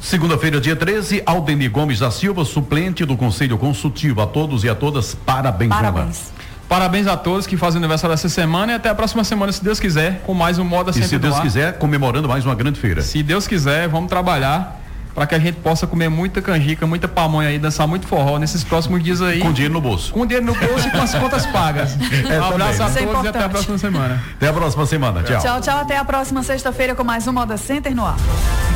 Segunda-feira, 0.02 0.60
dia 0.60 0.74
13, 0.74 1.22
Aldeni 1.24 1.68
Gomes 1.68 2.00
da 2.00 2.10
Silva, 2.10 2.44
suplente 2.44 3.04
do 3.04 3.16
Conselho 3.16 3.56
Consultivo. 3.56 4.20
A 4.20 4.26
todos 4.26 4.64
e 4.64 4.68
a 4.68 4.74
todas, 4.74 5.14
parabéns, 5.14 5.70
Parabéns. 5.70 6.32
Parabéns 6.68 7.06
a 7.06 7.16
todos 7.16 7.46
que 7.46 7.56
fazem 7.56 7.78
aniversário 7.78 8.12
essa 8.12 8.28
semana 8.28 8.72
e 8.72 8.74
até 8.74 8.88
a 8.88 8.94
próxima 8.96 9.22
semana, 9.22 9.52
se 9.52 9.62
Deus 9.62 9.78
quiser, 9.78 10.22
com 10.26 10.34
mais 10.34 10.58
um 10.58 10.64
Moda 10.64 10.90
E 10.90 11.02
se 11.04 11.18
Deus 11.18 11.38
quiser, 11.38 11.78
comemorando 11.78 12.28
mais 12.28 12.44
uma 12.44 12.54
grande 12.54 12.80
feira. 12.80 13.00
Se 13.00 13.22
Deus 13.22 13.46
quiser, 13.46 13.88
vamos 13.88 14.08
trabalhar 14.08 14.81
para 15.14 15.26
que 15.26 15.34
a 15.34 15.38
gente 15.38 15.56
possa 15.56 15.86
comer 15.86 16.08
muita 16.08 16.40
canjica, 16.40 16.86
muita 16.86 17.06
pamonha 17.08 17.48
aí, 17.48 17.58
dançar 17.58 17.86
muito 17.86 18.06
forró 18.06 18.38
nesses 18.38 18.64
próximos 18.64 19.02
dias 19.02 19.20
aí. 19.20 19.40
Com 19.40 19.52
dinheiro 19.52 19.74
no 19.74 19.80
bolso. 19.80 20.12
Com 20.12 20.26
dinheiro 20.26 20.46
no 20.46 20.54
bolso 20.54 20.88
e 20.88 20.90
com 20.90 21.02
as 21.02 21.14
contas 21.14 21.46
pagas. 21.46 21.96
É, 22.32 22.40
um 22.40 22.44
abraço 22.44 22.78
também. 22.78 23.04
a 23.04 23.06
todos 23.06 23.22
é 23.22 23.26
e 23.26 23.28
até 23.28 23.44
a 23.44 23.48
próxima 23.48 23.78
semana. 23.78 24.22
Até 24.36 24.48
a 24.48 24.52
próxima 24.52 24.86
semana. 24.86 25.22
Tchau. 25.22 25.40
Tchau, 25.40 25.60
tchau. 25.60 25.78
Até 25.80 25.96
a 25.96 26.04
próxima 26.04 26.42
sexta-feira 26.42 26.94
com 26.94 27.04
mais 27.04 27.26
um 27.26 27.32
Moda 27.32 27.56
Center 27.56 27.94
no 27.94 28.06
ar. 28.06 28.16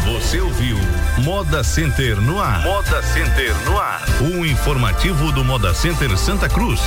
Você 0.04 0.40
ouviu 0.40 0.76
Moda 1.18 1.62
Center 1.62 2.20
no 2.20 2.40
ar. 2.40 2.62
Moda 2.62 3.02
Center 3.02 3.54
no 3.64 3.78
ar. 3.78 4.02
O 4.20 4.44
informativo 4.44 5.32
do 5.32 5.44
Moda 5.44 5.72
Center 5.74 6.16
Santa 6.18 6.48
Cruz. 6.48 6.80